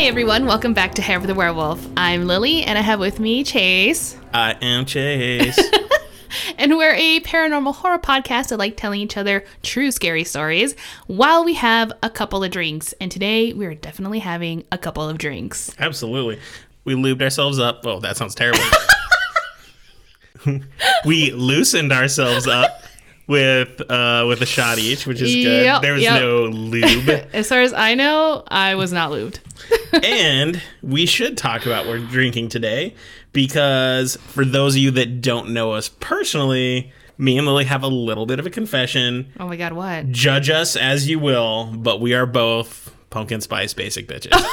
Hi, 0.00 0.06
everyone. 0.06 0.46
Welcome 0.46 0.72
back 0.72 0.94
to 0.94 1.02
Hair 1.02 1.18
of 1.18 1.26
the 1.26 1.34
Werewolf. 1.34 1.86
I'm 1.94 2.26
Lily, 2.26 2.62
and 2.62 2.78
I 2.78 2.80
have 2.80 2.98
with 2.98 3.20
me 3.20 3.44
Chase. 3.44 4.16
I 4.32 4.52
am 4.62 4.86
Chase. 4.86 5.60
And 6.56 6.78
we're 6.78 6.94
a 6.94 7.20
paranormal 7.20 7.74
horror 7.74 7.98
podcast 7.98 8.48
that 8.48 8.58
like 8.58 8.78
telling 8.78 9.00
each 9.00 9.18
other 9.18 9.44
true 9.62 9.90
scary 9.90 10.24
stories 10.24 10.74
while 11.06 11.44
we 11.44 11.52
have 11.54 11.92
a 12.02 12.08
couple 12.08 12.42
of 12.42 12.50
drinks. 12.50 12.94
And 12.94 13.12
today 13.12 13.52
we're 13.52 13.74
definitely 13.74 14.20
having 14.20 14.64
a 14.72 14.78
couple 14.78 15.06
of 15.06 15.18
drinks. 15.18 15.74
Absolutely. 15.78 16.38
We 16.84 16.94
lubed 16.94 17.20
ourselves 17.20 17.58
up. 17.58 17.84
Oh, 17.84 18.00
that 18.00 18.16
sounds 18.16 18.34
terrible. 18.34 18.62
we 21.04 21.30
loosened 21.32 21.92
ourselves 21.92 22.46
up 22.46 22.84
with 23.30 23.80
uh 23.88 24.24
with 24.26 24.42
a 24.42 24.46
shot 24.46 24.78
each, 24.78 25.06
which 25.06 25.22
is 25.22 25.32
good. 25.32 25.64
Yep, 25.64 25.82
there 25.82 25.92
was 25.92 26.02
yep. 26.02 26.20
no 26.20 26.46
lube. 26.46 27.08
As 27.32 27.48
far 27.48 27.62
as 27.62 27.72
I 27.72 27.94
know, 27.94 28.42
I 28.48 28.74
was 28.74 28.92
not 28.92 29.12
lubed. 29.12 29.38
and 30.04 30.60
we 30.82 31.06
should 31.06 31.38
talk 31.38 31.64
about 31.64 31.86
what 31.86 32.00
we're 32.00 32.06
drinking 32.06 32.48
today 32.48 32.94
because 33.32 34.16
for 34.16 34.44
those 34.44 34.74
of 34.74 34.82
you 34.82 34.90
that 34.90 35.20
don't 35.20 35.50
know 35.50 35.72
us 35.72 35.88
personally, 36.00 36.92
me 37.18 37.38
and 37.38 37.46
Lily 37.46 37.66
have 37.66 37.84
a 37.84 37.88
little 37.88 38.26
bit 38.26 38.40
of 38.40 38.46
a 38.46 38.50
confession. 38.50 39.32
Oh 39.38 39.46
my 39.46 39.56
god, 39.56 39.74
what? 39.74 40.10
Judge 40.10 40.50
us 40.50 40.74
as 40.74 41.08
you 41.08 41.20
will, 41.20 41.72
but 41.76 42.00
we 42.00 42.14
are 42.14 42.26
both 42.26 42.92
pumpkin 43.10 43.40
spice 43.40 43.74
basic 43.74 44.08
bitches. 44.08 44.32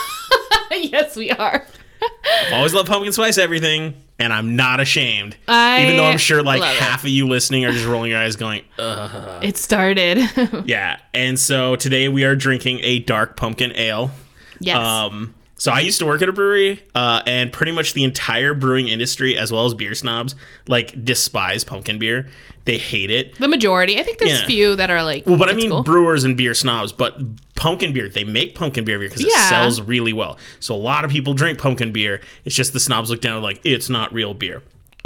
yes, 0.71 1.15
we 1.15 1.31
are. 1.31 1.65
I've 2.01 2.53
always 2.53 2.73
loved 2.73 2.87
pumpkin 2.89 3.11
spice 3.13 3.37
everything, 3.37 3.93
and 4.19 4.31
I'm 4.33 4.55
not 4.55 4.79
ashamed. 4.79 5.35
I 5.47 5.83
Even 5.83 5.97
though 5.97 6.05
I'm 6.05 6.17
sure 6.17 6.43
like 6.43 6.61
love 6.61 6.75
it. 6.75 6.79
half 6.81 7.03
of 7.03 7.09
you 7.09 7.27
listening 7.27 7.65
are 7.65 7.71
just 7.71 7.85
rolling 7.85 8.11
your 8.11 8.19
eyes 8.19 8.35
going, 8.35 8.63
ugh. 8.77 9.43
It 9.43 9.57
started. 9.57 10.19
Yeah. 10.65 10.99
And 11.13 11.39
so 11.39 11.75
today 11.75 12.09
we 12.09 12.23
are 12.23 12.35
drinking 12.35 12.79
a 12.83 12.99
dark 12.99 13.35
pumpkin 13.37 13.71
ale. 13.75 14.11
yes. 14.59 14.77
Um 14.77 15.33
so 15.57 15.71
I 15.71 15.79
used 15.79 15.99
to 15.99 16.05
work 16.05 16.21
at 16.21 16.29
a 16.29 16.33
brewery, 16.33 16.83
uh, 16.95 17.21
and 17.25 17.51
pretty 17.51 17.71
much 17.71 17.93
the 17.93 18.03
entire 18.03 18.53
brewing 18.53 18.87
industry, 18.87 19.37
as 19.37 19.51
well 19.51 19.65
as 19.65 19.73
beer 19.73 19.95
snobs, 19.95 20.35
like 20.67 21.03
despise 21.03 21.63
pumpkin 21.63 21.97
beer. 21.99 22.27
They 22.65 22.77
hate 22.77 23.09
it. 23.09 23.35
the 23.39 23.47
majority. 23.47 23.97
I 23.97 24.03
think 24.03 24.17
there's 24.17 24.41
yeah. 24.41 24.45
few 24.45 24.75
that 24.75 24.89
are 24.89 25.01
like. 25.01 25.25
Well, 25.25 25.37
but 25.37 25.49
I 25.49 25.53
mean 25.53 25.69
cool. 25.69 25.83
brewers 25.83 26.25
and 26.25 26.35
beer 26.35 26.53
snobs, 26.53 26.91
but 26.91 27.17
pumpkin 27.55 27.93
beer, 27.93 28.09
they 28.09 28.25
make 28.25 28.55
pumpkin 28.55 28.83
beer 28.83 28.99
because 28.99 29.21
it 29.21 29.29
Yeah. 29.31 29.49
sells 29.49 29.79
really 29.81 30.11
well. 30.11 30.37
So 30.59 30.75
a 30.75 30.77
lot 30.77 31.05
of 31.05 31.11
people 31.11 31.33
drink 31.33 31.59
pumpkin 31.59 31.91
beer. 31.93 32.19
It's 32.43 32.55
just 32.55 32.73
the 32.73 32.79
snobs 32.81 33.09
look 33.09 33.21
down 33.21 33.41
like 33.41 33.61
it's 33.63 33.89
not 33.89 34.13
real 34.13 34.33
beer. 34.33 34.63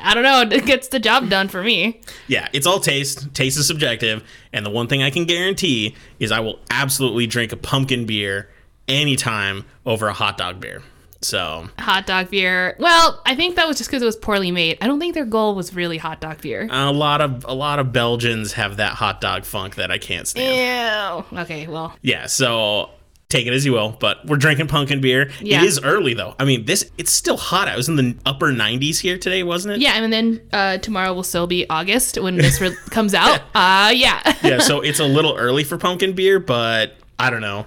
I 0.00 0.12
don't 0.14 0.22
know. 0.22 0.42
It 0.54 0.66
gets 0.66 0.88
the 0.88 1.00
job 1.00 1.30
done 1.30 1.48
for 1.48 1.62
me. 1.62 2.00
Yeah, 2.26 2.48
it's 2.52 2.66
all 2.66 2.78
taste. 2.78 3.32
Taste 3.34 3.58
is 3.58 3.66
subjective, 3.66 4.22
and 4.52 4.64
the 4.66 4.70
one 4.70 4.86
thing 4.86 5.02
I 5.02 5.08
can 5.10 5.24
guarantee 5.24 5.96
is 6.18 6.30
I 6.30 6.40
will 6.40 6.58
absolutely 6.70 7.26
drink 7.26 7.52
a 7.52 7.56
pumpkin 7.56 8.04
beer 8.04 8.50
anytime 8.88 9.64
over 9.86 10.08
a 10.08 10.12
hot 10.12 10.38
dog 10.38 10.60
beer. 10.60 10.82
So 11.20 11.68
Hot 11.80 12.06
dog 12.06 12.30
beer. 12.30 12.76
Well, 12.78 13.20
I 13.26 13.34
think 13.34 13.56
that 13.56 13.66
was 13.66 13.76
just 13.76 13.90
because 13.90 14.02
it 14.02 14.06
was 14.06 14.14
poorly 14.16 14.52
made. 14.52 14.78
I 14.80 14.86
don't 14.86 15.00
think 15.00 15.14
their 15.14 15.24
goal 15.24 15.56
was 15.56 15.74
really 15.74 15.98
hot 15.98 16.20
dog 16.20 16.40
beer. 16.40 16.68
a 16.70 16.92
lot 16.92 17.20
of 17.20 17.44
a 17.44 17.54
lot 17.54 17.80
of 17.80 17.92
Belgians 17.92 18.52
have 18.52 18.76
that 18.76 18.92
hot 18.92 19.20
dog 19.20 19.44
funk 19.44 19.74
that 19.76 19.90
I 19.90 19.98
can't 19.98 20.28
stand. 20.28 21.24
Ew. 21.32 21.38
Okay, 21.40 21.66
well, 21.66 21.96
Yeah, 22.02 22.26
so 22.26 22.90
take 23.28 23.46
it 23.46 23.52
as 23.52 23.66
you 23.66 23.72
will, 23.72 23.96
but 23.98 24.24
we're 24.26 24.36
drinking 24.36 24.68
pumpkin 24.68 25.00
beer. 25.00 25.30
Yeah. 25.40 25.60
It 25.62 25.66
is 25.66 25.80
early 25.82 26.14
though. 26.14 26.36
I 26.38 26.44
mean, 26.44 26.66
this 26.66 26.88
it's 26.98 27.10
still 27.10 27.36
hot. 27.36 27.66
I 27.66 27.76
was 27.76 27.88
in 27.88 27.96
the 27.96 28.16
upper 28.24 28.52
90s 28.52 29.00
here 29.00 29.18
today, 29.18 29.42
wasn't 29.42 29.74
it? 29.74 29.80
yeah, 29.80 29.94
and 30.02 30.12
then 30.12 30.40
uh, 30.52 30.78
tomorrow 30.78 31.12
will 31.12 31.24
still 31.24 31.48
be 31.48 31.68
August 31.68 32.16
when 32.20 32.36
this 32.36 32.60
re- 32.60 32.76
comes 32.90 33.12
out. 33.12 33.40
Uh, 33.56 33.90
yeah. 33.92 34.22
yeah, 34.44 34.60
so 34.60 34.80
it's 34.82 35.00
a 35.00 35.04
little 35.04 35.36
early 35.36 35.64
for 35.64 35.76
pumpkin 35.78 36.12
beer, 36.12 36.38
but 36.38 36.94
I 37.18 37.28
don't 37.30 37.40
know. 37.40 37.66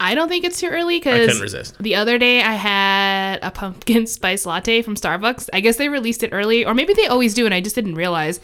I 0.00 0.14
don't 0.14 0.28
think 0.28 0.44
it's 0.44 0.58
too 0.58 0.66
early 0.66 0.98
because 0.98 1.74
the 1.78 1.94
other 1.94 2.18
day 2.18 2.42
I 2.42 2.54
had 2.54 3.38
a 3.42 3.50
pumpkin 3.50 4.06
spice 4.08 4.44
latte 4.44 4.82
from 4.82 4.96
Starbucks. 4.96 5.48
I 5.52 5.60
guess 5.60 5.76
they 5.76 5.88
released 5.88 6.22
it 6.22 6.30
early, 6.32 6.64
or 6.64 6.74
maybe 6.74 6.92
they 6.92 7.06
always 7.06 7.34
do, 7.34 7.44
and 7.44 7.54
I 7.54 7.60
just 7.60 7.74
didn't 7.76 7.94
realize. 7.94 8.40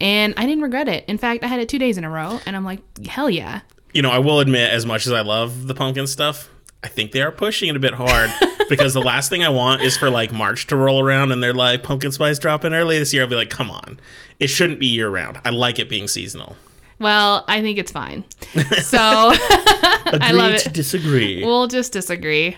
And 0.00 0.34
I 0.36 0.46
didn't 0.46 0.62
regret 0.62 0.88
it. 0.88 1.04
In 1.08 1.18
fact, 1.18 1.44
I 1.44 1.48
had 1.48 1.60
it 1.60 1.68
two 1.68 1.78
days 1.78 1.98
in 1.98 2.04
a 2.04 2.10
row, 2.10 2.40
and 2.46 2.56
I'm 2.56 2.64
like, 2.64 2.80
hell 3.06 3.28
yeah. 3.28 3.60
You 3.92 4.02
know, 4.02 4.10
I 4.10 4.18
will 4.18 4.40
admit, 4.40 4.70
as 4.70 4.86
much 4.86 5.06
as 5.06 5.12
I 5.12 5.20
love 5.20 5.66
the 5.66 5.74
pumpkin 5.74 6.06
stuff, 6.06 6.48
I 6.84 6.88
think 6.88 7.12
they 7.12 7.22
are 7.22 7.30
pushing 7.30 7.68
it 7.68 7.76
a 7.76 7.80
bit 7.80 7.94
hard 7.94 8.30
because 8.68 8.94
the 8.94 9.02
last 9.02 9.28
thing 9.28 9.44
I 9.44 9.48
want 9.50 9.82
is 9.82 9.96
for 9.96 10.10
like 10.10 10.32
March 10.32 10.66
to 10.68 10.76
roll 10.76 11.00
around 11.00 11.30
and 11.30 11.42
they're 11.42 11.54
like 11.54 11.82
pumpkin 11.82 12.10
spice 12.10 12.38
dropping 12.38 12.74
early 12.74 12.98
this 12.98 13.12
year. 13.12 13.22
I'll 13.22 13.28
be 13.28 13.36
like, 13.36 13.50
come 13.50 13.70
on, 13.70 14.00
it 14.40 14.48
shouldn't 14.48 14.80
be 14.80 14.86
year 14.86 15.08
round. 15.08 15.40
I 15.44 15.50
like 15.50 15.78
it 15.78 15.88
being 15.88 16.08
seasonal. 16.08 16.56
Well, 17.02 17.44
I 17.48 17.60
think 17.60 17.78
it's 17.78 17.92
fine. 17.92 18.24
So 18.82 18.98
I 19.00 20.32
love 20.32 20.60
to 20.60 20.68
it. 20.68 20.72
disagree. 20.72 21.42
We'll 21.44 21.68
just 21.68 21.92
disagree. 21.92 22.56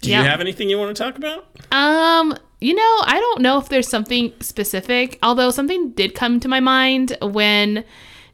Do 0.00 0.10
yeah. 0.10 0.22
you 0.22 0.28
have 0.28 0.40
anything 0.40 0.68
you 0.68 0.78
want 0.78 0.94
to 0.94 1.02
talk 1.02 1.16
about? 1.16 1.46
Um, 1.72 2.36
you 2.60 2.74
know, 2.74 3.00
I 3.04 3.18
don't 3.18 3.40
know 3.40 3.58
if 3.58 3.68
there's 3.68 3.88
something 3.88 4.32
specific, 4.40 5.18
although 5.22 5.50
something 5.50 5.90
did 5.92 6.14
come 6.14 6.40
to 6.40 6.48
my 6.48 6.60
mind 6.60 7.16
when 7.22 7.84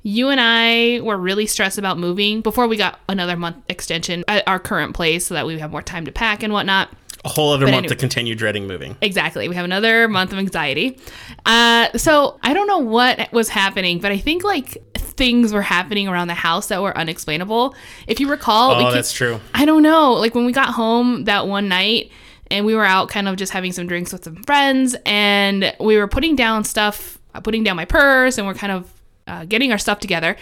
you 0.03 0.29
and 0.29 0.41
I 0.41 1.01
were 1.03 1.17
really 1.17 1.47
stressed 1.47 1.79
about 1.79 1.99
moving 1.99 2.41
before 2.41 2.67
we 2.67 2.77
got 2.77 3.01
another 3.09 3.37
month 3.37 3.57
extension 3.69 4.25
at 4.27 4.47
our 4.49 4.59
current 4.59 4.95
place 4.95 5.27
so 5.27 5.35
that 5.35 5.47
we 5.47 5.59
have 5.59 5.71
more 5.71 5.83
time 5.83 6.05
to 6.07 6.13
pack 6.13 6.43
and 6.43 6.53
whatnot. 6.53 6.91
A 7.25 7.29
whole 7.29 7.53
other 7.53 7.67
But 7.67 7.73
month 7.73 7.79
anyway. 7.85 7.95
to 7.95 7.97
continue 7.97 8.35
dreading 8.35 8.67
moving. 8.67 8.97
Exactly. 9.01 9.49
We 9.49 9.55
have 9.57 9.65
another 9.65 10.09
month 10.09 10.33
of 10.33 10.39
anxiety. 10.39 10.99
Uh, 11.45 11.89
so 11.97 12.39
I 12.43 12.55
don't 12.55 12.67
know 12.69 12.79
what 12.79 13.33
was 13.33 13.49
happening, 13.49 13.99
but 13.99 14.13
I 14.13 14.19
think 14.19 14.45
like 14.45 14.79
things 14.95 15.53
were 15.53 15.63
happening 15.63 16.07
around 16.07 16.29
the 16.29 16.35
house 16.35 16.69
that 16.69 16.81
were 16.81 16.97
unexplainable. 16.97 17.75
If 18.07 18.21
you 18.21 18.31
recall, 18.31 18.71
Oh, 18.73 18.85
keep- 18.85 18.93
that's 18.95 19.13
true. 19.13 19.41
I 19.53 19.65
don't 19.65 19.83
know. 19.83 20.13
Like 20.15 20.35
when 20.35 20.47
we 20.47 20.53
got 20.53 20.69
home 20.75 21.25
that 21.25 21.49
one 21.49 21.69
night 21.69 22.11
and 22.51 22.65
we 22.65 22.75
were 22.75 22.85
out 22.85 23.09
kind 23.09 23.27
of 23.29 23.37
just 23.37 23.53
having 23.53 23.73
some 23.73 23.87
drinks 23.89 24.13
with 24.13 24.23
some 24.25 24.37
friends 24.45 24.95
and 25.05 25.75
we 25.81 25.97
were 25.97 26.07
putting 26.09 26.37
down 26.37 26.63
stuff, 26.65 27.19
uh, 27.35 27.41
putting 27.41 27.65
down 27.65 27.75
my 27.77 27.85
purse 27.85 28.39
and 28.39 28.47
we're 28.47 28.55
kind 28.55 28.73
of 28.73 28.93
uh, 29.27 29.45
getting 29.45 29.73
our 29.73 29.79
stuff 29.79 29.99
together. 29.99 30.37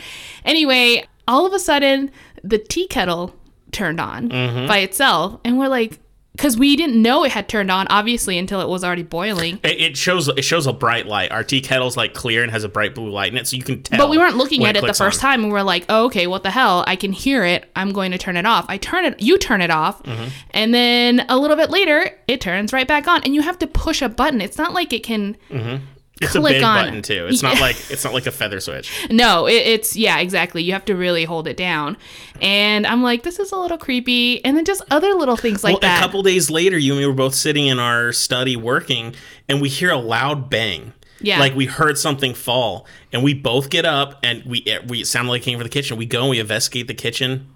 Anyway, 0.44 1.04
all 1.26 1.46
of 1.46 1.52
a 1.52 1.58
sudden 1.58 2.10
the 2.44 2.58
tea 2.58 2.86
kettle 2.86 3.34
turned 3.72 3.98
on 4.00 4.28
by 4.28 4.78
itself 4.78 5.40
and 5.44 5.58
we're 5.58 5.68
like, 5.68 5.98
because 6.36 6.56
we 6.56 6.76
didn't 6.76 7.00
know 7.00 7.24
it 7.24 7.32
had 7.32 7.48
turned 7.48 7.70
on, 7.70 7.86
obviously, 7.88 8.36
until 8.38 8.60
it 8.60 8.68
was 8.68 8.84
already 8.84 9.02
boiling. 9.02 9.58
It, 9.64 9.80
it 9.80 9.96
shows 9.96 10.28
it 10.28 10.42
shows 10.42 10.66
a 10.66 10.72
bright 10.72 11.06
light. 11.06 11.32
Our 11.32 11.42
tea 11.42 11.60
kettle's 11.60 11.96
like 11.96 12.14
clear 12.14 12.42
and 12.42 12.52
has 12.52 12.62
a 12.64 12.68
bright 12.68 12.94
blue 12.94 13.10
light 13.10 13.32
in 13.32 13.38
it, 13.38 13.46
so 13.48 13.56
you 13.56 13.62
can 13.62 13.82
tell. 13.82 13.98
But 13.98 14.10
we 14.10 14.18
weren't 14.18 14.36
looking 14.36 14.64
at 14.64 14.76
it 14.76 14.82
the 14.82 14.94
first 14.94 15.18
on. 15.24 15.30
time, 15.30 15.40
and 15.44 15.52
We 15.52 15.54
were 15.58 15.62
like, 15.62 15.84
oh, 15.88 16.04
"Okay, 16.06 16.26
what 16.26 16.42
the 16.42 16.50
hell? 16.50 16.84
I 16.86 16.94
can 16.96 17.12
hear 17.12 17.44
it. 17.44 17.70
I'm 17.74 17.92
going 17.92 18.12
to 18.12 18.18
turn 18.18 18.36
it 18.36 18.46
off." 18.46 18.66
I 18.68 18.76
turn 18.76 19.04
it, 19.06 19.20
you 19.20 19.38
turn 19.38 19.60
it 19.62 19.70
off, 19.70 20.02
Mm-hmm. 20.02 20.28
and 20.50 20.74
then 20.74 21.24
a 21.28 21.38
little 21.38 21.56
bit 21.56 21.70
later, 21.70 22.10
it 22.28 22.40
turns 22.40 22.72
right 22.72 22.86
back 22.86 23.08
on, 23.08 23.22
and 23.24 23.34
you 23.34 23.42
have 23.42 23.58
to 23.60 23.66
push 23.66 24.02
a 24.02 24.08
button. 24.08 24.40
It's 24.40 24.58
not 24.58 24.72
like 24.74 24.92
it 24.92 25.02
can. 25.02 25.36
It's 26.20 26.34
a 26.34 26.40
big 26.40 26.62
on. 26.62 26.84
button 26.84 27.02
too. 27.02 27.26
It's 27.26 27.42
not 27.42 27.60
like 27.60 27.76
it's 27.90 28.04
not 28.04 28.14
like 28.14 28.26
a 28.26 28.32
feather 28.32 28.60
switch. 28.60 28.90
No, 29.10 29.46
it, 29.46 29.54
it's 29.54 29.96
yeah, 29.96 30.18
exactly. 30.18 30.62
You 30.62 30.72
have 30.72 30.84
to 30.86 30.94
really 30.94 31.24
hold 31.24 31.46
it 31.46 31.56
down, 31.56 31.96
and 32.40 32.86
I'm 32.86 33.02
like, 33.02 33.22
this 33.22 33.38
is 33.38 33.52
a 33.52 33.56
little 33.56 33.78
creepy, 33.78 34.42
and 34.44 34.56
then 34.56 34.64
just 34.64 34.82
other 34.90 35.12
little 35.12 35.36
things 35.36 35.62
like 35.62 35.74
well, 35.74 35.80
that. 35.80 35.98
a 35.98 36.02
couple 36.02 36.22
days 36.22 36.50
later, 36.50 36.78
you 36.78 36.92
and 36.92 37.00
me 37.00 37.06
were 37.06 37.12
both 37.12 37.34
sitting 37.34 37.66
in 37.66 37.78
our 37.78 38.12
study 38.12 38.56
working, 38.56 39.14
and 39.48 39.60
we 39.60 39.68
hear 39.68 39.90
a 39.90 39.98
loud 39.98 40.48
bang. 40.48 40.92
Yeah. 41.18 41.40
like 41.40 41.54
we 41.54 41.64
heard 41.64 41.96
something 41.96 42.34
fall, 42.34 42.86
and 43.12 43.22
we 43.22 43.32
both 43.34 43.70
get 43.70 43.84
up, 43.84 44.18
and 44.22 44.44
we 44.44 44.58
it, 44.60 44.88
we 44.88 45.00
it 45.02 45.06
sounded 45.06 45.30
like 45.30 45.42
it 45.42 45.44
came 45.44 45.58
from 45.58 45.64
the 45.64 45.70
kitchen. 45.70 45.96
We 45.96 46.06
go 46.06 46.22
and 46.22 46.30
we 46.30 46.40
investigate 46.40 46.88
the 46.88 46.94
kitchen. 46.94 47.48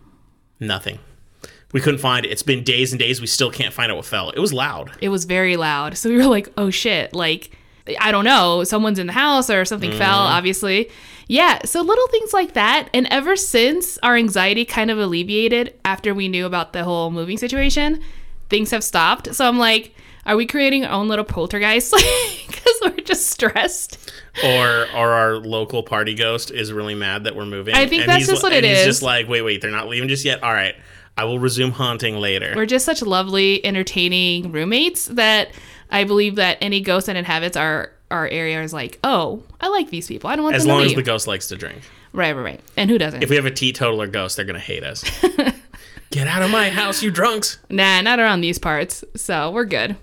Nothing. 0.58 0.98
We 1.72 1.80
couldn't 1.80 2.00
find 2.00 2.26
it. 2.26 2.30
It's 2.30 2.42
been 2.42 2.64
days 2.64 2.92
and 2.92 2.98
days. 2.98 3.20
We 3.20 3.26
still 3.26 3.50
can't 3.50 3.72
find 3.72 3.92
out 3.92 3.96
what 3.96 4.04
fell. 4.04 4.30
It 4.30 4.40
was 4.40 4.52
loud. 4.52 4.90
it 5.00 5.08
was 5.08 5.24
very 5.24 5.56
loud. 5.56 5.96
So 5.96 6.10
we 6.10 6.16
were 6.16 6.26
like, 6.26 6.48
oh 6.56 6.70
shit, 6.70 7.14
like, 7.14 7.56
I 8.00 8.12
don't 8.12 8.24
know, 8.24 8.64
someone's 8.64 8.98
in 8.98 9.06
the 9.06 9.12
house 9.12 9.50
or 9.50 9.64
something 9.64 9.90
fell, 9.92 9.98
mm-hmm. 9.98 10.34
obviously. 10.34 10.90
Yeah, 11.28 11.60
so 11.64 11.80
little 11.82 12.08
things 12.08 12.32
like 12.32 12.54
that. 12.54 12.88
And 12.92 13.06
ever 13.08 13.36
since 13.36 13.98
our 13.98 14.16
anxiety 14.16 14.64
kind 14.64 14.90
of 14.90 14.98
alleviated 14.98 15.78
after 15.84 16.12
we 16.12 16.28
knew 16.28 16.44
about 16.44 16.72
the 16.72 16.82
whole 16.82 17.10
moving 17.10 17.38
situation, 17.38 18.02
things 18.48 18.72
have 18.72 18.82
stopped. 18.82 19.34
So 19.34 19.46
I'm 19.46 19.58
like, 19.58 19.94
are 20.26 20.36
we 20.36 20.46
creating 20.46 20.84
our 20.84 20.92
own 20.92 21.08
little 21.08 21.24
poltergeist? 21.24 21.94
Because 22.46 22.80
we're 22.82 23.04
just 23.04 23.30
stressed. 23.30 24.12
or 24.44 24.86
or 24.94 25.12
our 25.12 25.36
local 25.36 25.82
party 25.82 26.14
ghost 26.14 26.50
is 26.50 26.72
really 26.72 26.94
mad 26.94 27.24
that 27.24 27.36
we're 27.36 27.46
moving. 27.46 27.74
I 27.74 27.86
think 27.86 28.06
that's 28.06 28.18
he's 28.18 28.28
just 28.28 28.42
what 28.42 28.52
it 28.52 28.64
He's 28.64 28.78
is. 28.78 28.84
just 28.84 29.02
like, 29.02 29.28
wait, 29.28 29.42
wait, 29.42 29.60
they're 29.60 29.70
not 29.70 29.88
leaving 29.88 30.08
just 30.08 30.24
yet. 30.24 30.42
All 30.42 30.52
right, 30.52 30.74
I 31.16 31.24
will 31.24 31.38
resume 31.38 31.70
haunting 31.70 32.16
later. 32.16 32.52
We're 32.56 32.66
just 32.66 32.84
such 32.84 33.02
lovely, 33.02 33.64
entertaining 33.64 34.52
roommates 34.52 35.06
that 35.06 35.52
I 35.90 36.04
believe 36.04 36.36
that 36.36 36.58
any 36.60 36.80
ghost 36.80 37.06
that 37.06 37.16
inhabits 37.16 37.56
our 37.56 37.92
our 38.10 38.26
area 38.28 38.60
is 38.62 38.72
like, 38.72 38.98
oh, 39.04 39.42
I 39.60 39.68
like 39.68 39.90
these 39.90 40.08
people. 40.08 40.28
I 40.30 40.34
don't 40.36 40.44
want 40.44 40.56
as 40.56 40.62
them 40.64 40.70
long 40.70 40.80
to 40.80 40.84
as 40.86 40.88
leave. 40.90 40.96
the 40.96 41.02
ghost 41.02 41.26
likes 41.28 41.46
to 41.48 41.56
drink. 41.56 41.80
right, 42.12 42.34
right, 42.34 42.42
right. 42.42 42.60
And 42.76 42.90
who 42.90 42.98
doesn't? 42.98 43.22
If 43.22 43.30
we 43.30 43.36
have 43.36 43.46
a 43.46 43.50
teetotaler 43.52 44.08
ghost, 44.08 44.36
they're 44.36 44.44
gonna 44.44 44.58
hate 44.58 44.82
us. 44.84 45.04
Get 46.10 46.26
out 46.26 46.42
of 46.42 46.50
my 46.50 46.70
house, 46.70 47.02
you 47.04 47.10
drunks! 47.12 47.58
Nah, 47.70 48.00
not 48.00 48.18
around 48.18 48.40
these 48.40 48.58
parts. 48.58 49.04
So 49.14 49.52
we're 49.52 49.64
good. 49.64 49.96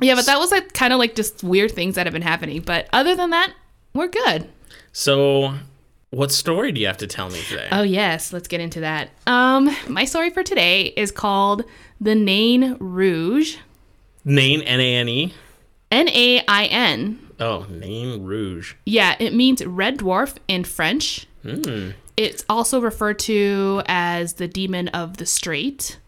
Yeah, 0.00 0.14
but 0.14 0.26
that 0.26 0.38
was 0.38 0.52
like 0.52 0.72
kind 0.72 0.92
of 0.92 1.00
like 1.00 1.16
just 1.16 1.42
weird 1.42 1.72
things 1.72 1.96
that 1.96 2.06
have 2.06 2.12
been 2.12 2.22
happening. 2.22 2.60
But 2.62 2.88
other 2.92 3.16
than 3.16 3.30
that, 3.30 3.52
we're 3.92 4.06
good. 4.08 4.48
So 4.92 5.54
What 6.10 6.30
story 6.30 6.70
do 6.70 6.80
you 6.80 6.86
have 6.86 6.98
to 6.98 7.06
tell 7.08 7.28
me 7.30 7.40
today? 7.48 7.68
Oh 7.72 7.82
yes, 7.82 8.32
let's 8.32 8.46
get 8.46 8.60
into 8.60 8.80
that. 8.80 9.10
Um, 9.26 9.74
my 9.88 10.04
story 10.04 10.30
for 10.30 10.42
today 10.44 10.92
is 10.96 11.10
called 11.10 11.64
"The 12.00 12.14
Nain 12.14 12.76
Rouge." 12.78 13.56
Nain, 14.24 14.62
N 14.62 14.80
A 14.80 14.94
N 14.96 15.08
E. 15.08 15.34
N 15.90 16.08
A 16.08 16.44
I 16.46 16.64
N. 16.66 17.30
Oh, 17.40 17.66
Nain 17.68 18.22
Rouge. 18.22 18.74
Yeah, 18.86 19.16
it 19.18 19.34
means 19.34 19.64
red 19.64 19.98
dwarf 19.98 20.36
in 20.48 20.64
French. 20.64 21.26
It's 22.16 22.44
also 22.48 22.80
referred 22.80 23.18
to 23.20 23.82
as 23.86 24.34
the 24.34 24.46
demon 24.46 24.88
of 24.88 25.16
the 25.16 25.26
strait. 25.26 25.98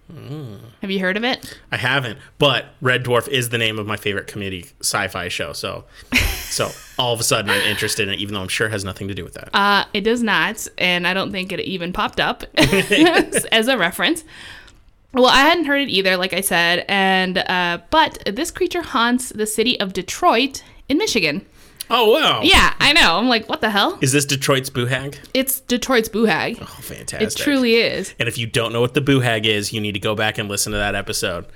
Have 0.81 0.91
you 0.91 1.01
heard 1.01 1.17
of 1.17 1.25
it? 1.25 1.59
I 1.73 1.77
haven't, 1.77 2.19
but 2.39 2.67
Red 2.81 3.05
Dwarf 3.05 3.27
is 3.27 3.49
the 3.49 3.59
name 3.59 3.79
of 3.79 3.87
my 3.87 3.97
favorite 3.97 4.27
comedy 4.29 4.67
sci-fi 4.81 5.29
show. 5.29 5.53
So, 5.53 5.85
so 6.15 6.71
all 6.99 7.15
of 7.15 7.21
a 7.21 7.25
sudden 7.25 7.51
I'm 7.51 7.63
interested 7.63 8.07
in 8.07 8.15
it, 8.15 8.21
even 8.21 8.35
though 8.35 8.43
I'm 8.43 8.49
sure 8.49 8.67
it 8.67 8.71
has 8.71 8.85
nothing 8.85 9.09
to 9.09 9.15
do 9.15 9.25
with 9.25 9.35
that. 9.35 9.49
Uh, 9.55 9.87
it 9.93 10.03
does 10.03 10.23
not, 10.23 10.69
and 10.79 11.09
I 11.09 11.15
don't 11.15 11.33
think 11.33 11.53
it 11.53 11.61
even 11.61 11.93
popped 11.93 12.21
up 12.21 12.45
as 12.59 13.67
a 13.67 13.77
reference. 13.79 14.25
Well, 15.15 15.27
I 15.27 15.41
hadn't 15.43 15.65
heard 15.65 15.81
it 15.83 15.89
either, 15.91 16.17
like 16.17 16.33
I 16.33 16.41
said, 16.41 16.85
and 16.89 17.39
uh, 17.39 17.79
but 17.91 18.23
this 18.27 18.51
creature 18.51 18.83
haunts 18.83 19.31
the 19.31 19.47
city 19.47 19.79
of 19.81 19.93
Detroit 19.93 20.63
in 20.89 20.99
Michigan. 20.99 21.47
oh 21.91 22.11
wow! 22.13 22.41
Yeah, 22.43 22.75
I 22.81 22.93
know. 22.93 23.17
I'm 23.19 23.29
like, 23.29 23.49
what 23.49 23.61
the 23.61 23.71
hell? 23.71 23.99
Is 24.01 24.13
this 24.13 24.25
Detroit's 24.25 24.71
Boo 24.71 24.87
Hag? 24.87 25.19
It's 25.35 25.61
Detroit's 25.61 26.09
Boo 26.09 26.25
Hag. 26.25 26.59
Oh, 26.61 26.65
fantastic! 26.81 27.29
it 27.41 27.43
truly 27.43 27.75
is. 27.77 28.15
And 28.19 28.29
if 28.29 28.39
you 28.39 28.47
don't 28.47 28.73
know 28.73 28.81
what 28.81 28.95
the 28.95 29.01
Boo 29.01 29.21
Hag 29.21 29.47
is, 29.47 29.73
you 29.73 29.81
need 29.81 29.93
to 29.93 30.01
go 30.01 30.15
back 30.15 30.39
and 30.39 30.49
listen 30.49 30.73
to 30.73 30.79
that 30.79 30.95
episode. 30.95 31.47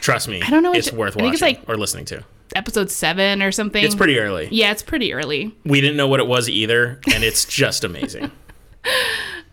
Trust 0.00 0.28
me, 0.28 0.42
I 0.42 0.50
don't 0.50 0.62
know 0.62 0.72
It's 0.72 0.90
to- 0.90 0.94
worth 0.96 1.16
watching 1.16 1.32
it's 1.32 1.42
like- 1.42 1.62
or 1.68 1.76
listening 1.76 2.04
to. 2.06 2.22
Episode 2.54 2.90
seven 2.92 3.42
or 3.42 3.50
something. 3.50 3.82
It's 3.84 3.94
pretty 3.96 4.18
early. 4.20 4.48
Yeah, 4.52 4.70
it's 4.70 4.82
pretty 4.82 5.12
early. 5.12 5.54
We 5.64 5.80
didn't 5.80 5.96
know 5.96 6.06
what 6.06 6.20
it 6.20 6.26
was 6.28 6.48
either, 6.48 7.00
and 7.12 7.24
it's 7.24 7.44
just 7.44 7.82
amazing. 7.82 8.30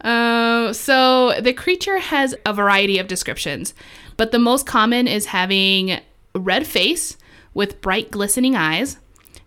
Uh, 0.04 0.74
so 0.74 1.40
the 1.40 1.54
creature 1.54 2.00
has 2.00 2.36
a 2.46 2.54
variety 2.54 3.00
of 3.00 3.08
descriptions, 3.08 3.74
but 4.18 4.32
the 4.32 4.40
most 4.40 4.66
common 4.66 5.08
is 5.08 5.28
having 5.28 5.92
a 5.92 6.02
red 6.36 6.68
face 6.68 7.18
with 7.54 7.82
bright 7.82 8.12
glistening 8.12 8.56
eyes. 8.56 8.98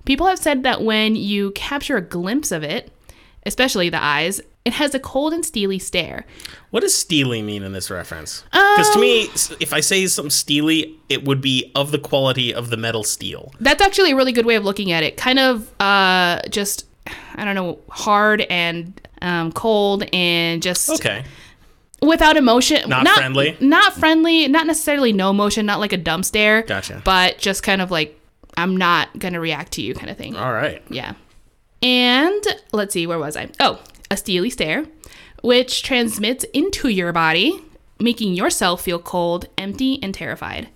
People 0.04 0.26
have 0.26 0.38
said 0.38 0.62
that 0.62 0.82
when 0.82 1.16
you 1.16 1.50
capture 1.52 1.96
a 1.96 2.02
glimpse 2.02 2.52
of 2.52 2.62
it, 2.62 2.92
especially 3.44 3.88
the 3.88 4.02
eyes, 4.02 4.40
it 4.64 4.72
has 4.72 4.94
a 4.94 4.98
cold 4.98 5.32
and 5.32 5.44
steely 5.44 5.78
stare. 5.78 6.26
What 6.70 6.80
does 6.80 6.92
steely 6.92 7.40
mean 7.40 7.62
in 7.62 7.72
this 7.72 7.88
reference? 7.88 8.42
Because 8.50 8.90
to 8.90 9.00
me, 9.00 9.28
if 9.60 9.72
I 9.72 9.80
say 9.80 10.06
something 10.08 10.30
steely, 10.30 10.98
it 11.08 11.24
would 11.24 11.40
be 11.40 11.70
of 11.76 11.92
the 11.92 12.00
quality 12.00 12.52
of 12.52 12.70
the 12.70 12.76
metal 12.76 13.04
steel. 13.04 13.52
That's 13.60 13.80
actually 13.80 14.10
a 14.10 14.16
really 14.16 14.32
good 14.32 14.46
way 14.46 14.56
of 14.56 14.64
looking 14.64 14.90
at 14.90 15.04
it. 15.04 15.16
Kind 15.16 15.38
of 15.38 15.72
uh, 15.80 16.40
just, 16.50 16.86
I 17.36 17.44
don't 17.44 17.54
know, 17.54 17.78
hard 17.90 18.40
and 18.42 19.00
um, 19.26 19.52
cold 19.52 20.04
and 20.12 20.62
just 20.62 20.88
Okay. 20.90 21.24
without 22.00 22.36
emotion. 22.36 22.88
Not 22.88 23.06
friendly? 23.08 23.56
Not 23.60 23.94
friendly. 23.94 24.48
Not 24.48 24.66
necessarily 24.66 25.12
no 25.12 25.30
emotion. 25.30 25.66
Not 25.66 25.80
like 25.80 25.92
a 25.92 25.96
dumb 25.96 26.22
stare. 26.22 26.62
Gotcha. 26.62 27.02
But 27.04 27.38
just 27.38 27.62
kind 27.62 27.82
of 27.82 27.90
like 27.90 28.18
I'm 28.56 28.76
not 28.76 29.18
gonna 29.18 29.40
react 29.40 29.72
to 29.72 29.82
you, 29.82 29.94
kind 29.94 30.08
of 30.10 30.16
thing. 30.16 30.36
All 30.36 30.52
right. 30.52 30.82
Yeah. 30.88 31.14
And 31.82 32.42
let's 32.72 32.94
see, 32.94 33.06
where 33.06 33.18
was 33.18 33.36
I? 33.36 33.50
Oh, 33.60 33.78
a 34.10 34.16
steely 34.16 34.48
stare, 34.50 34.86
which 35.42 35.82
transmits 35.82 36.44
into 36.54 36.88
your 36.88 37.12
body, 37.12 37.60
making 38.00 38.34
yourself 38.34 38.82
feel 38.82 38.98
cold, 38.98 39.46
empty, 39.58 39.98
and 40.02 40.14
terrified. 40.14 40.68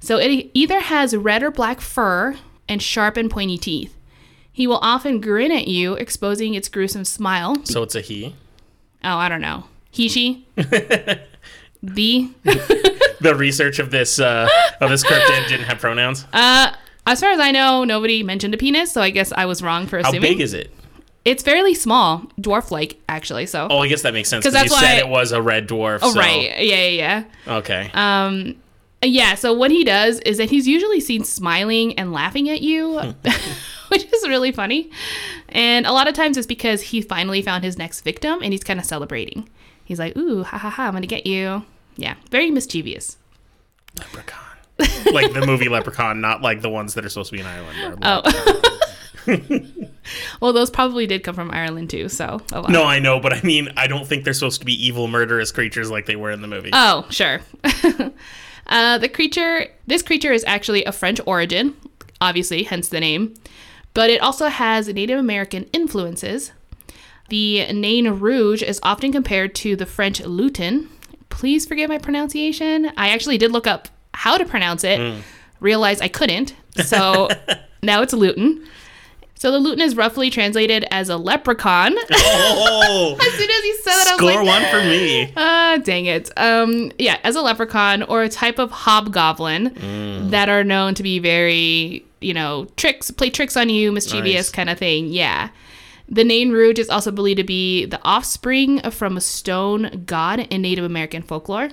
So 0.00 0.18
it 0.18 0.50
either 0.54 0.80
has 0.80 1.16
red 1.16 1.42
or 1.42 1.50
black 1.50 1.80
fur 1.80 2.36
and 2.68 2.80
sharp 2.82 3.16
and 3.16 3.30
pointy 3.30 3.56
teeth. 3.58 3.94
He 4.54 4.66
will 4.68 4.78
often 4.80 5.20
grin 5.20 5.50
at 5.52 5.66
you, 5.68 5.94
exposing 5.94 6.54
its 6.54 6.68
gruesome 6.68 7.04
smile. 7.04 7.56
So 7.64 7.82
it's 7.82 7.94
a 7.96 8.00
he. 8.00 8.34
Oh, 9.02 9.16
I 9.18 9.28
don't 9.28 9.40
know. 9.42 9.64
He, 9.90 10.08
she? 10.08 10.46
the? 11.82 12.30
The 13.20 13.34
research 13.34 13.78
of 13.78 13.90
this 13.90 14.18
uh, 14.18 14.46
of 14.82 14.90
this 14.90 15.02
cryptid 15.02 15.48
didn't 15.48 15.64
have 15.66 15.78
pronouns. 15.78 16.26
Uh, 16.30 16.74
as 17.06 17.20
far 17.20 17.30
as 17.30 17.40
I 17.40 17.52
know, 17.52 17.82
nobody 17.84 18.22
mentioned 18.22 18.52
a 18.52 18.58
penis, 18.58 18.92
so 18.92 19.00
I 19.00 19.08
guess 19.10 19.32
I 19.32 19.46
was 19.46 19.62
wrong 19.62 19.86
for 19.86 19.96
assuming. 19.98 20.20
How 20.20 20.28
big 20.28 20.40
is 20.40 20.52
it? 20.52 20.70
it's 21.24 21.42
fairly 21.42 21.72
small, 21.72 22.18
dwarf-like, 22.38 23.00
actually. 23.08 23.46
So, 23.46 23.66
Oh, 23.70 23.78
I 23.78 23.88
guess 23.88 24.02
that 24.02 24.12
makes 24.12 24.28
sense 24.28 24.44
because 24.44 24.62
you 24.62 24.68
that's 24.68 24.78
said 24.78 24.96
why- 25.02 25.08
it 25.08 25.08
was 25.08 25.32
a 25.32 25.40
red 25.40 25.66
dwarf. 25.66 26.00
oh 26.02 26.12
so- 26.12 26.20
right, 26.20 26.60
yeah, 26.60 26.86
yeah, 26.86 27.24
Okay. 27.48 27.90
yeah. 27.94 28.24
Um, 28.26 28.56
yeah. 29.02 29.34
So 29.36 29.54
what 29.54 29.70
he 29.70 29.84
does 29.84 30.18
is 30.20 30.36
that 30.36 30.50
he's 30.50 30.68
usually 30.68 31.00
seen 31.00 31.24
smiling 31.24 31.98
and 31.98 32.12
laughing 32.12 32.50
at 32.50 32.60
you, 32.60 33.14
which 33.88 34.04
is 34.12 34.28
really 34.28 34.52
funny. 34.52 34.90
And 35.48 35.86
a 35.86 35.92
lot 35.92 36.08
of 36.08 36.14
times 36.14 36.36
it's 36.36 36.46
because 36.46 36.82
he 36.82 37.02
finally 37.02 37.42
found 37.42 37.64
his 37.64 37.78
next 37.78 38.02
victim, 38.02 38.40
and 38.42 38.52
he's 38.52 38.64
kind 38.64 38.80
of 38.80 38.86
celebrating. 38.86 39.48
He's 39.84 39.98
like, 39.98 40.16
"Ooh, 40.16 40.42
ha 40.42 40.58
ha 40.58 40.70
ha! 40.70 40.86
I'm 40.86 40.92
gonna 40.92 41.06
get 41.06 41.26
you." 41.26 41.64
Yeah, 41.96 42.14
very 42.30 42.50
mischievous. 42.50 43.18
Leprechaun. 43.98 44.40
like 45.12 45.32
the 45.32 45.46
movie 45.46 45.68
Leprechaun, 45.68 46.20
not 46.20 46.42
like 46.42 46.60
the 46.60 46.70
ones 46.70 46.94
that 46.94 47.04
are 47.04 47.08
supposed 47.08 47.30
to 47.30 47.36
be 47.36 47.40
in 47.40 47.46
Ireland. 47.46 47.98
Oh. 48.02 48.62
Well, 50.40 50.52
those 50.52 50.70
probably 50.70 51.06
did 51.06 51.22
come 51.22 51.34
from 51.34 51.50
Ireland 51.50 51.90
too. 51.90 52.08
So. 52.08 52.40
No, 52.68 52.84
I 52.84 52.98
know, 52.98 53.20
but 53.20 53.32
I 53.32 53.40
mean, 53.42 53.70
I 53.76 53.86
don't 53.86 54.06
think 54.06 54.24
they're 54.24 54.34
supposed 54.34 54.60
to 54.60 54.66
be 54.66 54.74
evil, 54.74 55.08
murderous 55.08 55.52
creatures 55.52 55.90
like 55.90 56.06
they 56.06 56.16
were 56.16 56.30
in 56.30 56.42
the 56.42 56.48
movie. 56.48 56.70
Oh, 56.72 57.06
sure. 57.10 57.40
uh, 58.66 58.98
the 58.98 59.08
creature, 59.08 59.68
this 59.86 60.02
creature 60.02 60.32
is 60.32 60.44
actually 60.46 60.86
of 60.86 60.94
French 60.94 61.20
origin, 61.26 61.74
obviously, 62.20 62.64
hence 62.64 62.88
the 62.88 63.00
name, 63.00 63.34
but 63.94 64.10
it 64.10 64.20
also 64.20 64.48
has 64.48 64.88
Native 64.88 65.18
American 65.18 65.64
influences. 65.72 66.52
The 67.30 67.72
Nain 67.72 68.08
Rouge 68.08 68.62
is 68.62 68.80
often 68.82 69.12
compared 69.12 69.54
to 69.56 69.76
the 69.76 69.86
French 69.86 70.20
lutin. 70.22 70.88
Please 71.30 71.66
forgive 71.66 71.88
my 71.88 71.98
pronunciation. 71.98 72.92
I 72.96 73.08
actually 73.10 73.38
did 73.38 73.52
look 73.52 73.66
up 73.66 73.88
how 74.12 74.36
to 74.36 74.44
pronounce 74.44 74.84
it, 74.84 75.00
hmm. 75.00 75.20
realized 75.60 76.02
I 76.02 76.08
couldn't, 76.08 76.54
so 76.84 77.28
now 77.82 78.02
it's 78.02 78.12
lutin. 78.12 78.66
So 79.36 79.50
the 79.50 79.58
lutin 79.58 79.80
is 79.80 79.96
roughly 79.96 80.30
translated 80.30 80.86
as 80.90 81.08
a 81.08 81.16
leprechaun. 81.16 81.94
oh, 82.12 83.16
as 83.20 83.32
soon 83.34 83.50
as 83.50 83.64
you 83.64 83.76
said 83.82 83.92
that, 83.92 84.06
I 84.08 84.22
was 84.24 84.32
score 84.32 84.44
like, 84.44 84.46
one 84.46 84.70
for 84.70 84.88
me. 84.88 85.32
Ah, 85.36 85.78
dang 85.82 86.06
it. 86.06 86.30
Um, 86.38 86.92
yeah, 86.98 87.18
as 87.24 87.36
a 87.36 87.42
leprechaun 87.42 88.04
or 88.04 88.22
a 88.22 88.28
type 88.28 88.58
of 88.58 88.70
hobgoblin 88.70 89.70
Mm. 89.70 90.30
that 90.30 90.48
are 90.48 90.64
known 90.64 90.94
to 90.94 91.02
be 91.02 91.18
very, 91.18 92.04
you 92.20 92.32
know, 92.32 92.66
tricks, 92.76 93.10
play 93.10 93.28
tricks 93.28 93.56
on 93.56 93.68
you, 93.68 93.90
mischievous 93.92 94.32
Nice. 94.34 94.50
kind 94.50 94.70
of 94.70 94.78
thing. 94.78 95.08
Yeah. 95.08 95.50
The 96.08 96.24
Nain 96.24 96.52
Rouge 96.52 96.78
is 96.78 96.88
also 96.88 97.10
believed 97.10 97.38
to 97.38 97.44
be 97.44 97.86
the 97.86 98.00
offspring 98.04 98.80
from 98.90 99.16
a 99.16 99.20
stone 99.20 100.04
god 100.06 100.40
in 100.50 100.62
Native 100.62 100.84
American 100.84 101.22
folklore. 101.22 101.70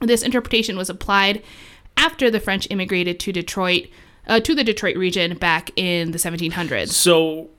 This 0.00 0.22
interpretation 0.22 0.76
was 0.76 0.88
applied 0.88 1.42
after 1.96 2.30
the 2.30 2.40
French 2.40 2.66
immigrated 2.70 3.18
to 3.20 3.32
Detroit, 3.32 3.88
uh, 4.30 4.40
to 4.40 4.54
the 4.54 4.64
Detroit 4.64 4.96
region 4.96 5.36
back 5.36 5.70
in 5.76 6.12
the 6.12 6.18
1700s. 6.18 6.88
So, 6.88 7.50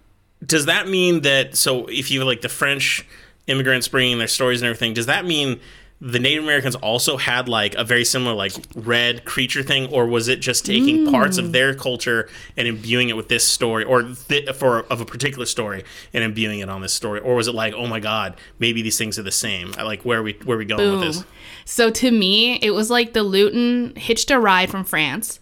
does 0.44 0.66
that 0.66 0.88
mean 0.88 1.22
that? 1.22 1.56
So, 1.56 1.86
if 1.86 2.10
you 2.10 2.24
like 2.24 2.42
the 2.42 2.50
French 2.50 3.06
immigrants 3.46 3.88
bringing 3.88 4.18
their 4.18 4.28
stories 4.28 4.62
and 4.62 4.68
everything, 4.68 4.94
does 4.94 5.06
that 5.06 5.26
mean 5.26 5.60
the 6.04 6.18
Native 6.18 6.44
Americans 6.44 6.74
also 6.76 7.16
had 7.16 7.48
like 7.48 7.76
a 7.76 7.84
very 7.84 8.04
similar 8.04 8.34
like 8.34 8.54
red 8.74 9.24
creature 9.24 9.62
thing, 9.62 9.94
or 9.94 10.08
was 10.08 10.28
it 10.28 10.40
just 10.40 10.66
taking 10.66 11.12
parts 11.12 11.38
of 11.38 11.52
their 11.52 11.76
culture 11.76 12.28
and 12.58 12.68
imbuing 12.68 13.10
it 13.10 13.16
with 13.16 13.30
this 13.30 13.48
story, 13.48 13.84
or 13.84 14.04
th- 14.04 14.50
for 14.56 14.80
of 14.92 15.00
a 15.00 15.06
particular 15.06 15.46
story 15.46 15.84
and 16.12 16.24
imbuing 16.24 16.60
it 16.60 16.70
on 16.70 16.82
this 16.82 16.94
story, 16.94 17.20
or 17.20 17.36
was 17.36 17.48
it 17.48 17.54
like, 17.54 17.76
oh 17.76 17.86
my 17.86 18.00
god, 18.00 18.36
maybe 18.58 18.82
these 18.82 18.98
things 18.98 19.20
are 19.20 19.24
the 19.24 19.32
same? 19.32 19.76
I 19.78 19.84
Like, 19.84 20.04
where 20.04 20.20
are 20.20 20.24
we 20.24 20.34
where 20.44 20.56
are 20.56 20.60
we 20.60 20.66
going 20.66 20.92
with 20.92 21.02
this? 21.02 21.24
So 21.66 21.92
to 21.92 22.10
me, 22.10 22.58
it 22.64 22.72
was 22.72 22.90
like 22.90 23.14
the 23.14 23.24
lutin 23.24 23.96
hitched 23.96 24.32
a 24.32 24.40
ride 24.40 24.72
from 24.72 24.84
France, 24.84 25.40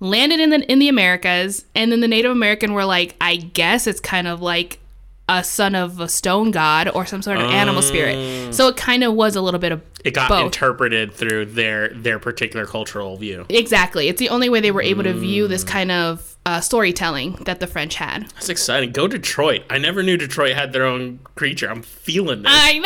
landed 0.00 0.40
in 0.40 0.50
the 0.50 0.70
in 0.70 0.78
the 0.78 0.88
Americas, 0.88 1.64
and 1.74 1.90
then 1.92 2.00
the 2.00 2.08
Native 2.08 2.30
American 2.32 2.72
were 2.74 2.84
like, 2.84 3.14
I 3.20 3.36
guess 3.36 3.86
it's 3.86 4.00
kind 4.00 4.26
of 4.28 4.40
like 4.40 4.78
a 5.30 5.44
son 5.44 5.74
of 5.74 6.00
a 6.00 6.08
stone 6.08 6.50
god 6.50 6.88
or 6.94 7.04
some 7.04 7.20
sort 7.20 7.36
of 7.36 7.44
animal 7.50 7.82
spirit. 7.82 8.54
So 8.54 8.68
it 8.68 8.76
kind 8.78 9.04
of 9.04 9.12
was 9.12 9.36
a 9.36 9.42
little 9.42 9.60
bit 9.60 9.72
of 9.72 9.82
It 10.02 10.14
got 10.14 10.30
both. 10.30 10.46
interpreted 10.46 11.12
through 11.12 11.44
their 11.46 11.88
their 11.90 12.18
particular 12.18 12.64
cultural 12.64 13.16
view. 13.18 13.44
exactly. 13.50 14.08
It's 14.08 14.18
the 14.20 14.30
only 14.30 14.48
way 14.48 14.60
they 14.60 14.70
were 14.70 14.80
able 14.80 15.02
to 15.04 15.12
view 15.12 15.46
this 15.46 15.64
kind 15.64 15.92
of 15.92 16.34
uh, 16.46 16.62
storytelling 16.62 17.32
that 17.42 17.60
the 17.60 17.66
French 17.66 17.96
had. 17.96 18.22
That's 18.30 18.48
exciting. 18.48 18.92
Go 18.92 19.06
Detroit. 19.06 19.64
I 19.68 19.76
never 19.76 20.02
knew 20.02 20.16
Detroit 20.16 20.54
had 20.54 20.72
their 20.72 20.86
own 20.86 21.18
creature. 21.34 21.68
I'm 21.68 21.82
feeling 21.82 22.40
this. 22.42 22.50
I 22.54 22.78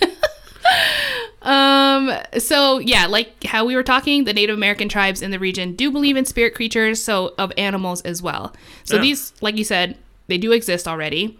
know. 0.00 0.06
um 1.46 2.10
so 2.38 2.78
yeah 2.80 3.06
like 3.06 3.44
how 3.44 3.64
we 3.64 3.74
were 3.76 3.82
talking 3.82 4.24
the 4.24 4.32
native 4.32 4.56
american 4.56 4.88
tribes 4.88 5.22
in 5.22 5.30
the 5.30 5.38
region 5.38 5.74
do 5.74 5.90
believe 5.90 6.16
in 6.16 6.24
spirit 6.24 6.54
creatures 6.54 7.02
so 7.02 7.34
of 7.38 7.52
animals 7.56 8.02
as 8.02 8.20
well 8.20 8.54
so 8.84 8.96
Yeah. 8.96 9.02
these 9.02 9.32
like 9.40 9.56
you 9.56 9.64
said 9.64 9.96
they 10.26 10.38
do 10.38 10.50
exist 10.52 10.86
already 10.88 11.38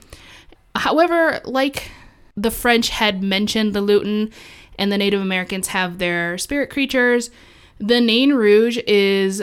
however 0.74 1.40
like 1.44 1.90
the 2.36 2.50
french 2.50 2.88
had 2.90 3.22
mentioned 3.22 3.74
the 3.74 3.80
lutin 3.80 4.32
and 4.78 4.92
the 4.92 4.98
native 4.98 5.20
americans 5.20 5.68
have 5.68 5.98
their 5.98 6.38
spirit 6.38 6.70
creatures 6.70 7.30
the 7.78 8.00
nain 8.00 8.32
rouge 8.32 8.78
is 8.86 9.42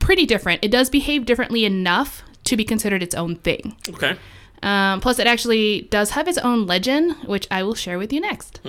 pretty 0.00 0.26
different 0.26 0.62
it 0.64 0.70
does 0.70 0.90
behave 0.90 1.24
differently 1.24 1.64
enough 1.64 2.22
to 2.44 2.56
be 2.58 2.64
considered 2.64 3.02
its 3.02 3.14
own 3.14 3.36
thing 3.36 3.74
okay. 3.88 4.16
Um, 4.62 5.02
plus, 5.02 5.18
it 5.18 5.26
actually 5.26 5.82
does 5.90 6.10
have 6.12 6.26
its 6.26 6.38
own 6.38 6.64
legend, 6.66 7.16
which 7.26 7.46
I 7.50 7.62
will 7.62 7.74
share 7.74 7.98
with 7.98 8.14
you 8.14 8.20
next. 8.22 8.62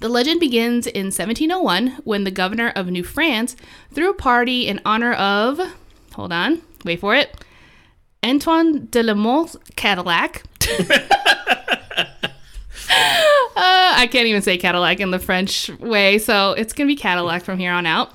The 0.00 0.08
legend 0.08 0.38
begins 0.38 0.86
in 0.86 1.06
1701 1.06 2.02
when 2.04 2.22
the 2.24 2.30
governor 2.30 2.72
of 2.76 2.86
New 2.86 3.02
France 3.02 3.56
threw 3.92 4.10
a 4.10 4.14
party 4.14 4.68
in 4.68 4.80
honor 4.84 5.12
of, 5.14 5.60
hold 6.14 6.32
on, 6.32 6.62
wait 6.84 7.00
for 7.00 7.16
it, 7.16 7.44
Antoine 8.24 8.86
de 8.86 9.02
la 9.02 9.14
Mothe 9.14 9.56
Cadillac. 9.76 10.44
Uh, 12.90 13.92
I 13.96 14.06
can't 14.06 14.28
even 14.28 14.40
say 14.40 14.56
Cadillac 14.56 15.00
in 15.00 15.10
the 15.10 15.18
French 15.18 15.68
way, 15.80 16.18
so 16.18 16.52
it's 16.52 16.72
gonna 16.72 16.86
be 16.86 16.94
Cadillac 16.94 17.42
from 17.42 17.58
here 17.58 17.72
on 17.72 17.86
out. 17.86 18.12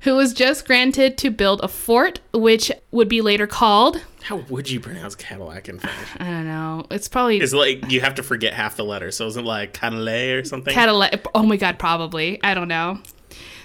Who 0.00 0.16
was 0.16 0.32
just 0.32 0.66
granted 0.66 1.18
to 1.18 1.30
build 1.30 1.60
a 1.62 1.68
fort, 1.68 2.20
which 2.32 2.72
would 2.90 3.08
be 3.08 3.20
later 3.20 3.46
called, 3.46 4.00
How 4.30 4.36
would 4.48 4.70
you 4.70 4.78
pronounce 4.78 5.16
Cadillac 5.16 5.68
in 5.68 5.80
French? 5.80 5.96
I 6.20 6.24
don't 6.26 6.46
know, 6.46 6.86
it's 6.92 7.08
probably 7.08 7.40
It's 7.40 7.52
like 7.52 7.90
you 7.90 8.00
have 8.00 8.14
to 8.14 8.22
forget 8.22 8.54
half 8.54 8.76
the 8.76 8.84
letter, 8.84 9.10
so 9.10 9.26
is 9.26 9.36
it 9.36 9.42
like 9.42 9.72
Cadillac 9.72 10.38
or 10.38 10.44
something? 10.44 10.72
Cadillac. 10.72 11.26
Oh 11.34 11.42
my 11.42 11.56
god, 11.56 11.80
probably. 11.80 12.40
I 12.44 12.54
don't 12.54 12.68
know. 12.68 13.00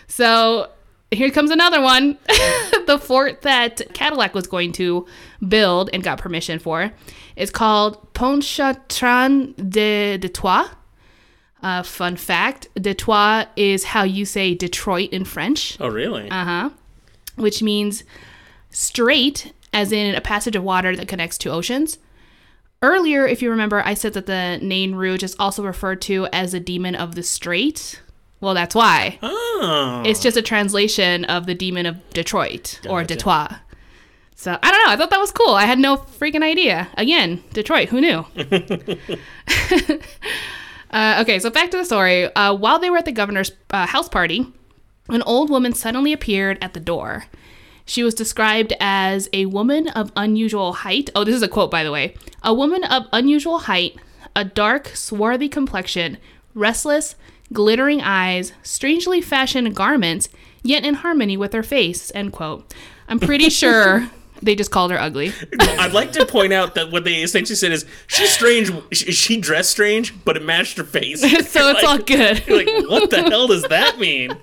So 0.07 0.71
here 1.11 1.29
comes 1.29 1.51
another 1.51 1.81
one. 1.81 2.17
the 2.87 2.99
fort 2.99 3.43
that 3.43 3.93
Cadillac 3.93 4.33
was 4.33 4.47
going 4.47 4.71
to 4.71 5.05
build 5.47 5.91
and 5.93 6.01
got 6.01 6.17
permission 6.17 6.57
for 6.57 6.91
is 7.35 7.51
called 7.51 8.11
Pontchartrain 8.15 9.53
de 9.69 10.17
Detroit. 10.17 10.71
Uh, 11.61 11.83
fun 11.83 12.15
fact 12.15 12.69
Detroit 12.73 13.49
is 13.55 13.83
how 13.83 14.01
you 14.01 14.25
say 14.25 14.55
Detroit 14.55 15.11
in 15.11 15.25
French, 15.25 15.77
oh, 15.79 15.89
really? 15.89 16.27
uh 16.31 16.43
huh, 16.43 16.69
which 17.35 17.61
means 17.61 18.03
strait, 18.71 19.53
as 19.75 19.91
in 19.91 20.15
a 20.15 20.21
passage 20.21 20.55
of 20.55 20.63
water 20.63 20.95
that 20.95 21.07
connects 21.09 21.37
two 21.37 21.51
oceans. 21.51 21.99
Earlier, 22.81 23.27
if 23.27 23.41
you 23.41 23.49
remember, 23.51 23.83
I 23.85 23.93
said 23.93 24.13
that 24.13 24.25
the 24.25 24.57
Nain 24.61 24.95
Rouge 24.95 25.21
is 25.21 25.35
also 25.37 25.63
referred 25.63 26.01
to 26.03 26.27
as 26.27 26.53
a 26.53 26.59
demon 26.59 26.95
of 26.95 27.15
the 27.15 27.23
strait. 27.23 28.01
Well, 28.39 28.53
that's 28.53 28.73
why. 28.73 29.19
oh. 29.21 30.03
It's 30.05 30.21
just 30.21 30.37
a 30.37 30.41
translation 30.41 31.25
of 31.25 31.45
the 31.45 31.53
demon 31.53 31.85
of 31.85 32.09
Detroit 32.11 32.79
or 32.89 33.03
Detroit. 33.03 33.51
So 34.35 34.57
I 34.61 34.71
don't 34.71 34.85
know. 34.85 34.91
I 34.91 34.95
thought 34.97 35.09
that 35.09 35.19
was 35.19 35.31
cool. 35.31 35.55
I 35.55 35.65
had 35.65 35.79
no 35.79 35.97
freaking 35.97 36.43
idea. 36.43 36.87
Again, 36.97 37.43
Detroit. 37.53 37.89
Who 37.89 38.01
knew? 38.01 38.25
uh, 40.91 41.19
okay, 41.21 41.39
so 41.39 41.49
back 41.49 41.71
to 41.71 41.77
the 41.77 41.85
story. 41.85 42.33
Uh, 42.35 42.53
while 42.53 42.79
they 42.79 42.89
were 42.89 42.97
at 42.97 43.05
the 43.05 43.11
governor's 43.11 43.51
uh, 43.71 43.87
house 43.87 44.07
party, 44.07 44.45
an 45.09 45.21
old 45.23 45.49
woman 45.49 45.73
suddenly 45.73 46.13
appeared 46.13 46.57
at 46.61 46.73
the 46.73 46.79
door. 46.79 47.25
She 47.85 48.03
was 48.03 48.15
described 48.15 48.73
as 48.79 49.29
a 49.31 49.45
woman 49.45 49.87
of 49.89 50.11
unusual 50.15 50.73
height. 50.73 51.09
Oh, 51.15 51.23
this 51.23 51.35
is 51.35 51.43
a 51.43 51.47
quote, 51.47 51.69
by 51.69 51.83
the 51.83 51.91
way. 51.91 52.15
A 52.43 52.53
woman 52.53 52.83
of 52.83 53.03
unusual 53.13 53.59
height, 53.59 53.95
a 54.35 54.43
dark, 54.43 54.87
swarthy 54.89 55.47
complexion, 55.49 56.17
restless, 56.55 57.15
glittering 57.53 58.01
eyes, 58.01 58.53
strangely 58.63 59.21
fashioned 59.21 59.75
garments, 59.75 60.29
yet 60.63 60.83
in 60.83 60.95
harmony 60.95 61.37
with 61.37 61.53
her 61.53 61.61
face. 61.63 62.11
End 62.15 62.33
quote. 62.33 62.73
I'm 63.07 63.19
pretty 63.19 63.49
sure 63.61 64.09
they 64.41 64.55
just 64.55 64.71
called 64.71 64.89
her 64.91 64.99
ugly. 64.99 65.31
I'd 65.59 65.93
like 65.93 66.11
to 66.13 66.25
point 66.25 66.53
out 66.53 66.73
that 66.75 66.91
what 66.91 67.03
they 67.03 67.21
essentially 67.21 67.55
said 67.55 67.71
is 67.71 67.85
she's 68.07 68.31
strange. 68.31 68.71
She, 68.91 69.11
she 69.11 69.37
dressed 69.39 69.69
strange, 69.69 70.13
but 70.25 70.35
it 70.35 70.43
matched 70.43 70.77
her 70.77 70.83
face. 70.83 71.21
so 71.51 71.69
it's 71.69 71.83
Like- 71.83 71.83
all 71.83 71.97
good. 71.99 72.47
Like, 72.47 72.89
what 72.89 73.11
the 73.11 73.21
hell 73.29 73.45
does 73.47 73.61
that 73.63 73.99
mean? 73.99 74.35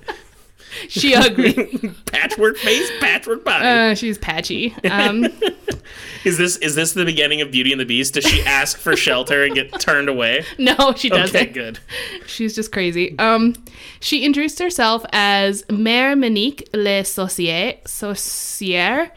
she 0.89 1.15
ugly. 1.15 1.53
Patchwork 2.07 2.57
face, 2.57 2.91
patchwork 3.01 3.45
body. 3.45 3.65
Uh, 3.65 3.95
she's 3.95 4.19
patchy. 4.19 4.75
Um, 4.91 5.25
is 6.25 6.39
this 6.39 6.57
is 6.59 6.75
this 6.75 6.93
the 6.93 7.05
beginning 7.05 7.41
of 7.41 7.51
Beauty 7.51 7.73
and 7.73 7.81
the 7.81 7.85
Beast? 7.85 8.15
Does 8.15 8.25
she 8.25 8.43
ask 8.43 8.79
for 8.79 8.97
shelter 8.97 9.45
and 9.45 9.55
get 9.55 9.81
turned 9.81 10.09
away? 10.09 10.45
no, 10.59 10.95
she 10.97 11.09
doesn't. 11.09 11.35
Okay, 11.35 11.47
good. 11.47 11.79
She's 12.27 12.55
just 12.55 12.73
crazy. 12.73 13.19
Um, 13.19 13.55
she 14.01 14.25
introduced 14.25 14.59
herself 14.59 15.05
as 15.13 15.63
Mère 15.65 16.19
Monique 16.19 16.69
Le 16.75 17.05
Saucier, 17.05 17.81
Saucière, 17.85 19.11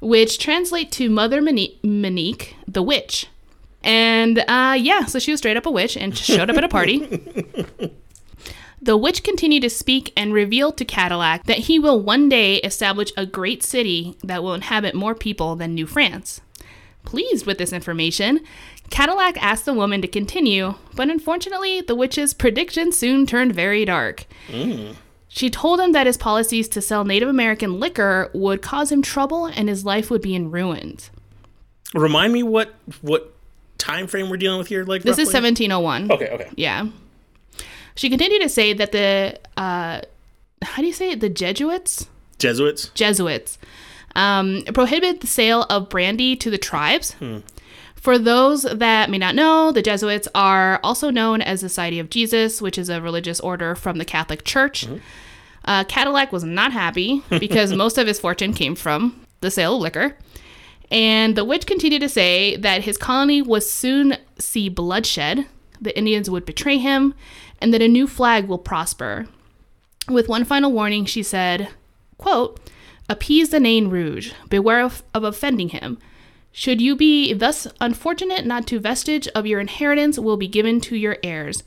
which 0.00 0.38
translate 0.38 0.90
to 0.92 1.08
Mother 1.08 1.40
Monique, 1.40 1.78
Monique 1.82 2.56
the 2.66 2.82
witch. 2.82 3.26
And 3.82 4.38
uh, 4.40 4.76
yeah, 4.78 5.06
so 5.06 5.18
she 5.18 5.30
was 5.30 5.40
straight 5.40 5.56
up 5.56 5.66
a 5.66 5.70
witch 5.70 5.96
and 5.96 6.16
showed 6.16 6.50
up 6.50 6.56
at 6.56 6.64
a 6.64 6.68
party. 6.68 7.00
The 8.82 8.96
witch 8.96 9.22
continued 9.22 9.62
to 9.62 9.70
speak 9.70 10.12
and 10.16 10.32
revealed 10.32 10.78
to 10.78 10.84
Cadillac 10.84 11.44
that 11.44 11.58
he 11.58 11.78
will 11.78 12.00
one 12.00 12.28
day 12.28 12.56
establish 12.56 13.12
a 13.16 13.26
great 13.26 13.62
city 13.62 14.16
that 14.24 14.42
will 14.42 14.54
inhabit 14.54 14.94
more 14.94 15.14
people 15.14 15.54
than 15.54 15.74
New 15.74 15.86
France. 15.86 16.40
Pleased 17.04 17.46
with 17.46 17.58
this 17.58 17.72
information, 17.72 18.40
Cadillac 18.90 19.42
asked 19.42 19.64
the 19.64 19.74
woman 19.74 20.00
to 20.02 20.08
continue, 20.08 20.74
but 20.94 21.10
unfortunately, 21.10 21.80
the 21.80 21.94
witch's 21.94 22.34
prediction 22.34 22.90
soon 22.92 23.26
turned 23.26 23.54
very 23.54 23.84
dark. 23.84 24.24
Mm. 24.48 24.96
She 25.28 25.48
told 25.48 25.78
him 25.78 25.92
that 25.92 26.06
his 26.06 26.16
policies 26.16 26.68
to 26.70 26.82
sell 26.82 27.04
Native 27.04 27.28
American 27.28 27.78
liquor 27.78 28.30
would 28.34 28.62
cause 28.62 28.90
him 28.90 29.00
trouble 29.00 29.46
and 29.46 29.68
his 29.68 29.84
life 29.84 30.10
would 30.10 30.22
be 30.22 30.34
in 30.34 30.50
ruins. 30.50 31.10
Remind 31.94 32.32
me 32.32 32.42
what 32.42 32.74
what 33.00 33.32
time 33.78 34.06
frame 34.06 34.28
we're 34.28 34.36
dealing 34.36 34.58
with 34.58 34.68
here. 34.68 34.84
Like 34.84 35.02
This 35.02 35.18
is 35.18 35.26
1701. 35.32 36.10
Okay, 36.10 36.28
okay. 36.28 36.50
Yeah. 36.56 36.88
She 38.00 38.08
continued 38.08 38.40
to 38.40 38.48
say 38.48 38.72
that 38.72 38.92
the, 38.92 39.38
uh, 39.58 40.00
how 40.62 40.80
do 40.80 40.86
you 40.86 40.92
say 40.94 41.10
it? 41.10 41.20
The 41.20 41.28
Jesuits? 41.28 42.08
Jesuits. 42.38 42.88
Jesuits 42.94 43.58
um, 44.16 44.62
prohibited 44.72 45.20
the 45.20 45.26
sale 45.26 45.64
of 45.64 45.90
brandy 45.90 46.34
to 46.36 46.50
the 46.50 46.56
tribes. 46.56 47.14
For 47.96 48.18
those 48.18 48.62
that 48.62 49.10
may 49.10 49.18
not 49.18 49.34
know, 49.34 49.70
the 49.70 49.82
Jesuits 49.82 50.28
are 50.34 50.80
also 50.82 51.10
known 51.10 51.42
as 51.42 51.60
the 51.60 51.68
Society 51.68 51.98
of 51.98 52.08
Jesus, 52.08 52.62
which 52.62 52.78
is 52.78 52.88
a 52.88 53.02
religious 53.02 53.38
order 53.38 53.74
from 53.74 53.98
the 53.98 54.06
Catholic 54.06 54.44
Church. 54.44 54.88
Uh, 55.66 55.84
Cadillac 55.84 56.32
was 56.32 56.42
not 56.42 56.72
happy 56.72 57.22
because 57.28 57.70
most 57.74 57.98
of 57.98 58.06
his 58.06 58.18
fortune 58.18 58.54
came 58.54 58.76
from 58.76 59.26
the 59.42 59.50
sale 59.50 59.76
of 59.76 59.82
liquor. 59.82 60.16
And 60.90 61.36
the 61.36 61.44
witch 61.44 61.66
continued 61.66 62.00
to 62.00 62.08
say 62.08 62.56
that 62.56 62.84
his 62.84 62.96
colony 62.96 63.42
would 63.42 63.62
soon 63.62 64.16
see 64.38 64.70
bloodshed, 64.70 65.44
the 65.82 65.96
Indians 65.96 66.30
would 66.30 66.46
betray 66.46 66.78
him, 66.78 67.12
and 67.60 67.72
that 67.74 67.82
a 67.82 67.88
new 67.88 68.06
flag 68.06 68.48
will 68.48 68.58
prosper. 68.58 69.26
With 70.08 70.28
one 70.28 70.44
final 70.44 70.72
warning, 70.72 71.04
she 71.04 71.22
said, 71.22 71.68
quote, 72.18 72.58
Appease 73.08 73.50
the 73.50 73.60
Nain 73.60 73.88
Rouge, 73.88 74.32
beware 74.48 74.82
of, 74.82 75.02
of 75.12 75.24
offending 75.24 75.70
him. 75.70 75.98
Should 76.52 76.80
you 76.80 76.96
be 76.96 77.32
thus 77.32 77.66
unfortunate, 77.80 78.44
not 78.44 78.66
to 78.68 78.80
vestige 78.80 79.28
of 79.28 79.46
your 79.46 79.60
inheritance 79.60 80.18
will 80.18 80.36
be 80.36 80.48
given 80.48 80.80
to 80.82 80.96
your 80.96 81.16
heirs. 81.22 81.62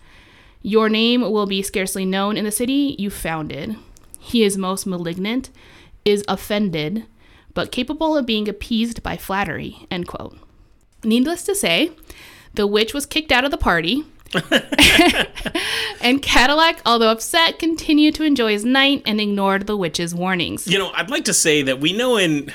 Your 0.61 0.89
name 0.89 1.21
will 1.21 1.45
be 1.45 1.61
scarcely 1.61 2.05
known 2.05 2.37
in 2.37 2.45
the 2.45 2.51
city 2.51 2.95
you 2.97 3.09
founded. 3.09 3.75
He 4.19 4.43
is 4.43 4.57
most 4.57 4.85
malignant, 4.85 5.49
is 6.05 6.23
offended, 6.27 7.05
but 7.53 7.71
capable 7.71 8.15
of 8.17 8.25
being 8.25 8.47
appeased 8.47 9.03
by 9.03 9.17
flattery. 9.17 9.85
End 9.91 10.07
quote. 10.07 10.37
Needless 11.03 11.43
to 11.43 11.55
say, 11.55 11.91
the 12.53 12.65
witch 12.65 12.93
was 12.93 13.05
kicked 13.05 13.31
out 13.31 13.43
of 13.45 13.51
the 13.51 13.57
party. 13.57 14.05
and 16.01 16.21
Cadillac, 16.21 16.81
although 16.85 17.09
upset, 17.11 17.59
continued 17.59 18.15
to 18.15 18.23
enjoy 18.23 18.51
his 18.51 18.65
night 18.65 19.01
and 19.05 19.19
ignored 19.21 19.67
the 19.67 19.77
witch's 19.77 20.13
warnings. 20.15 20.67
You 20.67 20.79
know, 20.79 20.91
I'd 20.93 21.09
like 21.09 21.25
to 21.25 21.33
say 21.33 21.61
that 21.63 21.79
we 21.79 21.93
know 21.93 22.17
in 22.17 22.51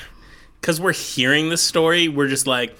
because 0.61 0.79
we're 0.81 0.93
hearing 0.93 1.49
this 1.49 1.61
story, 1.61 2.07
we're 2.07 2.27
just 2.27 2.45
like, 2.47 2.75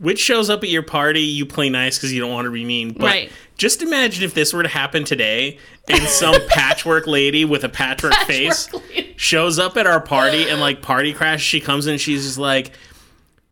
witch 0.00 0.18
shows 0.18 0.50
up 0.50 0.62
at 0.64 0.68
your 0.70 0.82
party, 0.82 1.20
you 1.20 1.46
play 1.46 1.68
nice 1.68 1.96
because 1.96 2.12
you 2.12 2.20
don't 2.20 2.32
want 2.32 2.46
to 2.46 2.50
be 2.50 2.64
mean. 2.64 2.92
But 2.92 3.04
Right. 3.04 3.32
just 3.56 3.82
imagine 3.82 4.24
if 4.24 4.34
this 4.34 4.52
were 4.52 4.62
to 4.62 4.68
happen 4.68 5.04
today, 5.04 5.58
and 5.88 6.02
some 6.08 6.34
patchwork 6.48 7.06
lady 7.06 7.44
with 7.44 7.62
a 7.64 7.68
patchwork, 7.68 8.14
face 8.26 8.72
lady. 8.72 9.14
shows 9.16 9.58
up 9.58 9.76
at 9.76 9.86
our 9.86 10.00
party 10.00 10.48
and 10.48 10.60
like 10.60 10.82
party 10.82 11.12
crash. 11.12 11.42
She 11.42 11.60
comes 11.60 11.86
in, 11.86 11.92
and 11.92 12.00
she's 12.00 12.24
just 12.24 12.38
like. 12.38 12.72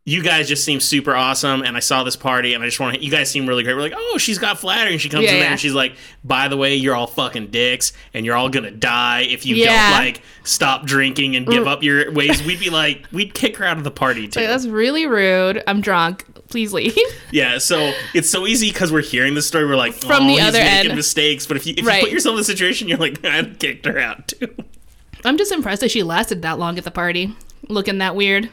You 0.08 0.22
guys 0.22 0.48
just 0.48 0.64
seem 0.64 0.80
super 0.80 1.14
awesome, 1.14 1.60
and 1.60 1.76
I 1.76 1.80
saw 1.80 2.02
this 2.02 2.16
party, 2.16 2.54
and 2.54 2.64
I 2.64 2.66
just 2.66 2.80
want 2.80 2.96
to. 2.96 3.04
You 3.04 3.10
guys 3.10 3.30
seem 3.30 3.46
really 3.46 3.62
great. 3.62 3.74
We're 3.74 3.82
like, 3.82 3.92
oh, 3.94 4.16
she's 4.16 4.38
got 4.38 4.58
flattery, 4.58 4.92
and 4.92 5.00
she 5.02 5.10
comes 5.10 5.24
Yeah, 5.24 5.32
in 5.32 5.36
there, 5.36 5.44
yeah. 5.44 5.50
and 5.50 5.60
she's 5.60 5.74
like, 5.74 5.96
by 6.24 6.48
the 6.48 6.56
way, 6.56 6.76
you're 6.76 6.94
all 6.94 7.06
fucking 7.06 7.48
dicks, 7.48 7.92
and 8.14 8.24
you're 8.24 8.34
all 8.34 8.48
gonna 8.48 8.70
die 8.70 9.22
if 9.28 9.44
you 9.44 9.56
Yeah. 9.56 9.90
don't 9.90 10.06
like 10.06 10.22
stop 10.44 10.86
drinking 10.86 11.36
and 11.36 11.46
give 11.46 11.64
mm. 11.64 11.68
up 11.68 11.82
your 11.82 12.10
ways. 12.12 12.42
We'd 12.42 12.58
be 12.58 12.70
like, 12.70 13.04
we'd 13.12 13.34
kick 13.34 13.58
her 13.58 13.66
out 13.66 13.76
of 13.76 13.84
the 13.84 13.90
party 13.90 14.28
too. 14.28 14.40
Like, 14.40 14.48
that's 14.48 14.66
really 14.66 15.06
rude. 15.06 15.62
I'm 15.66 15.82
drunk. 15.82 16.24
Please 16.48 16.72
leave. 16.72 16.96
yeah, 17.30 17.58
so 17.58 17.92
it's 18.14 18.30
so 18.30 18.46
easy 18.46 18.72
because 18.72 18.90
we're 18.90 19.02
hearing 19.02 19.34
this 19.34 19.46
story. 19.46 19.66
We're 19.66 19.76
like, 19.76 19.92
From 19.92 20.24
oh, 20.24 20.26
the 20.26 20.40
other 20.40 20.58
making 20.58 20.90
end. 20.92 20.96
mistakes. 20.96 21.46
But 21.46 21.58
if 21.58 21.66
you 21.66 21.74
if 21.76 21.84
Right. 21.86 21.98
you 21.98 22.04
put 22.04 22.12
yourself 22.12 22.32
in 22.32 22.38
the 22.38 22.44
situation, 22.44 22.88
you're 22.88 22.96
like, 22.96 23.22
I'd 23.26 23.58
kicked 23.58 23.84
her 23.84 23.98
out 23.98 24.28
too. 24.28 24.54
I'm 25.26 25.36
just 25.36 25.52
impressed 25.52 25.82
that 25.82 25.90
she 25.90 26.02
lasted 26.02 26.40
that 26.42 26.58
long 26.58 26.78
at 26.78 26.84
the 26.84 26.90
party, 26.90 27.36
looking 27.68 27.98
that 27.98 28.16
weird. 28.16 28.48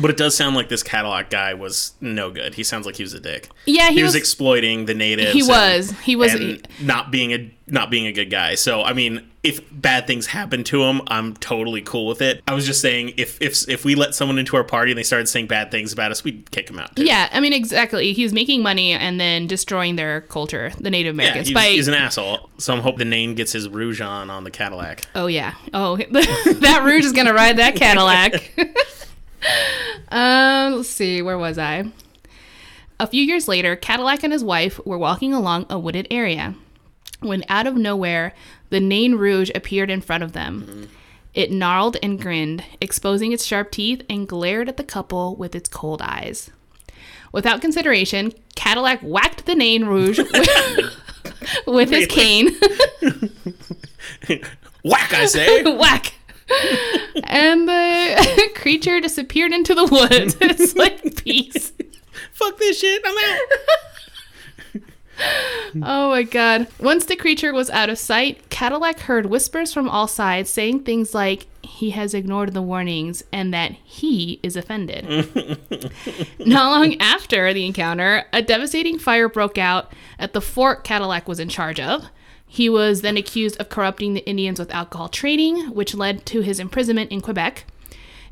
But 0.00 0.10
it 0.10 0.16
does 0.16 0.34
sound 0.36 0.56
like 0.56 0.68
this 0.68 0.82
Cadillac 0.82 1.28
guy 1.30 1.54
was 1.54 1.92
no 2.00 2.30
good. 2.30 2.54
He 2.54 2.64
sounds 2.64 2.86
like 2.86 2.96
he 2.96 3.02
was 3.02 3.12
a 3.14 3.20
dick. 3.20 3.50
Yeah, 3.66 3.88
he, 3.90 3.96
He, 3.96 4.02
was, 4.02 4.10
was. 4.10 4.16
exploiting 4.16 4.86
the 4.86 4.94
natives. 4.94 5.32
he 5.32 5.40
and- 5.40 5.48
was. 5.48 5.90
He 6.00 6.16
was. 6.16 6.34
and 6.34 6.66
not 6.80 7.10
being 7.10 7.32
a 7.32 7.50
not 7.68 7.90
being 7.90 8.06
a 8.06 8.12
good 8.12 8.30
guy. 8.30 8.54
So 8.54 8.82
I 8.82 8.92
mean, 8.92 9.26
if 9.42 9.60
bad 9.70 10.06
things 10.06 10.26
happen 10.26 10.62
to 10.64 10.82
him, 10.84 11.00
I'm 11.08 11.34
totally 11.36 11.80
cool 11.80 12.06
with 12.06 12.20
it. 12.20 12.42
I 12.46 12.54
was 12.54 12.66
just 12.66 12.80
saying, 12.80 13.14
if 13.16 13.40
if 13.40 13.68
if 13.68 13.84
we 13.84 13.94
let 13.94 14.14
someone 14.14 14.38
into 14.38 14.56
our 14.56 14.64
party 14.64 14.90
and 14.92 14.98
they 14.98 15.02
started 15.02 15.26
saying 15.26 15.46
bad 15.46 15.70
things 15.70 15.92
about 15.92 16.10
us, 16.10 16.22
we'd 16.24 16.50
kick 16.50 16.68
him 16.70 16.78
out. 16.78 16.94
Too. 16.96 17.04
yeah, 17.04 17.28
I 17.32 17.40
mean 17.40 17.52
exactly. 17.52 18.12
He's 18.12 18.32
making 18.32 18.62
money 18.62 18.92
and 18.92 19.20
then 19.20 19.46
destroying 19.46 19.96
their 19.96 20.22
culture, 20.22 20.72
the 20.80 20.90
Native 20.90 21.14
Yeah, 21.16 21.22
Americans. 21.22 21.48
he's, 21.48 21.54
by 21.54 21.66
he's 21.68 21.88
an 21.88 21.94
asshole. 21.94 22.50
So 22.58 22.72
I'm 22.74 22.80
hoping 22.80 22.98
the 22.98 23.04
Nain 23.06 23.34
gets 23.34 23.52
his 23.52 23.68
rouge 23.68 24.00
on 24.00 24.28
on 24.30 24.44
the 24.44 24.50
Cadillac. 24.50 25.04
Oh 25.14 25.26
yeah. 25.26 25.54
Oh, 25.72 25.96
that 26.10 26.82
Rouge 26.84 27.04
is 27.04 27.12
gonna 27.12 27.34
ride 27.34 27.56
that 27.58 27.76
Cadillac. 27.76 28.52
um, 30.08 30.74
let's 30.74 30.88
see. 30.88 31.22
Where 31.22 31.38
was 31.38 31.58
I? 31.58 31.90
A 33.00 33.06
few 33.06 33.22
years 33.22 33.48
later, 33.48 33.74
Cadillac 33.74 34.22
and 34.22 34.32
his 34.32 34.44
wife 34.44 34.78
were 34.86 34.98
walking 34.98 35.34
along 35.34 35.66
a 35.68 35.78
wooded 35.78 36.06
area 36.10 36.54
when, 37.20 37.44
out 37.48 37.66
of 37.66 37.76
nowhere, 37.76 38.34
the 38.70 38.80
Nain 38.80 39.14
Rouge 39.14 39.50
appeared 39.54 39.90
in 39.90 40.00
front 40.00 40.22
of 40.22 40.32
them. 40.32 40.88
It 41.34 41.50
gnarled 41.50 41.96
and 42.02 42.20
grinned, 42.20 42.64
exposing 42.80 43.32
its 43.32 43.44
sharp 43.44 43.70
teeth, 43.70 44.02
and 44.08 44.28
glared 44.28 44.68
at 44.68 44.76
the 44.76 44.84
couple 44.84 45.34
with 45.36 45.54
its 45.54 45.68
cold 45.68 46.02
eyes. 46.02 46.50
Without 47.32 47.62
consideration, 47.62 48.32
Cadillac 48.54 49.00
whacked 49.00 49.46
the 49.46 49.54
Nain 49.54 49.86
Rouge 49.86 50.18
with, 50.32 50.96
with 51.66 51.90
his 51.90 52.06
cane. 52.06 52.50
Whack! 54.84 55.12
I 55.14 55.26
say. 55.26 55.62
Whack. 55.76 56.14
and 57.24 57.68
the 57.68 58.50
creature 58.54 59.00
disappeared 59.00 59.52
into 59.52 59.74
the 59.74 59.84
woods. 59.84 60.36
It's 60.40 60.76
like 60.76 61.22
peace. 61.24 61.72
Fuck 62.32 62.58
this 62.58 62.80
shit. 62.80 63.02
I'm 63.04 63.16
out. 63.16 63.38
Oh 65.76 66.10
my 66.10 66.22
god. 66.24 66.66
Once 66.80 67.04
the 67.04 67.16
creature 67.16 67.52
was 67.52 67.70
out 67.70 67.88
of 67.88 67.98
sight, 67.98 68.50
Cadillac 68.50 69.00
heard 69.00 69.26
whispers 69.26 69.72
from 69.72 69.88
all 69.88 70.08
sides 70.08 70.50
saying 70.50 70.82
things 70.82 71.14
like 71.14 71.46
he 71.62 71.90
has 71.90 72.12
ignored 72.12 72.52
the 72.54 72.62
warnings 72.62 73.22
and 73.32 73.54
that 73.54 73.72
he 73.72 74.40
is 74.42 74.56
offended. 74.56 75.04
Not 76.38 76.70
long 76.70 77.00
after 77.00 77.52
the 77.54 77.66
encounter, 77.66 78.24
a 78.32 78.42
devastating 78.42 78.98
fire 78.98 79.28
broke 79.28 79.58
out 79.58 79.92
at 80.18 80.32
the 80.32 80.40
fort 80.40 80.84
Cadillac 80.84 81.28
was 81.28 81.40
in 81.40 81.48
charge 81.48 81.78
of. 81.80 82.08
He 82.54 82.68
was 82.68 83.00
then 83.00 83.16
accused 83.16 83.58
of 83.58 83.70
corrupting 83.70 84.12
the 84.12 84.26
Indians 84.26 84.58
with 84.58 84.70
alcohol 84.74 85.08
trading, 85.08 85.70
which 85.74 85.94
led 85.94 86.26
to 86.26 86.42
his 86.42 86.60
imprisonment 86.60 87.10
in 87.10 87.22
Quebec. 87.22 87.64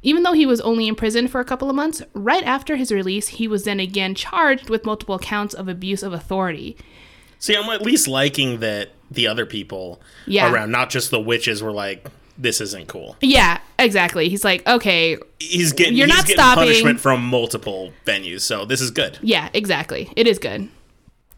Even 0.03 0.25
though 0.25 0.35
he 0.35 0.45
was 0.45 0.61
only 0.61 0.89
in 0.89 0.95
prison 0.95 1.27
for 1.27 1.41
a 1.41 1.45
couple 1.45 1.71
of 1.71 1.75
months, 1.75 2.03
right 2.13 2.45
after 2.45 2.77
his 2.77 2.93
release, 2.93 3.29
he 3.29 3.49
was 3.49 3.65
then 3.65 3.81
again 3.81 4.15
charged 4.15 4.69
with 4.69 4.85
multiple 4.85 5.19
counts 5.19 5.55
of 5.55 5.69
abuse 5.69 6.03
of 6.03 6.13
authority. 6.13 6.77
See, 7.39 7.57
I'm 7.57 7.71
at 7.71 7.81
least 7.81 8.07
liking 8.09 8.61
that 8.61 8.91
the 9.11 9.27
other 9.27 9.47
people 9.47 10.03
Yeah. 10.27 10.53
around, 10.53 10.71
not 10.71 10.91
just 10.91 11.11
the 11.11 11.19
witches, 11.21 11.63
were 11.63 11.73
like, 11.73 12.07
"This 12.37 12.61
isn't 12.61 12.89
cool." 12.89 13.17
Yeah, 13.23 13.57
exactly. 13.79 14.29
He's 14.29 14.45
like, 14.45 14.67
okay, 14.69 15.17
He's 15.39 15.73
getting 15.73 15.97
You're 15.97 16.07
he's 16.09 16.15
not 16.17 16.27
getting 16.27 16.37
stopping. 16.37 16.65
punishment 16.65 17.01
from 17.01 17.25
multiple 17.25 17.95
venues, 18.07 18.43
so 18.43 18.67
this 18.67 18.83
is 18.83 18.91
good. 18.91 19.19
yeah, 19.23 19.49
exactly. 19.55 20.13
It 20.15 20.27
is 20.27 20.39
good. 20.39 20.69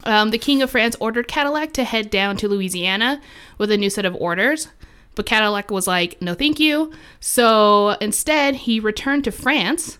Um, 0.03 0.31
the 0.31 0.37
King 0.37 0.61
of 0.61 0.71
France 0.71 0.95
ordered 0.99 1.27
Cadillac 1.27 1.73
to 1.73 1.83
head 1.83 2.09
down 2.09 2.37
to 2.37 2.47
Louisiana 2.47 3.21
with 3.57 3.71
a 3.71 3.77
new 3.77 3.89
set 3.89 4.05
of 4.05 4.15
orders, 4.15 4.67
but 5.15 5.25
Cadillac 5.25 5.71
was 5.71 5.87
like, 5.87 6.21
no, 6.21 6.33
thank 6.33 6.59
you. 6.59 6.91
So 7.19 7.91
instead, 8.01 8.55
he 8.55 8.79
returned 8.79 9.23
to 9.23 9.31
France, 9.31 9.99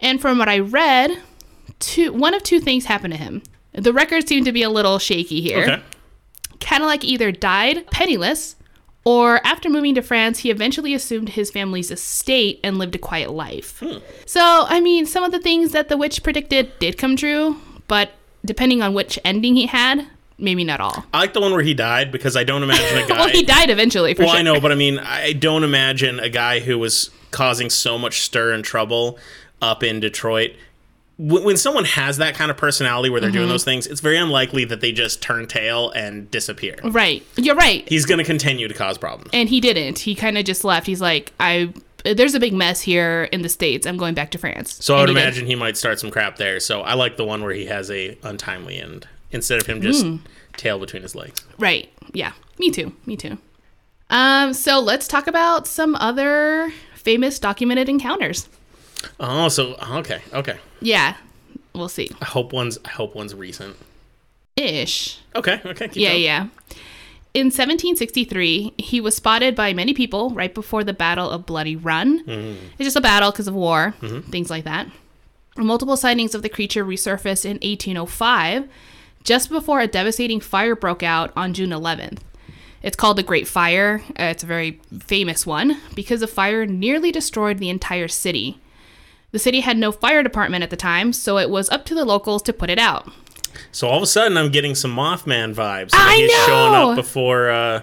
and 0.00 0.20
from 0.20 0.38
what 0.38 0.48
I 0.48 0.60
read, 0.60 1.22
two 1.78 2.12
one 2.12 2.34
of 2.34 2.42
two 2.42 2.60
things 2.60 2.84
happened 2.84 3.14
to 3.14 3.18
him. 3.18 3.42
The 3.72 3.92
records 3.92 4.26
seem 4.26 4.44
to 4.44 4.52
be 4.52 4.62
a 4.62 4.70
little 4.70 4.98
shaky 4.98 5.40
here. 5.40 5.62
Okay. 5.62 5.82
Cadillac 6.58 7.04
either 7.04 7.32
died 7.32 7.90
penniless, 7.90 8.56
or 9.04 9.40
after 9.46 9.70
moving 9.70 9.94
to 9.94 10.02
France, 10.02 10.40
he 10.40 10.50
eventually 10.50 10.94
assumed 10.94 11.30
his 11.30 11.50
family's 11.50 11.90
estate 11.90 12.60
and 12.62 12.78
lived 12.78 12.94
a 12.94 12.98
quiet 12.98 13.30
life. 13.30 13.82
So, 14.26 14.40
I 14.68 14.80
mean, 14.80 15.06
some 15.06 15.24
of 15.24 15.32
the 15.32 15.38
things 15.38 15.72
that 15.72 15.88
the 15.88 15.96
witch 15.96 16.22
predicted 16.22 16.78
did 16.78 16.98
come 16.98 17.16
true, 17.16 17.56
but 17.88 18.12
depending 18.44 18.82
on 18.82 18.94
which 18.94 19.18
ending 19.24 19.54
he 19.56 19.66
had, 19.66 20.06
maybe 20.38 20.64
not 20.64 20.80
all. 20.80 21.04
I 21.12 21.18
like 21.20 21.32
the 21.34 21.40
one 21.40 21.52
where 21.52 21.62
he 21.62 21.74
died 21.74 22.10
because 22.12 22.36
I 22.36 22.44
don't 22.44 22.62
imagine 22.62 22.98
a 23.04 23.06
guy. 23.06 23.18
well, 23.18 23.28
he 23.28 23.42
died 23.42 23.70
eventually, 23.70 24.14
for 24.14 24.22
Well, 24.22 24.30
sure. 24.32 24.38
I 24.38 24.42
know, 24.42 24.60
but 24.60 24.72
I 24.72 24.74
mean, 24.74 24.98
I 24.98 25.32
don't 25.32 25.64
imagine 25.64 26.18
a 26.20 26.28
guy 26.30 26.60
who 26.60 26.78
was 26.78 27.10
causing 27.30 27.70
so 27.70 27.98
much 27.98 28.20
stir 28.22 28.52
and 28.52 28.64
trouble 28.64 29.18
up 29.62 29.82
in 29.82 30.00
Detroit. 30.00 30.52
When 31.18 31.44
when 31.44 31.58
someone 31.58 31.84
has 31.84 32.16
that 32.16 32.34
kind 32.34 32.50
of 32.50 32.56
personality 32.56 33.10
where 33.10 33.20
they're 33.20 33.28
Mm-hmm. 33.28 33.36
doing 33.40 33.48
those 33.50 33.62
things, 33.64 33.86
it's 33.86 34.00
very 34.00 34.16
unlikely 34.16 34.64
that 34.64 34.80
they 34.80 34.90
just 34.90 35.20
turn 35.20 35.46
tail 35.46 35.90
and 35.90 36.30
disappear. 36.30 36.76
Right. 36.82 37.22
You're 37.36 37.56
right. 37.56 37.86
He's 37.86 38.06
going 38.06 38.16
to 38.16 38.24
continue 38.24 38.66
to 38.68 38.72
cause 38.74 38.96
problems. 38.96 39.28
and 39.34 39.46
he 39.50 39.60
didn't. 39.60 39.98
He 39.98 40.14
kind 40.14 40.38
of 40.38 40.46
just 40.46 40.64
left. 40.64 40.86
He's 40.86 41.02
like, 41.02 41.32
I. 41.38 41.74
There's 42.04 42.34
a 42.34 42.40
big 42.40 42.52
mess 42.52 42.80
here 42.80 43.24
in 43.32 43.42
the 43.42 43.48
states. 43.48 43.86
I'm 43.86 43.96
going 43.96 44.14
back 44.14 44.30
to 44.32 44.38
France. 44.38 44.82
So 44.84 44.96
I 44.96 45.00
would 45.00 45.06
did. 45.06 45.16
imagine 45.16 45.46
he 45.46 45.54
might 45.54 45.76
start 45.76 45.98
some 46.00 46.10
crap 46.10 46.36
there. 46.36 46.60
So 46.60 46.82
I 46.82 46.94
like 46.94 47.16
the 47.16 47.24
one 47.24 47.42
where 47.42 47.52
he 47.52 47.66
has 47.66 47.90
a 47.90 48.16
untimely 48.22 48.78
end 48.78 49.06
instead 49.32 49.60
of 49.60 49.66
him 49.66 49.80
just 49.80 50.04
Hmm. 50.04 50.16
tail 50.56 50.78
between 50.78 51.02
his 51.02 51.14
legs. 51.14 51.40
Right. 51.58 51.90
Yeah. 52.12 52.32
Me 52.58 52.70
too. 52.70 52.92
Me 53.06 53.16
too. 53.16 53.38
Um, 54.10 54.52
so 54.54 54.80
let's 54.80 55.06
talk 55.06 55.26
about 55.26 55.66
some 55.66 55.94
other 55.96 56.72
famous 56.94 57.38
documented 57.38 57.88
encounters. 57.88 58.48
Oh, 59.18 59.48
so 59.48 59.76
okay, 59.92 60.20
okay. 60.32 60.58
Yeah. 60.80 61.16
We'll 61.74 61.88
see. 61.88 62.10
I 62.20 62.24
hope 62.24 62.52
one's 62.52 62.78
I 62.84 62.90
hope 62.90 63.14
one's 63.14 63.34
recent. 63.34 63.76
Ish. 64.56 65.20
Okay, 65.36 65.60
okay. 65.64 65.88
Yeah, 65.92 66.10
going. 66.10 66.22
yeah. 66.22 66.46
In 67.32 67.46
1763, 67.46 68.74
he 68.78 69.00
was 69.00 69.14
spotted 69.14 69.54
by 69.54 69.72
many 69.72 69.94
people 69.94 70.30
right 70.30 70.52
before 70.52 70.82
the 70.82 70.92
Battle 70.92 71.30
of 71.30 71.46
Bloody 71.46 71.76
Run. 71.76 72.24
It's 72.78 72.84
just 72.86 72.96
a 72.96 73.00
battle 73.00 73.30
because 73.30 73.46
of 73.46 73.54
war, 73.54 73.94
things 74.30 74.50
like 74.50 74.64
that. 74.64 74.88
Multiple 75.56 75.96
sightings 75.96 76.34
of 76.34 76.42
the 76.42 76.48
creature 76.48 76.84
resurfaced 76.84 77.44
in 77.44 77.58
1805, 77.62 78.68
just 79.22 79.48
before 79.48 79.80
a 79.80 79.86
devastating 79.86 80.40
fire 80.40 80.74
broke 80.74 81.02
out 81.04 81.32
on 81.36 81.54
June 81.54 81.70
11th. 81.70 82.18
It's 82.82 82.96
called 82.96 83.18
the 83.18 83.22
Great 83.22 83.46
Fire. 83.46 84.02
Uh, 84.18 84.24
it's 84.24 84.42
a 84.42 84.46
very 84.46 84.80
famous 85.00 85.46
one 85.46 85.76
because 85.94 86.20
the 86.20 86.26
fire 86.26 86.66
nearly 86.66 87.12
destroyed 87.12 87.58
the 87.58 87.68
entire 87.68 88.08
city. 88.08 88.58
The 89.32 89.38
city 89.38 89.60
had 89.60 89.76
no 89.76 89.92
fire 89.92 90.22
department 90.22 90.64
at 90.64 90.70
the 90.70 90.76
time, 90.76 91.12
so 91.12 91.38
it 91.38 91.50
was 91.50 91.68
up 91.70 91.84
to 91.86 91.94
the 91.94 92.04
locals 92.04 92.42
to 92.42 92.52
put 92.52 92.70
it 92.70 92.78
out. 92.78 93.12
So 93.72 93.88
all 93.88 93.96
of 93.96 94.02
a 94.02 94.06
sudden, 94.06 94.36
I'm 94.36 94.50
getting 94.50 94.74
some 94.74 94.94
Mothman 94.94 95.54
vibes. 95.54 95.90
I 95.92 96.16
he's 96.16 96.32
showing 96.46 96.74
up 96.74 96.96
before 96.96 97.50
uh, 97.50 97.80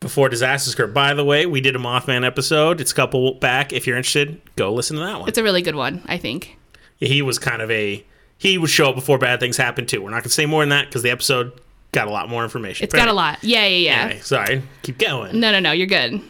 before 0.00 0.28
Disaster 0.28 0.70
Skirt. 0.70 0.92
By 0.94 1.14
the 1.14 1.24
way, 1.24 1.46
we 1.46 1.60
did 1.60 1.76
a 1.76 1.78
Mothman 1.78 2.24
episode. 2.26 2.80
It's 2.80 2.92
a 2.92 2.94
couple 2.94 3.34
back. 3.34 3.72
If 3.72 3.86
you're 3.86 3.96
interested, 3.96 4.40
go 4.56 4.72
listen 4.72 4.96
to 4.96 5.02
that 5.02 5.20
one. 5.20 5.28
It's 5.28 5.38
a 5.38 5.42
really 5.42 5.62
good 5.62 5.76
one, 5.76 6.02
I 6.06 6.18
think. 6.18 6.56
he 6.98 7.22
was 7.22 7.38
kind 7.38 7.62
of 7.62 7.70
a 7.70 8.04
he 8.38 8.56
would 8.58 8.70
show 8.70 8.90
up 8.90 8.94
before 8.94 9.18
bad 9.18 9.40
things 9.40 9.56
happen 9.56 9.86
too. 9.86 10.02
We're 10.02 10.10
not 10.10 10.22
gonna 10.22 10.30
say 10.30 10.46
more 10.46 10.62
than 10.62 10.68
that 10.70 10.86
because 10.86 11.02
the 11.02 11.10
episode 11.10 11.52
got 11.92 12.06
a 12.06 12.10
lot 12.10 12.28
more 12.28 12.44
information. 12.44 12.84
It's 12.84 12.94
got 12.94 13.08
a 13.08 13.12
lot. 13.12 13.42
Yeah, 13.42 13.66
yeah, 13.66 13.76
yeah. 13.90 14.04
Anyway, 14.04 14.20
sorry, 14.20 14.62
keep 14.82 14.98
going. 14.98 15.38
No, 15.40 15.50
no, 15.52 15.58
no, 15.60 15.72
you're 15.72 15.86
good. 15.86 16.20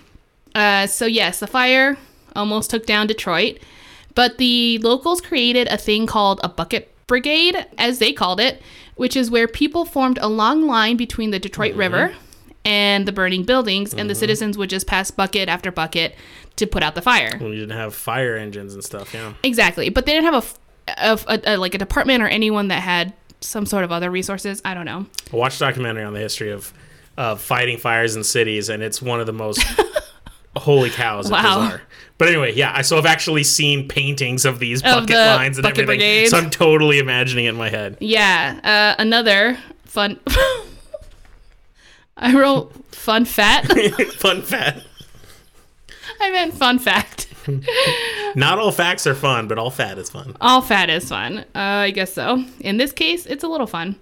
Uh, 0.54 0.86
so, 0.86 1.04
yes, 1.06 1.40
the 1.40 1.46
fire 1.46 1.96
almost 2.34 2.70
took 2.70 2.86
down 2.86 3.06
Detroit, 3.06 3.58
but 4.14 4.38
the 4.38 4.78
locals 4.78 5.20
created 5.20 5.68
a 5.68 5.76
thing 5.76 6.06
called 6.06 6.40
a 6.42 6.48
bucket 6.48 6.92
brigade, 7.08 7.66
as 7.76 7.98
they 7.98 8.12
called 8.12 8.38
it, 8.38 8.62
which 8.94 9.16
is 9.16 9.30
where 9.30 9.48
people 9.48 9.84
formed 9.84 10.18
a 10.18 10.28
long 10.28 10.66
line 10.66 10.96
between 10.96 11.32
the 11.32 11.40
Detroit 11.40 11.72
mm-hmm. 11.72 11.80
River 11.80 12.14
and 12.64 13.06
the 13.06 13.12
burning 13.12 13.42
buildings, 13.42 13.92
and 13.92 14.08
the 14.08 14.14
mm-hmm. 14.14 14.20
citizens 14.20 14.56
would 14.56 14.70
just 14.70 14.86
pass 14.86 15.10
bucket 15.10 15.48
after 15.48 15.72
bucket 15.72 16.14
to 16.56 16.66
put 16.66 16.82
out 16.82 16.94
the 16.94 17.02
fire. 17.02 17.36
When 17.38 17.52
you 17.52 17.60
didn't 17.60 17.76
have 17.76 17.94
fire 17.94 18.36
engines 18.36 18.74
and 18.74 18.84
stuff, 18.84 19.12
yeah. 19.12 19.32
Exactly, 19.42 19.88
but 19.88 20.06
they 20.06 20.12
didn't 20.12 20.32
have 20.32 20.44
a 20.44 20.46
of 20.96 21.24
a, 21.28 21.54
a, 21.54 21.56
like 21.56 21.74
a 21.74 21.78
department 21.78 22.22
or 22.22 22.28
anyone 22.28 22.68
that 22.68 22.82
had 22.82 23.12
some 23.40 23.66
sort 23.66 23.84
of 23.84 23.92
other 23.92 24.10
resources. 24.10 24.62
I 24.64 24.74
don't 24.74 24.86
know. 24.86 25.06
I 25.32 25.36
watched 25.36 25.56
a 25.56 25.60
documentary 25.60 26.04
on 26.04 26.12
the 26.12 26.20
history 26.20 26.50
of 26.50 26.72
of 27.16 27.40
fighting 27.40 27.78
fires 27.78 28.14
in 28.14 28.22
cities, 28.22 28.68
and 28.68 28.82
it's 28.82 29.02
one 29.02 29.20
of 29.20 29.26
the 29.26 29.32
most 29.32 29.60
holy 30.58 30.90
cows. 30.90 31.30
Wow. 31.30 31.60
bizarre. 31.60 31.82
But 32.18 32.28
anyway, 32.28 32.54
yeah. 32.54 32.72
I 32.74 32.82
so 32.82 32.98
I've 32.98 33.06
actually 33.06 33.44
seen 33.44 33.86
paintings 33.88 34.44
of 34.44 34.58
these 34.58 34.82
bucket 34.82 35.08
the 35.08 35.14
lines 35.14 35.56
and 35.56 35.62
bucket 35.62 35.84
everything. 35.84 36.00
brigades. 36.00 36.30
So 36.30 36.38
I'm 36.38 36.50
totally 36.50 36.98
imagining 36.98 37.44
it 37.44 37.50
in 37.50 37.56
my 37.56 37.70
head. 37.70 37.96
Yeah, 38.00 38.58
uh, 38.98 39.00
another 39.00 39.58
fun. 39.84 40.18
I 42.16 42.34
wrote 42.34 42.72
fun 42.92 43.24
fat. 43.24 43.66
fun 44.14 44.42
fat 44.42 44.82
I 46.20 46.30
meant 46.30 46.54
fun 46.54 46.78
fact. 46.78 47.32
not 48.34 48.58
all 48.58 48.72
facts 48.72 49.06
are 49.06 49.14
fun, 49.14 49.48
but 49.48 49.58
all 49.58 49.70
fat 49.70 49.98
is 49.98 50.10
fun. 50.10 50.36
All 50.40 50.60
fat 50.60 50.90
is 50.90 51.08
fun. 51.08 51.38
Uh, 51.38 51.44
I 51.54 51.90
guess 51.90 52.12
so. 52.12 52.44
In 52.60 52.76
this 52.76 52.92
case, 52.92 53.26
it's 53.26 53.44
a 53.44 53.48
little 53.48 53.66
fun. 53.66 53.96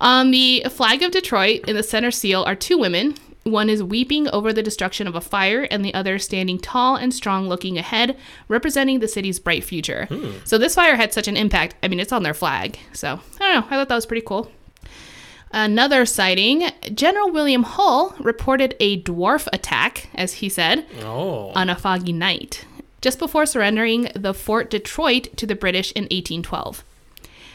On 0.00 0.30
the 0.30 0.66
flag 0.70 1.02
of 1.02 1.12
Detroit, 1.12 1.62
in 1.68 1.76
the 1.76 1.82
center 1.82 2.10
seal, 2.10 2.42
are 2.42 2.54
two 2.54 2.76
women. 2.78 3.14
One 3.46 3.70
is 3.70 3.80
weeping 3.82 4.28
over 4.30 4.52
the 4.52 4.62
destruction 4.62 5.06
of 5.06 5.14
a 5.14 5.20
fire, 5.20 5.62
and 5.70 5.84
the 5.84 5.94
other 5.94 6.18
standing 6.18 6.58
tall 6.58 6.96
and 6.96 7.14
strong 7.14 7.48
looking 7.48 7.78
ahead, 7.78 8.16
representing 8.48 8.98
the 8.98 9.06
city's 9.06 9.38
bright 9.38 9.62
future. 9.62 10.06
Hmm. 10.06 10.32
So 10.44 10.58
this 10.58 10.74
fire 10.74 10.96
had 10.96 11.12
such 11.12 11.28
an 11.28 11.36
impact. 11.36 11.76
I 11.82 11.86
mean, 11.88 12.00
it's 12.00 12.10
on 12.12 12.24
their 12.24 12.34
flag. 12.34 12.78
So 12.92 13.20
I 13.40 13.52
don't 13.52 13.60
know. 13.60 13.66
I 13.66 13.78
thought 13.78 13.88
that 13.88 13.94
was 13.94 14.06
pretty 14.06 14.26
cool. 14.26 14.50
Another 15.52 16.04
sighting 16.04 16.68
General 16.92 17.30
William 17.30 17.62
Hull 17.62 18.14
reported 18.18 18.74
a 18.80 19.00
dwarf 19.02 19.46
attack, 19.52 20.08
as 20.14 20.34
he 20.34 20.48
said, 20.48 20.84
Oh. 21.04 21.52
on 21.54 21.70
a 21.70 21.76
foggy 21.76 22.12
night, 22.12 22.64
just 23.00 23.18
before 23.20 23.46
surrendering 23.46 24.08
the 24.14 24.34
Fort 24.34 24.70
Detroit 24.70 25.28
to 25.36 25.46
the 25.46 25.54
British 25.54 25.92
in 25.92 26.02
1812. 26.04 26.84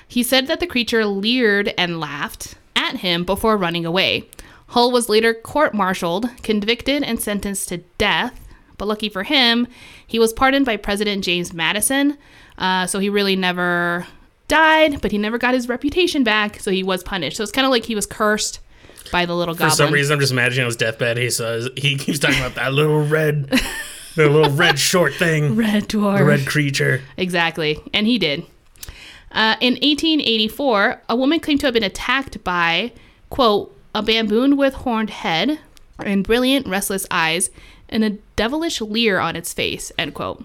He 0.07 0.23
said 0.23 0.47
that 0.47 0.61
the 0.61 0.67
creature 0.67 1.05
leered 1.05 1.73
and 1.77 1.99
laughed 1.99 2.55
at 2.77 2.97
him 2.97 3.23
before 3.25 3.57
running 3.57 3.85
away. 3.85 4.29
Hull 4.71 4.91
was 4.91 5.09
later 5.09 5.33
court 5.33 5.73
martialed, 5.73 6.29
convicted, 6.43 7.03
and 7.03 7.19
sentenced 7.19 7.69
to 7.69 7.77
death. 7.97 8.47
But 8.77 8.87
lucky 8.87 9.09
for 9.09 9.23
him, 9.23 9.67
he 10.07 10.17
was 10.17 10.33
pardoned 10.33 10.65
by 10.65 10.77
President 10.77 11.23
James 11.23 11.53
Madison. 11.53 12.17
Uh, 12.57 12.87
so 12.87 12.99
he 12.99 13.09
really 13.09 13.35
never 13.35 14.07
died, 14.47 15.01
but 15.01 15.11
he 15.11 15.17
never 15.17 15.37
got 15.37 15.53
his 15.53 15.67
reputation 15.69 16.23
back. 16.23 16.59
So 16.59 16.71
he 16.71 16.83
was 16.83 17.03
punished. 17.03 17.37
So 17.37 17.43
it's 17.43 17.51
kind 17.51 17.65
of 17.65 17.71
like 17.71 17.85
he 17.85 17.95
was 17.95 18.05
cursed 18.05 18.59
by 19.11 19.25
the 19.25 19.35
little 19.35 19.53
For 19.53 19.59
goblin. 19.59 19.71
For 19.71 19.75
some 19.75 19.93
reason, 19.93 20.13
I'm 20.13 20.19
just 20.19 20.31
imagining 20.31 20.63
on 20.63 20.67
his 20.67 20.77
deathbed. 20.77 21.17
He 21.17 21.29
says 21.29 21.69
he 21.75 21.97
keeps 21.97 22.19
talking 22.19 22.39
about 22.39 22.55
that 22.55 22.73
little 22.73 23.05
red, 23.05 23.49
the 24.15 24.29
little 24.29 24.51
red 24.51 24.79
short 24.79 25.13
thing, 25.13 25.55
Red 25.55 25.89
dwarf. 25.89 26.17
the 26.19 26.23
red 26.23 26.47
creature. 26.47 27.01
Exactly. 27.17 27.77
And 27.93 28.07
he 28.07 28.17
did. 28.17 28.45
Uh, 29.33 29.55
in 29.61 29.73
1884, 29.75 31.01
a 31.09 31.15
woman 31.15 31.39
claimed 31.39 31.59
to 31.61 31.67
have 31.67 31.73
been 31.73 31.83
attacked 31.83 32.43
by, 32.43 32.91
quote, 33.29 33.77
a 33.93 34.01
baboon 34.01 34.57
with 34.57 34.73
horned 34.73 35.09
head 35.09 35.59
and 35.99 36.23
brilliant, 36.23 36.67
restless 36.67 37.05
eyes 37.11 37.49
and 37.89 38.03
a 38.03 38.11
devilish 38.35 38.79
leer 38.81 39.19
on 39.19 39.35
its 39.35 39.53
face, 39.53 39.91
end 39.97 40.13
quote. 40.13 40.43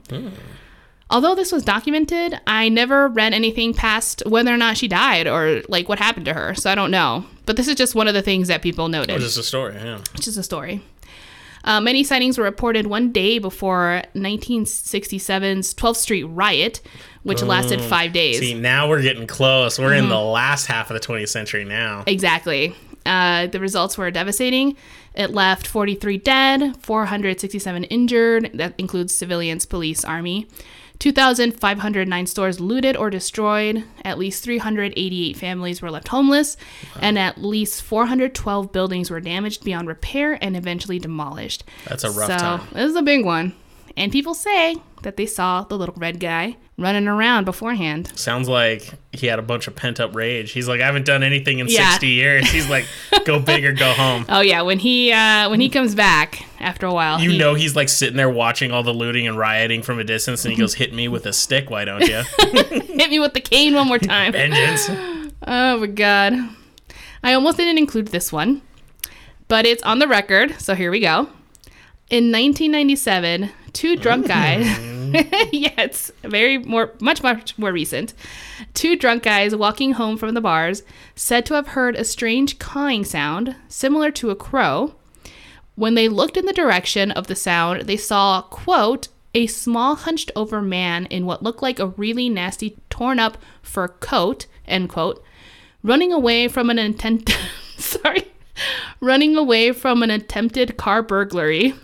Although 1.09 1.37
this 1.37 1.53
was 1.53 1.63
documented, 1.63 2.41
I 2.49 2.69
never 2.69 3.07
read 3.07 3.33
anything 3.33 3.73
past 3.73 4.25
whether 4.27 4.53
or 4.53 4.57
not 4.57 4.77
she 4.77 4.89
died 4.89 5.29
or 5.29 5.63
like 5.69 5.89
what 5.89 6.01
happened 6.01 6.27
to 6.27 6.35
her, 6.35 6.55
so 6.55 6.69
I 6.71 6.75
don't 6.75 6.91
know. 6.91 7.25
But 7.47 7.57
this 7.57 7.69
is 7.69 7.77
just 7.77 7.95
one 7.95 8.09
of 8.09 8.15
the 8.15 8.23
things 8.23 8.49
that 8.49 8.61
people 8.61 8.89
noted 8.89 9.11
It's 9.15 9.23
just 9.25 9.39
a 9.39 9.43
story. 9.45 9.77
Yeah. 9.77 10.01
which 10.15 10.27
is 10.27 10.37
a 10.37 10.43
story. 10.43 10.83
Uh, 11.63 11.81
many 11.81 12.03
sightings 12.05 12.39
were 12.39 12.45
reported 12.45 12.89
one 12.89 13.13
day 13.13 13.39
before 13.39 14.03
1967's 14.15 15.75
12th 15.75 15.97
Street 15.97 16.25
riot, 16.25 16.81
which 17.23 17.43
lasted 17.43 17.81
five 17.81 18.13
days. 18.13 18.39
See, 18.41 18.55
now 18.55 18.89
we're 18.89 19.03
getting 19.03 19.27
close. 19.27 19.79
We're 19.79 19.91
Mm-hmm. 19.91 20.05
in 20.05 20.09
the 20.09 20.21
last 20.21 20.67
half 20.67 20.91
of 20.91 21.01
the 21.01 21.07
20th 21.07 21.29
century 21.29 21.65
now. 21.65 22.05
Exactly. 22.07 22.75
Uh, 23.07 23.47
the 23.47 23.61
results 23.61 23.97
were 23.97 24.11
devastating. 24.11 24.77
It 25.15 25.31
left 25.31 25.67
43 25.67 26.19
dead, 26.19 26.77
467 26.83 27.85
injured. 27.85 28.51
That 28.55 28.75
includes 28.79 29.15
civilians, 29.15 29.65
police, 29.65 30.05
army. 30.05 30.47
2,509 30.99 32.27
stores 32.27 32.61
looted 32.61 32.97
or 32.97 33.11
destroyed. 33.11 33.85
At 34.05 34.19
least 34.19 34.43
388 34.45 35.37
families 35.37 35.83
were 35.83 35.91
left 35.91 36.09
homeless. 36.09 36.57
And 37.01 37.19
at 37.19 37.43
least 37.43 37.83
412 37.83 38.73
buildings 38.73 39.11
were 39.11 39.21
damaged 39.21 39.65
beyond 39.65 39.89
repair 39.89 40.39
and 40.43 40.57
eventually 40.57 40.99
demolished. 40.99 41.65
That's 41.87 42.05
a 42.05 42.11
rough 42.11 42.29
so, 42.29 42.37
time. 42.39 42.69
This 42.73 42.91
is 42.91 42.97
a 42.97 43.03
big 43.03 43.25
one. 43.25 43.55
And 43.99 44.13
people 44.13 44.35
say 44.35 44.77
that 45.03 45.17
they 45.17 45.25
saw 45.27 45.63
the 45.63 45.79
little 45.79 45.95
red 45.97 46.21
guy 46.21 46.57
running 46.77 47.09
around 47.09 47.45
beforehand. 47.47 48.13
Sounds 48.19 48.47
like 48.49 48.93
he 49.13 49.27
had 49.27 49.39
a 49.39 49.43
bunch 49.43 49.67
of 49.67 49.75
pent 49.75 49.99
up 50.01 50.15
rage. 50.15 50.53
He's 50.53 50.69
like, 50.69 50.83
I 50.83 50.87
haven't 50.87 51.07
done 51.07 51.23
anything 51.23 51.61
in 51.61 51.69
Yeah. 51.69 51.91
60 51.93 52.09
years. 52.09 52.51
He's 52.51 52.69
like, 52.69 52.85
go 53.25 53.39
big 53.39 53.65
or 53.65 53.73
go 53.73 53.91
home. 53.95 54.27
Oh 54.29 54.41
yeah, 54.41 54.61
when 54.61 54.79
he 54.79 55.13
uh, 55.13 55.49
when 55.49 55.61
he 55.63 55.71
comes 55.71 55.95
back 55.95 56.45
after 56.61 56.85
a 56.87 56.93
while, 56.93 57.21
You 57.21 57.31
he- 57.31 57.39
know 57.39 57.55
he's 57.55 57.75
like 57.75 57.89
sitting 57.89 58.17
there 58.19 58.29
watching 58.29 58.71
all 58.73 58.83
the 58.83 58.93
looting 58.93 59.27
and 59.27 59.39
rioting 59.39 59.81
from 59.83 59.99
a 59.99 60.05
distance, 60.05 60.45
and 60.45 60.53
he 60.53 60.59
goes, 60.61 60.75
"Hit 60.75 60.93
me 60.93 61.09
with 61.09 61.25
a 61.25 61.33
stick, 61.33 61.71
why 61.71 61.87
don't 61.87 62.03
you?" 62.07 62.23
hit 62.39 63.09
me 63.11 63.19
with 63.19 63.33
the 63.33 63.41
cane 63.41 63.75
one 63.75 63.87
more 63.89 63.99
time. 63.99 64.33
Vengeance. 64.33 64.91
oh 65.47 65.79
my 65.79 65.87
god, 65.87 66.35
I 67.23 67.33
almost 67.33 67.57
didn't 67.57 67.79
include 67.79 68.09
this 68.09 68.31
one, 68.31 68.61
but 69.49 69.65
it's 69.65 69.83
on 69.85 70.01
the 70.01 70.09
record, 70.09 70.61
so 70.61 70.75
here 70.75 70.91
we 70.91 71.01
go. 71.01 71.29
In 72.09 72.31
1997, 72.31 73.51
two 73.73 73.97
drunk 73.97 74.27
guys. 74.29 74.65
Mm-hmm. 74.65 74.97
yeah, 75.53 75.73
it's 75.79 76.13
very 76.23 76.59
more, 76.59 76.93
much, 77.01 77.23
much 77.23 77.59
more 77.59 77.73
recent. 77.73 78.15
Two 78.75 78.97
drunk 78.97 79.23
guys 79.25 79.57
walking 79.57 79.93
home 79.93 80.17
from 80.17 80.35
the 80.35 80.41
bars 80.41 80.83
said 81.15 81.45
to 81.47 81.55
have 81.55 81.69
heard 81.69 81.97
a 81.97 82.05
strange 82.05 82.59
cawing 82.59 83.05
sound 83.05 83.57
similar 83.69 84.11
to 84.13 84.31
a 84.31 84.37
crow. 84.37 84.95
When 85.75 85.95
they 85.95 86.09
looked 86.09 86.37
in 86.37 86.47
the 86.47 86.53
direction 86.53 87.11
of 87.11 87.27
the 87.27 87.35
sound, 87.35 87.83
they 87.83 87.97
saw, 87.97 88.43
quote, 88.43 89.09
a 89.35 89.47
small 89.47 89.97
hunched 89.97 90.31
over 90.35 90.63
man 90.63 91.07
in 91.07 91.27
what 91.27 91.43
looked 91.43 91.61
like 91.61 91.79
a 91.79 91.89
really 91.89 92.29
nasty 92.29 92.79
torn 92.89 93.19
up 93.19 93.37
fur 93.63 93.89
coat, 93.89 94.47
end 94.67 94.89
quote, 94.89 95.23
running 95.83 96.13
away 96.13 96.49
from 96.49 96.71
an 96.71 96.79
intent 96.79 97.37
sorry, 97.77 98.25
running 99.01 99.37
away 99.37 99.73
from 99.73 100.03
an 100.03 100.11
attempted 100.11 100.77
car 100.77 101.03
burglary. 101.03 101.75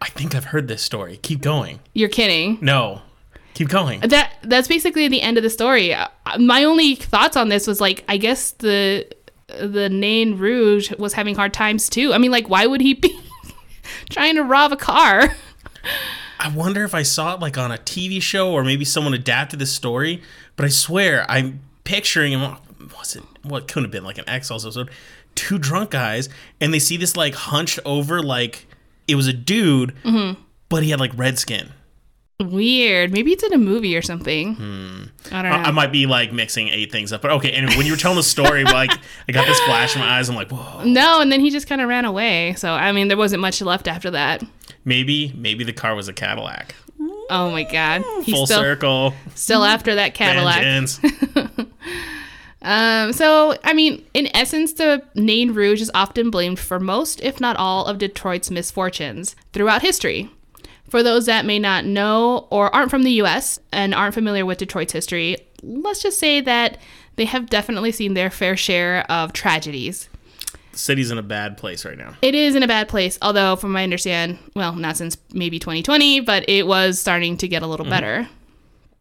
I 0.00 0.08
think 0.10 0.34
I've 0.34 0.44
heard 0.46 0.68
this 0.68 0.82
story. 0.82 1.18
Keep 1.22 1.40
going. 1.40 1.80
You're 1.94 2.08
kidding. 2.08 2.58
No, 2.60 3.02
keep 3.54 3.68
going. 3.68 4.00
That 4.00 4.32
that's 4.42 4.68
basically 4.68 5.08
the 5.08 5.22
end 5.22 5.36
of 5.38 5.42
the 5.42 5.50
story. 5.50 5.94
Uh, 5.94 6.08
My 6.38 6.64
only 6.64 6.94
thoughts 6.94 7.36
on 7.36 7.48
this 7.48 7.66
was 7.66 7.80
like 7.80 8.04
I 8.08 8.16
guess 8.16 8.52
the 8.52 9.06
the 9.48 9.88
Nain 9.88 10.38
Rouge 10.38 10.92
was 10.98 11.12
having 11.14 11.34
hard 11.34 11.52
times 11.54 11.88
too. 11.88 12.12
I 12.12 12.18
mean 12.18 12.30
like 12.30 12.48
why 12.48 12.66
would 12.66 12.80
he 12.80 12.94
be 12.94 13.18
trying 14.10 14.34
to 14.36 14.42
rob 14.42 14.72
a 14.72 14.76
car? 14.76 15.34
I 16.38 16.48
wonder 16.50 16.84
if 16.84 16.94
I 16.94 17.02
saw 17.02 17.34
it 17.34 17.40
like 17.40 17.56
on 17.56 17.72
a 17.72 17.78
TV 17.78 18.20
show 18.20 18.52
or 18.52 18.62
maybe 18.62 18.84
someone 18.84 19.14
adapted 19.14 19.58
the 19.58 19.66
story. 19.66 20.22
But 20.56 20.66
I 20.66 20.68
swear, 20.68 21.24
I'm 21.28 21.60
picturing 21.84 22.32
him. 22.32 22.56
Was 22.98 23.16
it 23.16 23.22
what 23.42 23.66
couldn't 23.68 23.84
have 23.84 23.90
been 23.92 24.04
like 24.04 24.18
an 24.18 24.28
X 24.28 24.50
episode? 24.50 24.90
Two 25.36 25.58
drunk 25.58 25.90
guys, 25.90 26.28
and 26.60 26.74
they 26.74 26.80
see 26.80 26.96
this 26.96 27.16
like 27.16 27.34
hunched 27.34 27.78
over 27.84 28.20
like 28.20 28.66
it 29.06 29.14
was 29.14 29.28
a 29.28 29.32
dude, 29.32 29.94
mm-hmm. 30.02 30.40
but 30.68 30.82
he 30.82 30.90
had 30.90 30.98
like 30.98 31.12
red 31.16 31.38
skin. 31.38 31.72
Weird. 32.38 33.12
Maybe 33.12 33.32
it's 33.32 33.42
in 33.42 33.54
a 33.54 33.58
movie 33.58 33.96
or 33.96 34.02
something. 34.02 34.56
Hmm. 34.56 35.04
I 35.34 35.42
don't 35.42 35.52
know. 35.52 35.56
I, 35.56 35.62
I 35.62 35.70
might 35.70 35.90
be 35.90 36.04
like 36.04 36.34
mixing 36.34 36.68
eight 36.68 36.92
things 36.92 37.10
up, 37.10 37.22
but 37.22 37.30
okay. 37.30 37.50
Anyway, 37.50 37.76
when 37.76 37.86
you 37.86 37.92
were 37.92 37.98
telling 37.98 38.16
the 38.18 38.22
story, 38.22 38.64
like 38.64 38.90
I 39.26 39.32
got 39.32 39.46
this 39.46 39.58
flash 39.60 39.94
in 39.94 40.02
my 40.02 40.18
eyes. 40.18 40.28
I'm 40.28 40.36
like, 40.36 40.50
whoa. 40.50 40.84
no, 40.84 41.22
and 41.22 41.32
then 41.32 41.40
he 41.40 41.48
just 41.48 41.66
kind 41.66 41.80
of 41.80 41.88
ran 41.88 42.04
away. 42.04 42.54
So 42.58 42.72
I 42.72 42.92
mean, 42.92 43.08
there 43.08 43.16
wasn't 43.16 43.40
much 43.40 43.62
left 43.62 43.88
after 43.88 44.10
that. 44.10 44.44
Maybe, 44.84 45.32
maybe 45.34 45.64
the 45.64 45.72
car 45.72 45.94
was 45.94 46.08
a 46.08 46.12
Cadillac. 46.12 46.74
Oh 47.30 47.50
my 47.50 47.64
god, 47.64 48.04
he's 48.22 48.34
Full 48.34 48.46
still 48.46 48.60
circle. 48.60 49.14
still 49.34 49.64
after 49.64 49.94
that 49.94 50.12
Cadillac. 50.14 50.62
Um, 52.66 53.12
so, 53.12 53.56
I 53.62 53.72
mean, 53.72 54.04
in 54.12 54.28
essence, 54.34 54.72
the 54.72 55.00
Nain 55.14 55.54
Rouge 55.54 55.80
is 55.80 55.90
often 55.94 56.30
blamed 56.30 56.58
for 56.58 56.80
most, 56.80 57.20
if 57.20 57.40
not 57.40 57.56
all, 57.56 57.86
of 57.86 57.98
Detroit's 57.98 58.50
misfortunes 58.50 59.36
throughout 59.52 59.82
history. 59.82 60.28
For 60.90 61.04
those 61.04 61.26
that 61.26 61.46
may 61.46 61.60
not 61.60 61.84
know 61.84 62.48
or 62.50 62.74
aren't 62.74 62.90
from 62.90 63.04
the 63.04 63.12
US 63.22 63.60
and 63.70 63.94
aren't 63.94 64.14
familiar 64.14 64.44
with 64.44 64.58
Detroit's 64.58 64.92
history, 64.92 65.36
let's 65.62 66.02
just 66.02 66.18
say 66.18 66.40
that 66.40 66.78
they 67.14 67.24
have 67.24 67.48
definitely 67.48 67.92
seen 67.92 68.14
their 68.14 68.30
fair 68.30 68.56
share 68.56 69.08
of 69.08 69.32
tragedies. 69.32 70.08
The 70.72 70.78
city's 70.78 71.12
in 71.12 71.18
a 71.18 71.22
bad 71.22 71.56
place 71.56 71.84
right 71.84 71.96
now. 71.96 72.14
It 72.20 72.34
is 72.34 72.56
in 72.56 72.64
a 72.64 72.68
bad 72.68 72.88
place, 72.88 73.16
although, 73.22 73.54
from 73.54 73.70
my 73.72 73.84
understand, 73.84 74.38
well, 74.56 74.74
not 74.74 74.96
since 74.96 75.16
maybe 75.32 75.60
2020, 75.60 76.18
but 76.20 76.48
it 76.48 76.66
was 76.66 77.00
starting 77.00 77.36
to 77.38 77.46
get 77.46 77.62
a 77.62 77.66
little 77.68 77.86
better. 77.86 78.28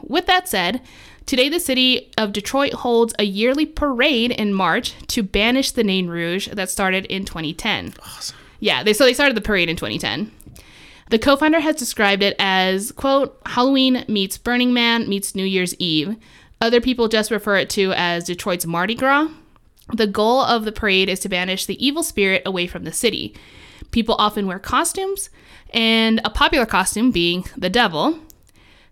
With 0.01 0.27
that 0.27 0.47
said, 0.47 0.81
today 1.25 1.49
the 1.49 1.59
city 1.59 2.11
of 2.17 2.33
Detroit 2.33 2.73
holds 2.73 3.13
a 3.19 3.23
yearly 3.23 3.65
parade 3.65 4.31
in 4.31 4.53
March 4.53 4.95
to 5.07 5.23
banish 5.23 5.71
the 5.71 5.83
Nain 5.83 6.07
Rouge 6.07 6.47
that 6.49 6.69
started 6.69 7.05
in 7.05 7.25
2010. 7.25 7.93
Awesome. 8.01 8.37
Yeah, 8.59 8.83
they 8.83 8.93
so 8.93 9.05
they 9.05 9.13
started 9.13 9.35
the 9.35 9.41
parade 9.41 9.69
in 9.69 9.75
2010. 9.75 10.31
The 11.09 11.19
co-founder 11.19 11.59
has 11.59 11.75
described 11.75 12.23
it 12.23 12.35
as 12.39 12.91
quote 12.91 13.39
Halloween 13.45 14.05
meets 14.07 14.37
Burning 14.37 14.73
Man 14.73 15.07
meets 15.07 15.35
New 15.35 15.45
Year's 15.45 15.75
Eve. 15.75 16.15
Other 16.61 16.81
people 16.81 17.07
just 17.07 17.31
refer 17.31 17.57
it 17.57 17.69
to 17.71 17.93
as 17.93 18.23
Detroit's 18.23 18.65
Mardi 18.65 18.95
Gras. 18.95 19.27
The 19.93 20.07
goal 20.07 20.41
of 20.41 20.65
the 20.65 20.71
parade 20.71 21.09
is 21.09 21.19
to 21.19 21.29
banish 21.29 21.65
the 21.65 21.85
evil 21.85 22.01
spirit 22.01 22.41
away 22.45 22.65
from 22.65 22.85
the 22.85 22.91
city. 22.91 23.35
People 23.91 24.15
often 24.17 24.47
wear 24.47 24.57
costumes, 24.57 25.29
and 25.71 26.21
a 26.25 26.29
popular 26.29 26.65
costume 26.65 27.11
being 27.11 27.45
the 27.55 27.69
devil. 27.69 28.19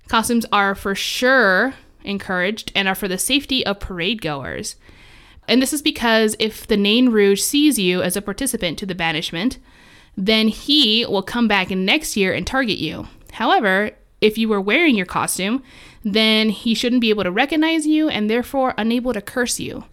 Costumes 0.08 0.46
are 0.52 0.76
for 0.76 0.94
sure 0.94 1.74
encouraged 2.04 2.72
and 2.76 2.88
are 2.88 2.96
for 2.96 3.08
the 3.08 3.18
safety 3.18 3.66
of 3.66 3.80
parade 3.80 4.22
goers. 4.22 4.76
And 5.48 5.62
this 5.62 5.74
is 5.74 5.82
because 5.82 6.36
if 6.40 6.66
the 6.68 6.78
Nain 6.78 7.10
Rouge 7.10 7.42
sees 7.42 7.78
you 7.78 8.02
as 8.02 8.16
a 8.16 8.22
participant 8.22 8.80
to 8.80 8.86
the 8.86 8.96
banishment, 8.96 9.58
then 10.16 10.48
he 10.48 11.06
will 11.06 11.24
come 11.24 11.48
back 11.48 11.70
next 11.70 12.16
year 12.16 12.34
and 12.34 12.46
target 12.48 12.78
you. 12.78 13.08
However, 13.34 13.92
if 14.22 14.38
you 14.38 14.48
were 14.48 14.62
wearing 14.62 14.96
your 14.96 15.06
costume, 15.06 15.62
then 16.04 16.50
he 16.50 16.74
shouldn't 16.74 17.02
be 17.02 17.10
able 17.10 17.24
to 17.24 17.32
recognize 17.32 17.86
you 17.86 18.08
and 18.10 18.30
therefore 18.30 18.74
unable 18.78 19.12
to 19.14 19.22
curse 19.22 19.60
you. 19.60 19.84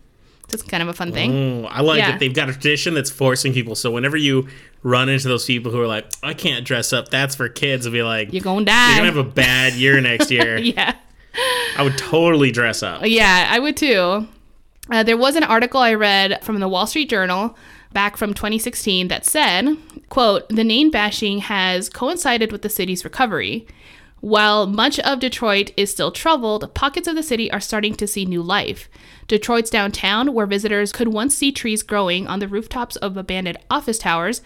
So 0.49 0.55
it's 0.55 0.63
kind 0.65 0.83
of 0.83 0.89
a 0.89 0.93
fun 0.93 1.13
thing. 1.13 1.65
I 1.69 1.81
like 1.81 1.99
Yeah. 1.99 2.11
that 2.13 2.21
they've 2.21 2.35
got 2.35 2.49
a 2.49 2.53
tradition 2.53 2.95
that's 2.95 3.11
forcing 3.11 3.53
people. 3.53 3.75
So 3.77 3.91
whenever 3.91 4.17
you 4.17 4.49
run 4.83 5.09
into 5.09 5.29
those 5.29 5.45
people 5.47 5.71
who 5.73 5.81
are 5.81 5.87
like, 5.87 6.07
I 6.23 6.35
can't 6.35 6.65
dress 6.65 6.93
up, 6.93 7.09
that's 7.09 7.35
for 7.37 7.49
kids, 7.49 7.87
I'll 7.87 7.93
be 7.93 8.03
like, 8.03 8.33
You're 8.33 8.43
gonna 8.43 8.65
die. 8.65 8.89
you're 8.89 8.97
gonna 9.07 9.07
have 9.07 9.17
a 9.17 9.31
bad 9.31 9.75
year 9.75 10.01
next 10.01 10.31
year. 10.33 10.59
yeah. 10.59 10.95
I 11.77 11.83
would 11.83 11.99
totally 11.99 12.51
dress 12.51 12.83
up. 12.83 13.03
Yeah, 13.05 13.49
I 13.51 13.59
would 13.59 13.77
too. 13.77 14.27
Uh, 14.91 15.03
there 15.03 15.17
was 15.17 15.37
an 15.37 15.45
article 15.45 15.81
I 15.81 15.95
read 15.95 16.43
from 16.43 16.59
the 16.59 16.69
Wall 16.69 16.87
Street 16.87 17.09
Journal 17.09 17.57
back 17.93 18.17
from 18.17 18.35
2016 18.35 19.09
that 19.09 19.25
said, 19.25 19.77
quote, 20.09 20.49
the 20.49 20.65
name 20.65 20.91
bashing 20.91 21.39
has 21.39 21.89
coincided 21.89 22.53
with 22.53 22.63
the 22.63 22.69
city's 22.69 23.05
recovery. 23.05 23.67
While 24.21 24.67
much 24.67 24.99
of 25.01 25.21
Detroit 25.21 25.73
is 25.77 25.91
still 25.91 26.13
troubled, 26.13 26.75
pockets 26.75 27.09
of 27.09 27.17
the 27.17 27.23
city 27.23 27.51
are 27.51 27.61
starting 27.61 27.95
to 27.95 28.07
see 28.07 28.27
new 28.27 28.43
life. 28.43 28.89
Detroit's 29.29 29.71
downtown, 29.71 30.35
where 30.35 30.47
visitors 30.47 30.93
could 30.93 31.09
once 31.09 31.35
see 31.35 31.53
trees 31.53 31.83
growing 31.83 32.27
on 32.27 32.39
the 32.39 32.49
rooftops 32.49 32.97
of 32.97 33.17
abandoned 33.17 33.59
office 33.71 33.99
towers, 33.99 34.43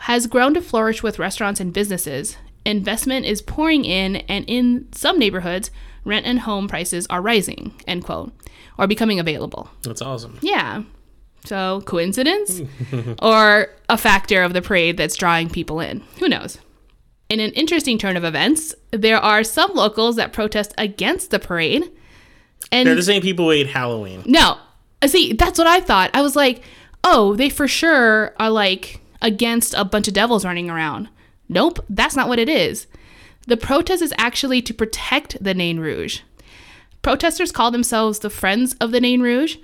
has 0.00 0.26
grown 0.26 0.52
to 0.52 0.60
flourish 0.60 1.02
with 1.02 1.18
restaurants 1.18 1.60
and 1.60 1.72
businesses. 1.72 2.36
Investment 2.66 3.24
is 3.24 3.40
pouring 3.40 3.84
in, 3.86 4.16
and 4.28 4.44
in 4.46 4.88
some 4.92 5.18
neighborhoods, 5.18 5.70
rent 6.06 6.24
and 6.26 6.40
home 6.40 6.68
prices 6.68 7.06
are 7.10 7.20
rising, 7.20 7.74
end 7.86 8.04
quote, 8.04 8.32
or 8.78 8.86
becoming 8.86 9.18
available. 9.20 9.68
That's 9.82 10.00
awesome. 10.00 10.38
Yeah. 10.40 10.82
So, 11.44 11.82
coincidence? 11.84 12.62
or 13.22 13.68
a 13.88 13.98
factor 13.98 14.42
of 14.42 14.52
the 14.52 14.62
parade 14.62 14.96
that's 14.96 15.16
drawing 15.16 15.48
people 15.50 15.80
in? 15.80 16.00
Who 16.18 16.28
knows? 16.28 16.58
In 17.28 17.40
an 17.40 17.50
interesting 17.52 17.98
turn 17.98 18.16
of 18.16 18.24
events, 18.24 18.74
there 18.92 19.18
are 19.18 19.44
some 19.44 19.74
locals 19.74 20.16
that 20.16 20.32
protest 20.32 20.72
against 20.78 21.30
the 21.30 21.38
parade. 21.38 21.90
And 22.72 22.86
They're 22.88 22.94
the 22.94 23.02
same 23.02 23.22
people 23.22 23.46
who 23.46 23.50
ate 23.52 23.66
Halloween. 23.68 24.22
no. 24.26 24.58
See, 25.06 25.34
that's 25.34 25.58
what 25.58 25.68
I 25.68 25.80
thought. 25.80 26.10
I 26.14 26.22
was 26.22 26.34
like, 26.34 26.62
oh, 27.04 27.36
they 27.36 27.50
for 27.50 27.68
sure 27.68 28.32
are 28.40 28.50
like 28.50 29.00
against 29.20 29.74
a 29.74 29.84
bunch 29.84 30.08
of 30.08 30.14
devils 30.14 30.44
running 30.44 30.70
around. 30.70 31.08
Nope, 31.48 31.84
that's 31.88 32.16
not 32.16 32.28
what 32.28 32.38
it 32.38 32.48
is. 32.48 32.86
The 33.46 33.56
protest 33.56 34.02
is 34.02 34.12
actually 34.18 34.60
to 34.62 34.74
protect 34.74 35.42
the 35.42 35.54
Nain 35.54 35.78
Rouge. 35.78 36.20
Protesters 37.02 37.52
call 37.52 37.70
themselves 37.70 38.18
the 38.18 38.30
Friends 38.30 38.74
of 38.80 38.90
the 38.90 39.00
Nain 39.00 39.20
Rouge, 39.20 39.56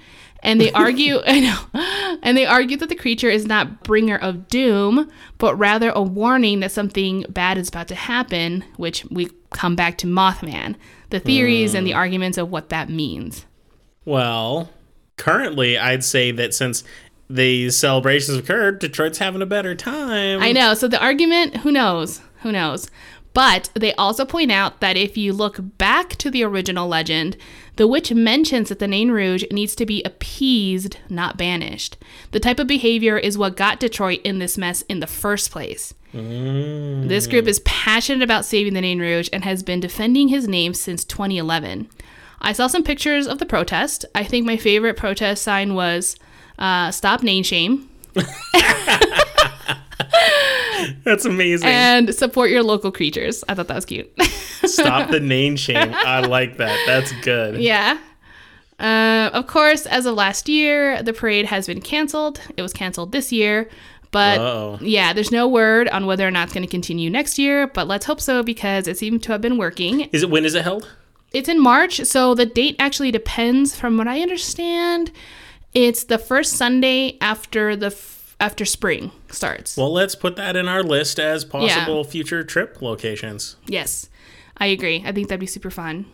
and 0.42 0.60
they 0.60 0.70
argue, 0.72 1.18
I 1.26 1.40
know, 1.40 2.18
and 2.22 2.36
they 2.36 2.46
argue 2.46 2.76
that 2.76 2.88
the 2.88 2.94
creature 2.94 3.30
is 3.30 3.46
not 3.46 3.82
bringer 3.82 4.16
of 4.16 4.48
doom, 4.48 5.10
but 5.38 5.56
rather 5.56 5.90
a 5.90 6.02
warning 6.02 6.60
that 6.60 6.72
something 6.72 7.24
bad 7.28 7.58
is 7.58 7.68
about 7.68 7.88
to 7.88 7.94
happen, 7.94 8.64
which 8.76 9.04
we 9.06 9.28
come 9.50 9.74
back 9.74 9.98
to 9.98 10.06
Mothman, 10.06 10.76
the 11.10 11.20
theories 11.20 11.74
and 11.74 11.86
the 11.86 11.92
hmm. 11.92 11.98
arguments 11.98 12.38
of 12.38 12.50
what 12.50 12.68
that 12.70 12.88
means. 12.88 13.44
Well, 14.04 14.70
currently, 15.16 15.78
I'd 15.78 16.04
say 16.04 16.30
that 16.32 16.54
since 16.54 16.84
these 17.28 17.76
celebrations 17.76 18.38
occurred, 18.38 18.78
Detroit's 18.78 19.18
having 19.18 19.42
a 19.42 19.46
better 19.46 19.74
time. 19.74 20.42
I 20.42 20.52
know. 20.52 20.74
So 20.74 20.88
the 20.88 21.02
argument, 21.02 21.58
who 21.58 21.72
knows? 21.72 22.20
Who 22.42 22.52
knows? 22.52 22.90
But 23.34 23.70
they 23.74 23.94
also 23.94 24.24
point 24.24 24.52
out 24.52 24.80
that 24.80 24.96
if 24.96 25.16
you 25.16 25.32
look 25.32 25.58
back 25.78 26.10
to 26.16 26.30
the 26.30 26.44
original 26.44 26.86
legend, 26.86 27.36
the 27.76 27.86
witch 27.88 28.12
mentions 28.12 28.68
that 28.68 28.78
the 28.78 28.86
Nain 28.86 29.10
Rouge 29.10 29.44
needs 29.50 29.74
to 29.76 29.86
be 29.86 30.02
appeased, 30.04 30.98
not 31.08 31.38
banished. 31.38 31.96
The 32.32 32.40
type 32.40 32.58
of 32.58 32.66
behavior 32.66 33.16
is 33.16 33.38
what 33.38 33.56
got 33.56 33.80
Detroit 33.80 34.20
in 34.22 34.38
this 34.38 34.58
mess 34.58 34.82
in 34.82 35.00
the 35.00 35.06
first 35.06 35.50
place. 35.50 35.94
This 36.12 37.26
group 37.26 37.46
is 37.46 37.60
passionate 37.60 38.22
about 38.22 38.44
saving 38.44 38.74
the 38.74 38.82
Nain 38.82 39.00
Rouge 39.00 39.30
and 39.32 39.44
has 39.44 39.62
been 39.62 39.80
defending 39.80 40.28
his 40.28 40.46
name 40.46 40.74
since 40.74 41.04
2011. 41.04 41.88
I 42.42 42.52
saw 42.52 42.66
some 42.66 42.84
pictures 42.84 43.26
of 43.26 43.38
the 43.38 43.46
protest. 43.46 44.04
I 44.14 44.24
think 44.24 44.44
my 44.44 44.58
favorite 44.58 44.96
protest 44.98 45.42
sign 45.42 45.74
was 45.74 46.16
uh, 46.58 46.90
"Stop 46.90 47.22
Name 47.22 47.44
Shame" 47.44 47.88
That's 51.04 51.24
amazing. 51.24 51.68
and 51.68 52.14
"Support 52.14 52.50
your 52.50 52.62
local 52.62 52.90
creatures." 52.92 53.44
I 53.48 53.54
thought 53.54 53.68
that 53.68 53.74
was 53.74 53.84
cute. 53.84 54.10
Stop 54.64 55.10
the 55.10 55.20
name 55.36 55.56
shame. 55.56 55.92
I 55.94 56.20
like 56.20 56.56
that. 56.58 56.78
That's 56.86 57.12
good. 57.22 57.60
yeah. 57.60 57.98
Uh, 58.78 59.30
of 59.32 59.46
course, 59.46 59.86
as 59.86 60.06
of 60.06 60.14
last 60.16 60.48
year, 60.48 61.02
the 61.02 61.12
parade 61.12 61.46
has 61.46 61.66
been 61.68 61.80
canceled. 61.80 62.40
It 62.56 62.62
was 62.62 62.72
canceled 62.72 63.12
this 63.12 63.30
year, 63.30 63.68
but 64.10 64.38
Uh-oh. 64.40 64.78
yeah, 64.80 65.12
there's 65.12 65.30
no 65.30 65.46
word 65.46 65.88
on 65.90 66.06
whether 66.06 66.26
or 66.26 66.32
not 66.32 66.44
it's 66.44 66.52
going 66.54 66.66
to 66.66 66.70
continue 66.70 67.08
next 67.08 67.38
year. 67.38 67.68
But 67.68 67.86
let's 67.86 68.06
hope 68.06 68.20
so 68.20 68.42
because 68.42 68.88
it 68.88 68.98
seemed 68.98 69.22
to 69.24 69.32
have 69.32 69.40
been 69.40 69.56
working. 69.56 70.02
Is 70.12 70.24
it 70.24 70.30
when 70.30 70.44
is 70.44 70.54
it 70.56 70.62
held? 70.64 70.88
It's 71.32 71.48
in 71.48 71.60
March, 71.62 72.00
so 72.04 72.34
the 72.34 72.44
date 72.46 72.74
actually 72.80 73.10
depends. 73.12 73.76
From 73.76 73.96
what 73.98 74.08
I 74.08 74.20
understand, 74.20 75.12
it's 75.74 76.04
the 76.04 76.18
first 76.18 76.54
Sunday 76.54 77.16
after 77.20 77.76
the 77.76 77.86
f- 77.86 78.36
after 78.40 78.64
spring 78.64 79.12
starts. 79.30 79.76
Well, 79.76 79.92
let's 79.92 80.14
put 80.14 80.36
that 80.36 80.56
in 80.56 80.66
our 80.68 80.82
list 80.82 81.18
as 81.20 81.44
possible 81.44 82.02
future 82.04 82.42
trip 82.42 82.82
locations. 82.82 83.56
Yes, 83.66 84.08
I 84.56 84.66
agree. 84.66 85.02
I 85.06 85.12
think 85.12 85.28
that'd 85.28 85.38
be 85.40 85.46
super 85.46 85.70
fun. 85.70 86.06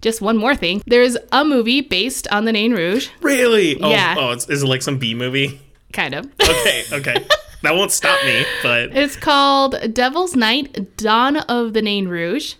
Just 0.00 0.20
one 0.20 0.36
more 0.36 0.54
thing. 0.56 0.82
There's 0.86 1.16
a 1.32 1.44
movie 1.44 1.80
based 1.80 2.28
on 2.30 2.44
the 2.44 2.52
Nain 2.52 2.72
Rouge, 2.72 3.08
Really? 3.22 3.80
Oh, 3.80 3.88
Yeah. 3.90 4.16
Oh, 4.18 4.32
it's, 4.32 4.48
is 4.50 4.62
it 4.62 4.66
like 4.66 4.82
some 4.82 4.98
B 4.98 5.14
movie? 5.14 5.60
kind 5.92 6.12
of. 6.14 6.26
Okay, 6.42 6.84
okay. 6.92 7.14
that 7.62 7.74
won't 7.74 7.92
stop 7.92 8.22
me, 8.26 8.44
but 8.64 8.94
it's 8.96 9.14
called 9.16 9.76
Devil's 9.94 10.34
Night 10.34 10.96
Dawn 10.96 11.36
of 11.36 11.72
the 11.72 11.80
Nain 11.80 12.08
Rouge. 12.08 12.54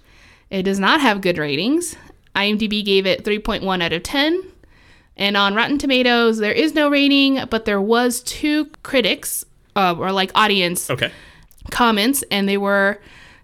It 0.51 0.63
does 0.63 0.79
not 0.79 1.01
have 1.01 1.21
good 1.21 1.37
ratings. 1.37 1.97
IMDb 2.37 2.85
gave 2.85 3.07
it 3.07 3.25
3.1 3.25 3.83
out 3.83 3.93
of 3.93 4.03
10. 4.05 4.41
And 5.17 5.37
on 5.37 5.55
Rotten 5.55 5.79
Tomatoes, 5.79 6.39
there 6.39 6.53
is 6.53 6.75
no 6.75 6.89
rating, 6.91 7.45
but 7.49 7.65
there 7.65 7.81
was 7.81 8.21
two 8.23 8.67
critics 8.83 9.45
uh, 9.77 9.95
or 9.97 10.13
like 10.13 10.33
audience 10.35 10.91
okay. 10.91 11.11
comments, 11.71 12.25
and 12.31 12.49
they 12.49 12.59
were 12.59 13.01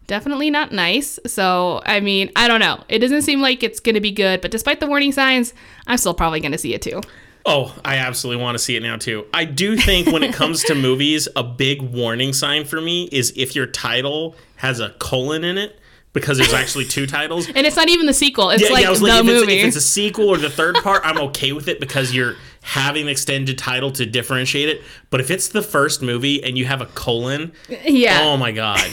definitely 0.07 0.51
not 0.51 0.73
nice. 0.73 1.21
So, 1.27 1.81
I 1.87 2.01
mean, 2.01 2.31
I 2.35 2.49
don't 2.49 2.61
know. 2.61 2.83
It 2.89 2.99
doesn't 2.99 3.23
seem 3.23 3.41
like 3.41 3.63
it's 3.63 3.79
going 3.79 3.95
to 3.95 4.01
be 4.01 4.11
good, 4.11 4.41
but 4.41 4.51
despite 4.51 4.81
the 4.81 4.89
warning 4.89 5.13
signs, 5.13 5.55
I'm 5.87 5.99
still 5.99 6.15
probably 6.15 6.41
going 6.41 6.53
to 6.53 6.59
see 6.59 6.75
it 6.75 6.83
too. 6.83 7.01
Oh, 7.47 7.75
I 7.85 7.97
absolutely 7.97 8.43
want 8.43 8.57
to 8.57 8.59
see 8.59 8.77
it 8.77 8.83
now 8.83 8.97
too. 8.97 9.27
I 9.33 9.45
do 9.45 9.77
think 9.77 10.09
when 10.09 10.23
it 10.23 10.35
comes 10.35 10.63
to 10.65 10.75
movies, 10.77 11.27
a 11.37 11.43
big 11.43 11.81
warning 11.81 12.33
sign 12.33 12.65
for 12.65 12.81
me 12.81 13.09
is 13.13 13.33
if 13.37 13.55
your 13.55 13.67
title 13.67 14.37
has 14.57 14.79
a 14.81 14.91
colon 14.99 15.45
in 15.45 15.57
it 15.57 15.80
because 16.13 16.39
there's 16.39 16.53
actually 16.53 16.85
two 16.87 17.07
titles. 17.07 17.49
And 17.49 17.67
it's 17.67 17.77
not 17.77 17.89
even 17.89 18.07
the 18.07 18.13
sequel, 18.15 18.51
it's 18.51 18.63
Yeah, 18.63 18.71
like 18.71 18.83
yeah, 18.83 18.89
I 18.89 18.91
was 18.91 19.01
the 19.01 19.07
like, 19.07 19.25
if 19.25 19.29
it's, 19.29 19.41
movie. 19.41 19.61
if 19.61 19.67
it's 19.69 19.77
a 19.77 19.81
sequel 19.81 20.29
or 20.29 20.37
the 20.37 20.51
third 20.51 20.77
part, 20.77 21.03
I'm 21.05 21.19
okay 21.19 21.53
with 21.53 21.69
it 21.69 21.79
because 21.81 22.15
you're 22.15 22.37
having 22.63 23.07
the 23.07 23.13
extended 23.13 23.57
title 23.59 23.91
to 23.93 24.07
differentiate 24.07 24.69
it. 24.69 24.83
But 25.11 25.21
if 25.21 25.31
it's 25.31 25.49
the 25.49 25.63
first 25.63 26.03
movie 26.03 26.43
and 26.43 26.59
you 26.59 26.65
have 26.67 26.81
a 26.81 26.87
colon, 26.87 27.53
yeah. 27.69 28.21
oh 28.23 28.37
my 28.37 28.53
god. 28.53 28.91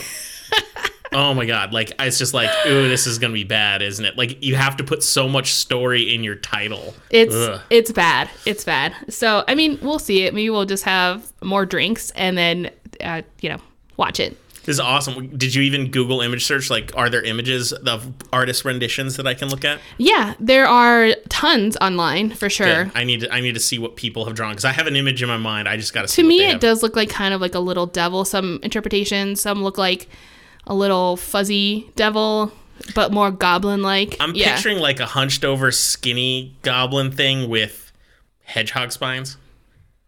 Oh 1.13 1.33
my 1.33 1.45
god! 1.45 1.71
Like 1.71 1.93
it's 1.99 2.17
just 2.17 2.33
like, 2.33 2.49
ooh, 2.67 2.89
this 2.89 3.07
is 3.07 3.17
gonna 3.17 3.33
be 3.33 3.45
bad, 3.45 3.81
isn't 3.81 4.03
it? 4.03 4.17
Like 4.17 4.43
you 4.43 4.55
have 4.55 4.75
to 4.77 4.83
put 4.83 5.01
so 5.01 5.29
much 5.29 5.53
story 5.53 6.13
in 6.13 6.21
your 6.21 6.35
title. 6.35 6.93
It's 7.09 7.33
Ugh. 7.33 7.61
it's 7.69 7.93
bad. 7.93 8.29
It's 8.45 8.65
bad. 8.65 8.93
So 9.07 9.45
I 9.47 9.55
mean, 9.55 9.79
we'll 9.81 9.99
see 9.99 10.23
it. 10.23 10.33
Maybe 10.33 10.49
we'll 10.49 10.65
just 10.65 10.83
have 10.83 11.31
more 11.41 11.65
drinks 11.65 12.11
and 12.11 12.37
then, 12.37 12.71
uh, 13.01 13.21
you 13.39 13.47
know, 13.49 13.57
watch 13.95 14.19
it. 14.19 14.37
This 14.67 14.75
is 14.75 14.79
awesome. 14.81 15.29
Did 15.37 15.55
you 15.55 15.61
even 15.61 15.91
Google 15.91 16.19
image 16.19 16.45
search? 16.45 16.69
Like, 16.69 16.91
are 16.93 17.09
there 17.09 17.21
images 17.23 17.71
of 17.71 18.13
artist 18.33 18.65
renditions 18.65 19.15
that 19.15 19.25
I 19.25 19.33
can 19.33 19.47
look 19.47 19.63
at? 19.63 19.79
Yeah, 19.97 20.33
there 20.41 20.67
are 20.67 21.11
tons 21.29 21.77
online 21.77 22.31
for 22.31 22.49
sure. 22.49 22.83
Good. 22.83 22.91
I 22.93 23.05
need 23.05 23.21
to, 23.21 23.33
I 23.33 23.39
need 23.39 23.53
to 23.53 23.61
see 23.61 23.79
what 23.79 23.95
people 23.95 24.25
have 24.25 24.35
drawn 24.35 24.51
because 24.51 24.65
I 24.65 24.73
have 24.73 24.85
an 24.85 24.97
image 24.97 25.23
in 25.23 25.29
my 25.29 25.37
mind. 25.37 25.69
I 25.69 25.77
just 25.77 25.93
got 25.93 26.01
to 26.01 26.09
see. 26.09 26.21
To 26.21 26.27
me, 26.27 26.43
it 26.43 26.51
have. 26.51 26.59
does 26.59 26.83
look 26.83 26.97
like 26.97 27.07
kind 27.07 27.33
of 27.33 27.39
like 27.39 27.55
a 27.55 27.59
little 27.59 27.85
devil. 27.85 28.25
Some 28.25 28.59
interpretations, 28.61 29.39
some 29.39 29.63
look 29.63 29.77
like 29.77 30.09
a 30.65 30.75
little 30.75 31.15
fuzzy 31.15 31.89
devil, 31.95 32.51
but 32.93 33.13
more 33.13 33.31
goblin-like. 33.31 34.17
I'm 34.19 34.35
yeah. 34.35 34.53
picturing 34.53 34.79
like 34.79 34.99
a 34.99 35.05
hunched 35.05 35.45
over, 35.45 35.71
skinny 35.71 36.57
goblin 36.63 37.13
thing 37.13 37.47
with 37.49 37.93
hedgehog 38.43 38.91
spines. 38.91 39.37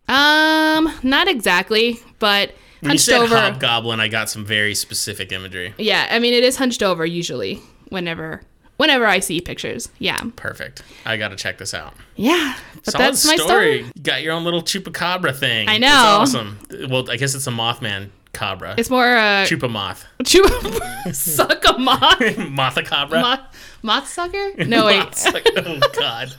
Um, 0.09 0.91
not 1.01 1.29
exactly, 1.29 2.01
but 2.19 2.51
When 2.81 2.89
you 2.89 2.89
hunched 2.91 3.05
said 3.05 3.21
over. 3.21 3.35
hobgoblin, 3.37 3.99
I 3.99 4.07
got 4.07 4.29
some 4.29 4.45
very 4.45 4.73
specific 4.75 5.31
imagery. 5.31 5.73
Yeah, 5.77 6.07
I 6.09 6.19
mean 6.19 6.33
it 6.33 6.43
is 6.43 6.55
hunched 6.57 6.81
over 6.83 7.05
usually. 7.05 7.59
Whenever, 7.89 8.41
whenever 8.77 9.05
I 9.05 9.19
see 9.19 9.41
pictures, 9.41 9.89
yeah, 9.97 10.19
Perfect. 10.35 10.83
I 11.05 11.17
got 11.17 11.29
to 11.29 11.35
check 11.35 11.57
this 11.57 11.73
out. 11.73 11.93
yeah. 12.15 12.55
But 12.85 12.91
Solid 12.93 13.05
that's 13.05 13.25
my 13.25 13.35
story. 13.35 13.47
story. 13.47 13.91
You 13.95 14.01
got 14.03 14.21
your 14.23 14.33
own 14.33 14.43
little 14.43 14.61
chupacabra 14.61 15.35
thing. 15.35 15.67
I 15.67 15.73
It's 15.73 15.81
know. 15.81 15.87
awesome. 15.89 16.59
Well, 16.89 17.09
I 17.09 17.17
guess 17.17 17.33
it's 17.35 17.47
a 17.47 17.51
Mothman 17.51 18.09
cabra. 18.31 18.75
It's 18.77 18.89
more 18.91 19.17
uh, 19.17 19.43
Chupa 19.45 19.69
moth. 19.69 20.05
chew 20.23 20.45
suck 21.13 21.63
a 21.67 21.77
moth. 21.79 22.37
Motha 22.49 22.83
cabra. 22.83 23.19
moth, 23.21 23.39
moth 23.81 24.07
sucker? 24.07 24.51
No 24.65 24.85
wait. 24.85 24.99
Moth's 25.03 25.33
like, 25.33 25.47
oh 25.57 25.79
god. 25.99 26.33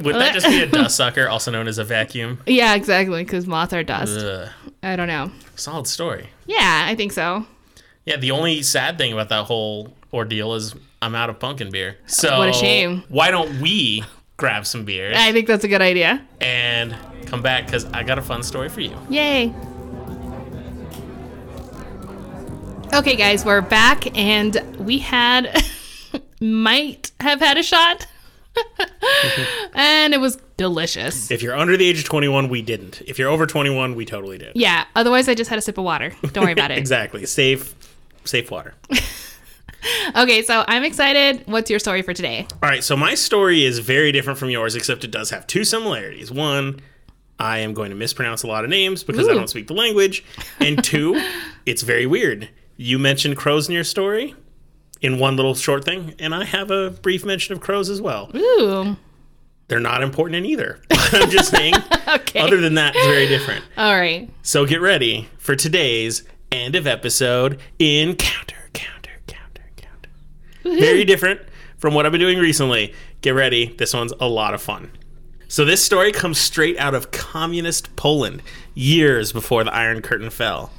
Would 0.00 0.14
that 0.16 0.34
just 0.34 0.46
be 0.46 0.60
a 0.62 0.66
dust 0.66 0.96
sucker, 0.96 1.28
also 1.28 1.50
known 1.50 1.68
as 1.68 1.78
a 1.78 1.84
vacuum? 1.84 2.40
yeah, 2.46 2.74
exactly. 2.74 3.22
Because 3.24 3.46
moth 3.46 3.72
are 3.72 3.82
dust. 3.82 4.18
Ugh. 4.18 4.48
I 4.82 4.96
don't 4.96 5.06
know. 5.08 5.30
Solid 5.54 5.86
story. 5.86 6.30
Yeah, 6.46 6.84
I 6.88 6.94
think 6.96 7.12
so. 7.12 7.46
Yeah, 8.04 8.16
the 8.16 8.32
only 8.32 8.62
sad 8.62 8.98
thing 8.98 9.12
about 9.12 9.28
that 9.28 9.44
whole 9.44 9.94
ordeal 10.12 10.54
is 10.54 10.74
I'm 11.00 11.14
out 11.14 11.30
of 11.30 11.38
pumpkin 11.38 11.70
beer. 11.70 11.96
So 12.06 12.38
What 12.38 12.48
a 12.48 12.52
shame. 12.52 13.04
Why 13.08 13.30
don't 13.30 13.60
we 13.60 14.02
grab 14.38 14.66
some 14.66 14.84
beers, 14.84 15.14
I 15.16 15.30
think 15.32 15.46
that's 15.46 15.62
a 15.62 15.68
good 15.68 15.82
idea. 15.82 16.20
and 16.40 16.96
come 17.26 17.42
back 17.42 17.66
because 17.66 17.84
I 17.92 18.02
got 18.02 18.18
a 18.18 18.22
fun 18.22 18.42
story 18.42 18.68
for 18.68 18.80
you. 18.80 18.96
Yay. 19.08 19.54
Okay, 22.94 23.16
guys, 23.16 23.44
we're 23.44 23.62
back, 23.62 24.16
and 24.18 24.60
we 24.78 24.98
had, 24.98 25.64
might 26.40 27.10
have 27.20 27.40
had 27.40 27.56
a 27.56 27.62
shot, 27.62 28.06
and 29.74 30.14
it 30.14 30.20
was 30.20 30.36
delicious. 30.56 31.30
If 31.30 31.42
you're 31.42 31.56
under 31.56 31.76
the 31.76 31.86
age 31.86 31.98
of 32.00 32.04
21, 32.04 32.48
we 32.48 32.62
didn't. 32.62 33.02
If 33.06 33.18
you're 33.18 33.28
over 33.30 33.46
21, 33.46 33.94
we 33.94 34.04
totally 34.04 34.38
did. 34.38 34.52
Yeah, 34.54 34.84
otherwise, 34.94 35.28
I 35.28 35.34
just 35.34 35.50
had 35.50 35.58
a 35.58 35.62
sip 35.62 35.78
of 35.78 35.84
water. 35.84 36.12
Don't 36.32 36.44
worry 36.44 36.52
about 36.52 36.70
it. 36.70 36.78
Exactly. 36.82 37.24
Safe, 37.26 37.74
safe 38.24 38.50
water. 38.50 38.74
Okay, 40.14 40.42
so 40.42 40.64
I'm 40.68 40.84
excited. 40.84 41.42
What's 41.46 41.68
your 41.68 41.78
story 41.80 42.02
for 42.02 42.14
today? 42.14 42.46
All 42.62 42.68
right, 42.68 42.84
so 42.84 42.96
my 42.96 43.14
story 43.14 43.64
is 43.64 43.80
very 43.80 44.12
different 44.12 44.38
from 44.38 44.48
yours, 44.50 44.76
except 44.76 45.02
it 45.02 45.10
does 45.10 45.30
have 45.30 45.46
two 45.46 45.64
similarities. 45.64 46.30
One, 46.30 46.80
I 47.38 47.58
am 47.58 47.74
going 47.74 47.90
to 47.90 47.96
mispronounce 47.96 48.44
a 48.44 48.46
lot 48.46 48.62
of 48.62 48.70
names 48.70 49.02
because 49.02 49.28
I 49.28 49.34
don't 49.34 49.48
speak 49.48 49.66
the 49.66 49.74
language. 49.74 50.24
And 50.60 50.82
two, 50.84 51.20
it's 51.66 51.82
very 51.82 52.06
weird. 52.06 52.48
You 52.76 52.98
mentioned 52.98 53.36
crows 53.36 53.68
in 53.68 53.74
your 53.74 53.84
story 53.84 54.36
in 55.02 55.18
one 55.18 55.36
little 55.36 55.54
short 55.54 55.84
thing, 55.84 56.14
and 56.18 56.34
I 56.34 56.44
have 56.44 56.70
a 56.70 56.90
brief 56.90 57.24
mention 57.24 57.52
of 57.52 57.60
crows 57.60 57.90
as 57.90 58.00
well. 58.00 58.30
Ooh. 58.34 58.96
They're 59.68 59.80
not 59.80 60.02
important 60.02 60.36
in 60.36 60.46
either. 60.46 60.80
I'm 61.12 61.28
just 61.30 61.50
saying, 61.50 61.74
Okay. 62.08 62.40
other 62.40 62.58
than 62.60 62.74
that, 62.74 62.94
it's 62.96 63.06
very 63.06 63.26
different. 63.26 63.64
All 63.76 63.94
right. 63.94 64.28
So 64.42 64.64
get 64.66 64.80
ready 64.80 65.28
for 65.38 65.56
today's 65.56 66.22
end 66.50 66.76
of 66.76 66.86
episode 66.86 67.58
encounter, 67.78 68.68
counter, 68.74 69.10
counter, 69.26 69.64
counter. 69.76 70.10
Very 70.62 71.04
different 71.04 71.40
from 71.78 71.94
what 71.94 72.06
I've 72.06 72.12
been 72.12 72.20
doing 72.20 72.38
recently. 72.38 72.94
Get 73.22 73.30
ready. 73.34 73.74
This 73.78 73.94
one's 73.94 74.12
a 74.20 74.28
lot 74.28 74.52
of 74.54 74.60
fun. 74.62 74.90
So 75.48 75.64
this 75.64 75.84
story 75.84 76.12
comes 76.12 76.38
straight 76.38 76.78
out 76.78 76.94
of 76.94 77.10
communist 77.10 77.94
Poland, 77.96 78.42
years 78.74 79.32
before 79.32 79.64
the 79.64 79.74
Iron 79.74 80.00
Curtain 80.02 80.30
fell. 80.30 80.70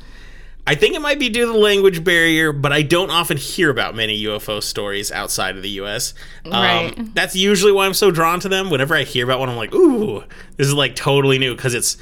I 0.66 0.76
think 0.76 0.96
it 0.96 1.02
might 1.02 1.20
be 1.20 1.28
due 1.30 1.46
to 1.46 1.52
the 1.52 1.58
language 1.60 2.04
barrier, 2.06 2.54
but 2.54 2.72
I 2.72 2.84
don't 2.84 3.10
often 3.10 3.36
hear 3.36 3.70
about 3.70 3.96
many 3.96 4.18
UFO 4.24 4.64
stories 4.64 5.12
outside 5.12 5.58
of 5.58 5.62
the 5.62 5.70
US. 5.82 6.14
Um, 6.46 6.52
Right. 6.52 7.14
That's 7.16 7.36
usually 7.36 7.74
why 7.74 7.86
I'm 7.86 7.94
so 7.94 8.12
drawn 8.12 8.40
to 8.40 8.50
them. 8.50 8.70
Whenever 8.70 8.96
I 8.96 9.04
hear 9.04 9.26
about 9.26 9.40
one, 9.40 9.50
I'm 9.50 9.58
like, 9.58 9.74
ooh, 9.76 10.24
this 10.56 10.68
is 10.68 10.74
like 10.74 10.96
totally 10.96 11.38
new 11.38 11.54
because 11.56 11.74
it's 11.74 11.98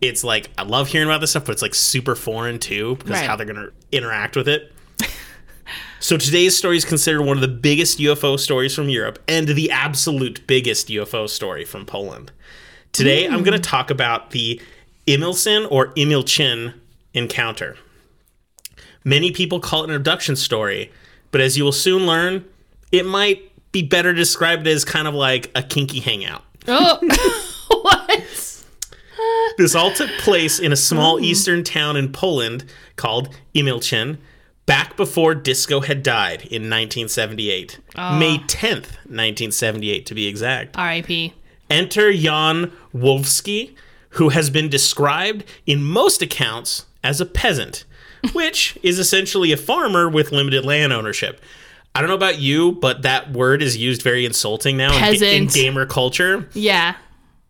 it's 0.00 0.22
like 0.24 0.50
I 0.58 0.62
love 0.62 0.88
hearing 0.88 1.08
about 1.08 1.20
this 1.20 1.30
stuff, 1.30 1.44
but 1.46 1.52
it's 1.52 1.62
like 1.62 1.74
super 1.74 2.14
foreign 2.14 2.58
too 2.58 2.96
because 2.96 3.12
Right. 3.12 3.26
how 3.26 3.36
they're 3.36 3.46
gonna 3.46 3.68
interact 3.92 4.34
with 4.36 4.48
it. 4.48 4.72
So 5.98 6.16
today's 6.16 6.56
story 6.56 6.76
is 6.76 6.84
considered 6.84 7.22
one 7.22 7.36
of 7.36 7.40
the 7.40 7.48
biggest 7.48 7.98
UFO 7.98 8.38
stories 8.38 8.74
from 8.74 8.88
Europe 8.88 9.18
and 9.26 9.48
the 9.48 9.70
absolute 9.70 10.46
biggest 10.46 10.88
UFO 10.88 11.28
story 11.28 11.64
from 11.64 11.84
Poland. 11.86 12.30
Today 12.92 13.26
I'm 13.26 13.42
going 13.42 13.60
to 13.60 13.68
talk 13.68 13.90
about 13.90 14.30
the 14.30 14.60
Imilsin 15.06 15.66
or 15.70 15.88
Imilchin 15.94 16.74
encounter. 17.14 17.76
Many 19.06 19.30
people 19.30 19.60
call 19.60 19.84
it 19.84 19.90
an 19.90 19.94
abduction 19.94 20.34
story, 20.34 20.90
but 21.30 21.40
as 21.40 21.56
you 21.56 21.62
will 21.62 21.70
soon 21.70 22.06
learn, 22.06 22.44
it 22.90 23.06
might 23.06 23.52
be 23.70 23.80
better 23.80 24.12
described 24.12 24.66
as 24.66 24.84
kind 24.84 25.06
of 25.06 25.14
like 25.14 25.48
a 25.54 25.62
kinky 25.62 26.00
hangout. 26.00 26.42
Oh, 26.66 26.98
what? 27.68 28.64
This 29.58 29.76
all 29.76 29.92
took 29.92 30.10
place 30.18 30.58
in 30.58 30.72
a 30.72 30.76
small 30.76 31.18
hmm. 31.18 31.24
eastern 31.24 31.62
town 31.62 31.96
in 31.96 32.10
Poland 32.10 32.64
called 32.96 33.32
Emilcin 33.54 34.18
back 34.66 34.96
before 34.96 35.36
disco 35.36 35.82
had 35.82 36.02
died 36.02 36.40
in 36.40 36.68
1978. 36.68 37.78
Ah. 37.94 38.18
May 38.18 38.38
10th, 38.38 38.96
1978 39.06 40.04
to 40.04 40.14
be 40.16 40.26
exact. 40.26 40.76
R.I.P. 40.76 41.32
Enter 41.70 42.12
Jan 42.12 42.72
Wolfsky, 42.92 43.76
who 44.10 44.30
has 44.30 44.50
been 44.50 44.68
described 44.68 45.44
in 45.64 45.84
most 45.84 46.22
accounts 46.22 46.86
as 47.04 47.20
a 47.20 47.26
peasant, 47.26 47.84
which 48.32 48.78
is 48.82 48.98
essentially 48.98 49.52
a 49.52 49.56
farmer 49.56 50.08
with 50.08 50.32
limited 50.32 50.64
land 50.64 50.92
ownership. 50.92 51.40
I 51.94 52.00
don't 52.00 52.08
know 52.08 52.16
about 52.16 52.38
you, 52.38 52.72
but 52.72 53.02
that 53.02 53.32
word 53.32 53.62
is 53.62 53.76
used 53.76 54.02
very 54.02 54.26
insulting 54.26 54.76
now 54.76 54.94
in, 55.08 55.22
in 55.22 55.46
gamer 55.46 55.86
culture. 55.86 56.48
Yeah. 56.52 56.94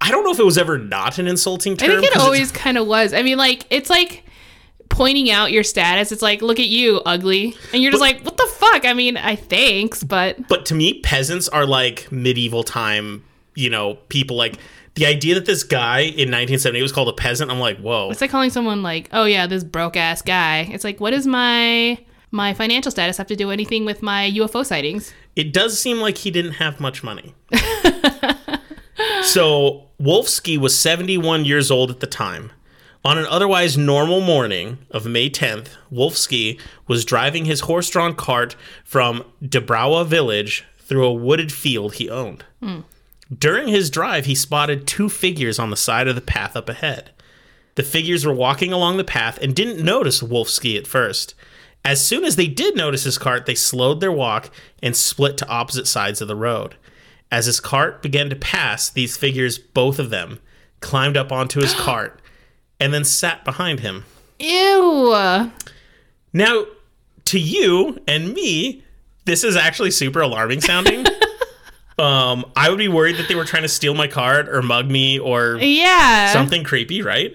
I 0.00 0.10
don't 0.10 0.24
know 0.24 0.30
if 0.30 0.38
it 0.38 0.44
was 0.44 0.58
ever 0.58 0.78
not 0.78 1.18
an 1.18 1.26
insulting 1.26 1.76
term. 1.76 1.90
I 1.90 2.00
think 2.00 2.14
it 2.14 2.16
always 2.18 2.52
kind 2.52 2.78
of 2.78 2.86
was. 2.86 3.12
I 3.12 3.22
mean, 3.22 3.38
like, 3.38 3.66
it's 3.70 3.90
like 3.90 4.24
pointing 4.88 5.30
out 5.30 5.50
your 5.50 5.64
status. 5.64 6.12
It's 6.12 6.22
like, 6.22 6.42
look 6.42 6.60
at 6.60 6.68
you, 6.68 7.00
ugly. 7.04 7.56
And 7.72 7.82
you're 7.82 7.90
just 7.90 8.00
like, 8.00 8.22
what 8.24 8.36
the 8.36 8.46
fuck? 8.46 8.84
I 8.84 8.92
mean, 8.92 9.16
I 9.16 9.34
thanks, 9.34 10.04
but 10.04 10.46
But 10.48 10.66
to 10.66 10.74
me, 10.74 11.00
peasants 11.00 11.48
are 11.48 11.66
like 11.66 12.10
medieval 12.12 12.62
time, 12.62 13.24
you 13.54 13.68
know, 13.68 13.94
people 14.08 14.36
like 14.36 14.58
the 14.96 15.06
idea 15.06 15.34
that 15.34 15.46
this 15.46 15.62
guy 15.62 16.00
in 16.00 16.30
1970 16.30 16.82
was 16.82 16.92
called 16.92 17.08
a 17.08 17.12
peasant. 17.12 17.50
I'm 17.50 17.60
like, 17.60 17.78
whoa. 17.78 18.10
it's 18.10 18.20
like 18.20 18.30
calling 18.30 18.50
someone 18.50 18.82
like, 18.82 19.08
oh 19.12 19.24
yeah, 19.24 19.46
this 19.46 19.62
broke 19.62 19.96
ass 19.96 20.22
guy. 20.22 20.68
It's 20.72 20.84
like, 20.84 21.00
what 21.00 21.10
does 21.10 21.26
my 21.26 21.98
my 22.30 22.52
financial 22.54 22.90
status 22.90 23.16
have 23.18 23.28
to 23.28 23.36
do 23.36 23.50
anything 23.50 23.84
with 23.84 24.02
my 24.02 24.30
UFO 24.32 24.64
sightings? 24.64 25.12
It 25.36 25.52
does 25.52 25.78
seem 25.78 25.98
like 25.98 26.18
he 26.18 26.30
didn't 26.30 26.52
have 26.52 26.80
much 26.80 27.04
money. 27.04 27.34
so 29.22 29.88
Wolfsky 30.00 30.58
was 30.58 30.76
71 30.78 31.44
years 31.44 31.70
old 31.70 31.90
at 31.90 32.00
the 32.00 32.06
time. 32.06 32.50
On 33.04 33.18
an 33.18 33.26
otherwise 33.26 33.78
normal 33.78 34.20
morning 34.20 34.78
of 34.90 35.06
May 35.06 35.30
10th, 35.30 35.68
Wolfsky 35.92 36.60
was 36.88 37.04
driving 37.04 37.44
his 37.44 37.60
horse 37.60 37.88
drawn 37.88 38.14
cart 38.14 38.56
from 38.84 39.24
Debrawa 39.40 40.04
village 40.04 40.64
through 40.78 41.04
a 41.04 41.14
wooded 41.14 41.52
field 41.52 41.94
he 41.94 42.10
owned. 42.10 42.44
Hmm. 42.60 42.80
During 43.36 43.68
his 43.68 43.90
drive, 43.90 44.26
he 44.26 44.34
spotted 44.34 44.86
two 44.86 45.08
figures 45.08 45.58
on 45.58 45.70
the 45.70 45.76
side 45.76 46.08
of 46.08 46.14
the 46.14 46.20
path 46.20 46.56
up 46.56 46.68
ahead. 46.68 47.10
The 47.74 47.82
figures 47.82 48.24
were 48.24 48.32
walking 48.32 48.72
along 48.72 48.96
the 48.96 49.04
path 49.04 49.38
and 49.42 49.54
didn't 49.54 49.84
notice 49.84 50.22
Wolfsky 50.22 50.78
at 50.78 50.86
first. 50.86 51.34
As 51.84 52.04
soon 52.04 52.24
as 52.24 52.36
they 52.36 52.46
did 52.46 52.76
notice 52.76 53.04
his 53.04 53.18
cart, 53.18 53.46
they 53.46 53.54
slowed 53.54 54.00
their 54.00 54.12
walk 54.12 54.50
and 54.82 54.96
split 54.96 55.36
to 55.38 55.48
opposite 55.48 55.86
sides 55.86 56.20
of 56.20 56.28
the 56.28 56.36
road. 56.36 56.76
As 57.30 57.46
his 57.46 57.60
cart 57.60 58.02
began 58.02 58.30
to 58.30 58.36
pass, 58.36 58.88
these 58.88 59.16
figures, 59.16 59.58
both 59.58 59.98
of 59.98 60.10
them, 60.10 60.40
climbed 60.80 61.16
up 61.16 61.30
onto 61.32 61.60
his 61.60 61.74
cart 61.78 62.20
and 62.80 62.94
then 62.94 63.04
sat 63.04 63.44
behind 63.44 63.80
him. 63.80 64.04
Ew. 64.38 65.50
Now, 66.32 66.64
to 67.24 67.38
you 67.40 67.98
and 68.06 68.32
me, 68.32 68.84
this 69.24 69.42
is 69.44 69.56
actually 69.56 69.90
super 69.90 70.20
alarming 70.20 70.60
sounding. 70.60 71.04
um, 71.98 72.44
I 72.56 72.68
would 72.68 72.78
be 72.78 72.88
worried 72.88 73.16
that 73.16 73.28
they 73.28 73.34
were 73.34 73.44
trying 73.44 73.62
to 73.62 73.68
steal 73.68 73.94
my 73.94 74.06
card 74.06 74.48
or 74.48 74.62
mug 74.62 74.90
me 74.90 75.18
or 75.18 75.56
Yeah. 75.60 76.32
something 76.32 76.62
creepy, 76.64 77.02
right? 77.02 77.34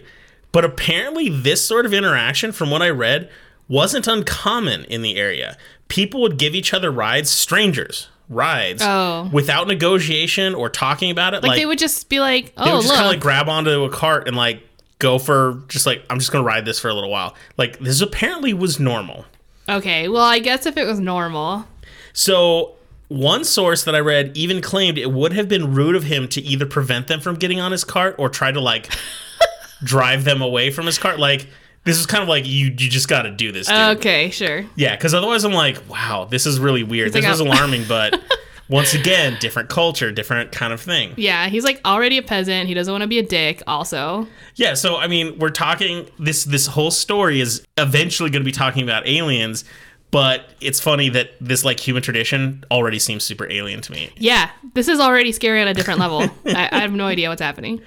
But 0.51 0.65
apparently, 0.65 1.29
this 1.29 1.65
sort 1.65 1.85
of 1.85 1.93
interaction, 1.93 2.51
from 2.51 2.69
what 2.69 2.81
I 2.81 2.89
read, 2.89 3.29
wasn't 3.67 4.05
uncommon 4.07 4.83
in 4.85 5.01
the 5.01 5.15
area. 5.15 5.57
People 5.87 6.21
would 6.21 6.37
give 6.37 6.53
each 6.55 6.73
other 6.73 6.91
rides, 6.91 7.29
strangers 7.29 8.07
rides, 8.29 8.81
Oh. 8.85 9.29
without 9.33 9.67
negotiation 9.67 10.53
or 10.55 10.69
talking 10.69 11.09
about 11.11 11.33
it. 11.33 11.41
Like, 11.43 11.49
Like, 11.49 11.59
they 11.59 11.65
would 11.65 11.79
just 11.79 12.07
be 12.07 12.19
like, 12.19 12.55
they 12.55 12.63
oh, 12.63 12.75
would 12.75 12.81
just 12.83 12.93
kind 12.93 13.05
of 13.05 13.11
like 13.11 13.19
grab 13.19 13.49
onto 13.49 13.83
a 13.83 13.89
cart 13.89 14.27
and 14.27 14.37
like 14.37 14.61
go 14.99 15.17
for 15.19 15.61
just 15.67 15.85
like 15.85 16.03
I'm 16.09 16.19
just 16.19 16.31
gonna 16.31 16.43
ride 16.45 16.63
this 16.65 16.79
for 16.79 16.87
a 16.89 16.93
little 16.93 17.09
while. 17.09 17.35
Like 17.57 17.79
this 17.79 17.99
apparently 18.01 18.53
was 18.53 18.79
normal. 18.79 19.25
okay, 19.67 20.07
well, 20.07 20.23
I 20.23 20.39
guess 20.39 20.65
if 20.65 20.77
it 20.77 20.85
was 20.85 20.99
normal. 20.99 21.65
So 22.13 22.73
one 23.11 23.43
source 23.43 23.83
that 23.83 23.93
I 23.93 23.99
read 23.99 24.31
even 24.37 24.61
claimed 24.61 24.97
it 24.97 25.11
would 25.11 25.33
have 25.33 25.49
been 25.49 25.73
rude 25.73 25.95
of 25.97 26.03
him 26.03 26.29
to 26.29 26.41
either 26.41 26.65
prevent 26.65 27.07
them 27.07 27.19
from 27.19 27.35
getting 27.35 27.59
on 27.59 27.73
his 27.73 27.83
cart 27.83 28.15
or 28.17 28.29
try 28.29 28.51
to 28.53 28.61
like 28.61 28.89
drive 29.83 30.23
them 30.23 30.41
away 30.41 30.71
from 30.71 30.85
his 30.85 30.97
cart. 30.97 31.19
Like 31.19 31.47
this 31.83 31.97
is 31.97 32.05
kind 32.05 32.23
of 32.23 32.29
like 32.29 32.47
you 32.47 32.67
you 32.67 32.89
just 32.89 33.09
got 33.09 33.23
to 33.23 33.31
do 33.31 33.51
this. 33.51 33.67
Dude. 33.67 33.75
Okay, 33.97 34.29
sure. 34.29 34.65
Yeah, 34.75 34.95
because 34.95 35.13
otherwise 35.13 35.43
I'm 35.43 35.51
like, 35.51 35.89
wow, 35.89 36.25
this 36.29 36.45
is 36.45 36.57
really 36.59 36.83
weird. 36.83 37.07
He's 37.07 37.15
this 37.15 37.23
like, 37.25 37.31
was 37.31 37.41
"Oh." 37.41 37.47
alarming, 37.47 37.83
but 37.85 38.21
once 38.69 38.93
again, 38.93 39.35
different 39.41 39.67
culture, 39.67 40.09
different 40.11 40.53
kind 40.53 40.71
of 40.71 40.79
thing. 40.79 41.13
Yeah, 41.17 41.49
he's 41.49 41.65
like 41.65 41.81
already 41.83 42.17
a 42.17 42.23
peasant. 42.23 42.69
He 42.69 42.73
doesn't 42.73 42.91
want 42.91 43.01
to 43.01 43.07
be 43.07 43.19
a 43.19 43.23
dick, 43.23 43.61
also. 43.67 44.25
Yeah, 44.55 44.75
so 44.75 44.95
I 44.95 45.07
mean, 45.07 45.37
we're 45.37 45.49
talking 45.49 46.07
this 46.17 46.45
this 46.45 46.67
whole 46.67 46.91
story 46.91 47.41
is 47.41 47.65
eventually 47.77 48.29
going 48.29 48.41
to 48.41 48.45
be 48.45 48.53
talking 48.53 48.83
about 48.83 49.05
aliens, 49.05 49.65
but 50.11 50.49
it's 50.59 50.79
funny 50.79 51.09
that 51.09 51.31
this 51.39 51.63
like 51.63 51.79
human 51.79 52.03
tradition 52.03 52.63
already 52.69 52.99
seems 52.99 53.23
super 53.23 53.49
alien 53.49 53.81
to 53.81 53.91
me. 53.91 54.11
Yeah, 54.17 54.51
this 54.73 54.87
is 54.87 54.99
already 54.99 55.31
scary 55.31 55.61
on 55.61 55.67
a 55.67 55.73
different 55.73 55.99
level. 55.99 56.21
I, 56.45 56.69
I 56.71 56.79
have 56.79 56.93
no 56.93 57.07
idea 57.07 57.29
what's 57.29 57.41
happening. 57.41 57.81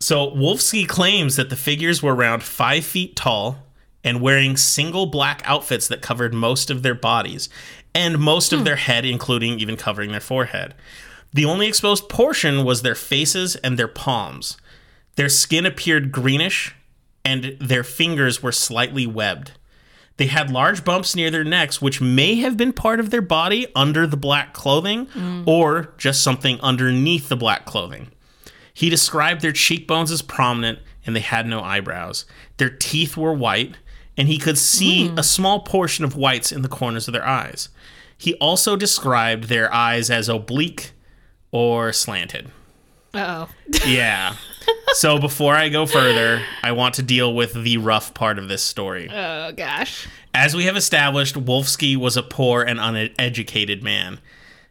So 0.00 0.30
Wolfsky 0.30 0.88
claims 0.88 1.36
that 1.36 1.50
the 1.50 1.56
figures 1.56 2.02
were 2.02 2.14
around 2.14 2.42
five 2.42 2.84
feet 2.84 3.16
tall 3.16 3.58
and 4.02 4.20
wearing 4.20 4.56
single 4.56 5.06
black 5.06 5.42
outfits 5.44 5.88
that 5.88 6.00
covered 6.02 6.32
most 6.32 6.70
of 6.70 6.82
their 6.82 6.94
bodies 6.94 7.48
and 7.94 8.18
most 8.18 8.52
of 8.52 8.60
hmm. 8.60 8.64
their 8.64 8.76
head, 8.76 9.04
including 9.04 9.58
even 9.58 9.76
covering 9.76 10.10
their 10.10 10.20
forehead. 10.20 10.74
The 11.32 11.44
only 11.44 11.66
exposed 11.66 12.08
portion 12.08 12.64
was 12.64 12.82
their 12.82 12.94
faces 12.94 13.56
and 13.56 13.78
their 13.78 13.88
palms. 13.88 14.56
Their 15.16 15.28
skin 15.28 15.66
appeared 15.66 16.12
greenish, 16.12 16.74
and 17.24 17.56
their 17.58 17.82
fingers 17.82 18.42
were 18.42 18.52
slightly 18.52 19.06
webbed. 19.06 19.52
They 20.16 20.26
had 20.26 20.50
large 20.50 20.84
bumps 20.84 21.14
near 21.14 21.30
their 21.30 21.44
necks, 21.44 21.82
which 21.82 22.00
may 22.00 22.36
have 22.36 22.56
been 22.56 22.72
part 22.72 23.00
of 23.00 23.10
their 23.10 23.22
body 23.22 23.66
under 23.74 24.06
the 24.06 24.16
black 24.16 24.54
clothing 24.54 25.06
mm. 25.06 25.46
or 25.46 25.92
just 25.98 26.22
something 26.22 26.58
underneath 26.60 27.28
the 27.28 27.36
black 27.36 27.66
clothing. 27.66 28.10
He 28.72 28.88
described 28.88 29.42
their 29.42 29.52
cheekbones 29.52 30.10
as 30.10 30.22
prominent 30.22 30.78
and 31.06 31.14
they 31.14 31.20
had 31.20 31.46
no 31.46 31.60
eyebrows. 31.60 32.24
Their 32.56 32.70
teeth 32.70 33.16
were 33.16 33.32
white, 33.32 33.76
and 34.16 34.28
he 34.28 34.38
could 34.38 34.58
see 34.58 35.08
mm. 35.08 35.18
a 35.18 35.22
small 35.22 35.60
portion 35.60 36.04
of 36.04 36.16
whites 36.16 36.50
in 36.50 36.62
the 36.62 36.68
corners 36.68 37.06
of 37.06 37.12
their 37.12 37.26
eyes. 37.26 37.68
He 38.18 38.34
also 38.34 38.76
described 38.76 39.44
their 39.44 39.72
eyes 39.72 40.10
as 40.10 40.28
oblique 40.28 40.92
or 41.52 41.92
slanted. 41.92 42.50
Oh. 43.16 43.48
Yeah. 43.86 44.36
so 44.94 45.18
before 45.18 45.54
I 45.54 45.68
go 45.68 45.86
further, 45.86 46.42
I 46.62 46.72
want 46.72 46.94
to 46.96 47.02
deal 47.02 47.34
with 47.34 47.52
the 47.54 47.78
rough 47.78 48.14
part 48.14 48.38
of 48.38 48.48
this 48.48 48.62
story. 48.62 49.08
Oh 49.10 49.52
gosh. 49.52 50.06
As 50.34 50.54
we 50.54 50.64
have 50.64 50.76
established, 50.76 51.34
Wolfsky 51.34 51.96
was 51.96 52.16
a 52.16 52.22
poor 52.22 52.62
and 52.62 52.78
uneducated 52.80 53.82
man. 53.82 54.20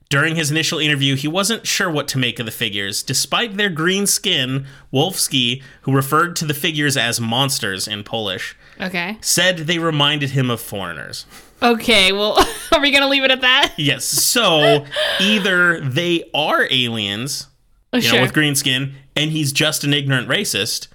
During 0.09 0.35
his 0.35 0.51
initial 0.51 0.77
interview, 0.77 1.15
he 1.15 1.27
wasn't 1.27 1.65
sure 1.65 1.89
what 1.89 2.07
to 2.09 2.19
make 2.19 2.37
of 2.39 2.45
the 2.45 2.51
figures. 2.51 3.01
Despite 3.01 3.57
their 3.57 3.69
green 3.71 4.05
skin, 4.05 4.67
Wolfsky, 4.93 5.63
who 5.81 5.91
referred 5.91 6.35
to 6.35 6.45
the 6.45 6.53
figures 6.53 6.95
as 6.95 7.19
monsters 7.19 7.87
in 7.87 8.03
Polish, 8.03 8.55
Okay. 8.79 9.17
said 9.21 9.57
they 9.59 9.79
reminded 9.79 10.31
him 10.31 10.51
of 10.51 10.61
foreigners. 10.61 11.25
Okay. 11.63 12.11
Well, 12.11 12.37
are 12.71 12.79
we 12.81 12.91
gonna 12.91 13.07
leave 13.07 13.23
it 13.23 13.31
at 13.31 13.41
that? 13.41 13.73
Yes, 13.77 14.05
so 14.05 14.85
either 15.19 15.79
they 15.81 16.29
are 16.35 16.67
aliens, 16.69 17.47
Oh, 17.95 17.97
you 17.97 18.01
sure. 18.01 18.17
know, 18.17 18.21
with 18.23 18.33
green 18.33 18.55
skin, 18.55 18.93
and 19.15 19.31
he's 19.31 19.51
just 19.51 19.83
an 19.83 19.93
ignorant 19.93 20.27
racist, 20.27 20.87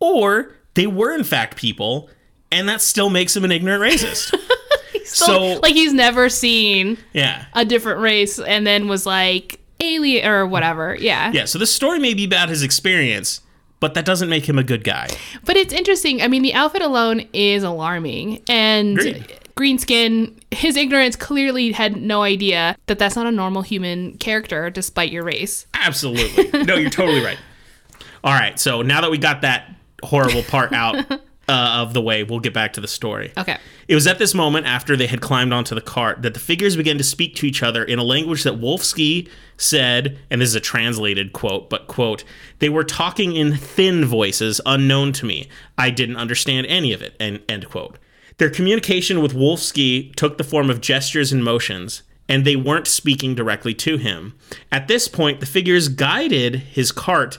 or 0.00 0.54
they 0.74 0.86
were 0.86 1.14
in 1.14 1.24
fact 1.24 1.56
people, 1.56 2.10
and 2.50 2.68
that 2.68 2.80
still 2.82 3.10
makes 3.10 3.36
him 3.36 3.44
an 3.44 3.52
ignorant 3.52 3.82
racist. 3.82 4.34
so, 5.04 5.26
so- 5.26 5.60
like 5.60 5.74
he's 5.74 5.92
never 5.92 6.28
seen 6.28 6.98
yeah. 7.12 7.46
a 7.54 7.64
different 7.64 8.00
race, 8.00 8.38
and 8.38 8.66
then 8.66 8.88
was 8.88 9.06
like 9.06 9.60
alien 9.80 10.26
or 10.26 10.46
whatever. 10.46 10.96
Yeah. 10.98 11.32
Yeah, 11.32 11.44
so 11.44 11.58
this 11.58 11.72
story 11.72 11.98
may 11.98 12.14
be 12.14 12.24
about 12.24 12.48
his 12.48 12.62
experience, 12.62 13.40
but 13.80 13.94
that 13.94 14.04
doesn't 14.04 14.28
make 14.28 14.48
him 14.48 14.58
a 14.58 14.62
good 14.64 14.84
guy. 14.84 15.08
But 15.44 15.56
it's 15.56 15.72
interesting. 15.72 16.22
I 16.22 16.28
mean, 16.28 16.42
the 16.42 16.54
outfit 16.54 16.82
alone 16.82 17.26
is 17.32 17.62
alarming, 17.62 18.42
and 18.48 18.98
Agreed. 18.98 19.39
Green 19.60 19.76
skin. 19.76 20.34
His 20.52 20.74
ignorance 20.74 21.16
clearly 21.16 21.70
had 21.70 21.94
no 21.94 22.22
idea 22.22 22.78
that 22.86 22.98
that's 22.98 23.14
not 23.14 23.26
a 23.26 23.30
normal 23.30 23.60
human 23.60 24.16
character, 24.16 24.70
despite 24.70 25.12
your 25.12 25.22
race. 25.22 25.66
Absolutely. 25.74 26.64
No, 26.64 26.76
you're 26.76 26.88
totally 26.88 27.22
right. 27.22 27.36
All 28.24 28.32
right, 28.32 28.58
so 28.58 28.80
now 28.80 29.02
that 29.02 29.10
we 29.10 29.18
got 29.18 29.42
that 29.42 29.70
horrible 30.02 30.42
part 30.44 30.72
out 30.72 30.96
uh, 31.12 31.18
of 31.46 31.92
the 31.92 32.00
way, 32.00 32.22
we'll 32.22 32.40
get 32.40 32.54
back 32.54 32.72
to 32.72 32.80
the 32.80 32.88
story. 32.88 33.34
Okay. 33.36 33.58
It 33.86 33.94
was 33.94 34.06
at 34.06 34.18
this 34.18 34.32
moment, 34.32 34.64
after 34.64 34.96
they 34.96 35.06
had 35.06 35.20
climbed 35.20 35.52
onto 35.52 35.74
the 35.74 35.82
cart, 35.82 36.22
that 36.22 36.32
the 36.32 36.40
figures 36.40 36.74
began 36.74 36.96
to 36.96 37.04
speak 37.04 37.34
to 37.36 37.46
each 37.46 37.62
other 37.62 37.84
in 37.84 37.98
a 37.98 38.02
language 38.02 38.44
that 38.44 38.54
Wolfsky 38.54 39.28
said, 39.58 40.18
and 40.30 40.40
this 40.40 40.48
is 40.48 40.54
a 40.54 40.60
translated 40.60 41.34
quote, 41.34 41.68
but 41.68 41.86
quote, 41.86 42.24
they 42.60 42.70
were 42.70 42.82
talking 42.82 43.36
in 43.36 43.56
thin 43.56 44.06
voices 44.06 44.58
unknown 44.64 45.12
to 45.12 45.26
me. 45.26 45.50
I 45.76 45.90
didn't 45.90 46.16
understand 46.16 46.66
any 46.66 46.94
of 46.94 47.02
it, 47.02 47.14
end, 47.20 47.42
end 47.46 47.68
quote. 47.68 47.98
Their 48.40 48.48
communication 48.48 49.20
with 49.20 49.34
Wolfsky 49.34 50.14
took 50.14 50.38
the 50.38 50.44
form 50.44 50.70
of 50.70 50.80
gestures 50.80 51.30
and 51.30 51.44
motions, 51.44 52.02
and 52.26 52.46
they 52.46 52.56
weren't 52.56 52.86
speaking 52.86 53.34
directly 53.34 53.74
to 53.74 53.98
him. 53.98 54.32
At 54.72 54.88
this 54.88 55.08
point, 55.08 55.40
the 55.40 55.46
figures 55.46 55.88
guided 55.88 56.54
his 56.54 56.90
cart 56.90 57.38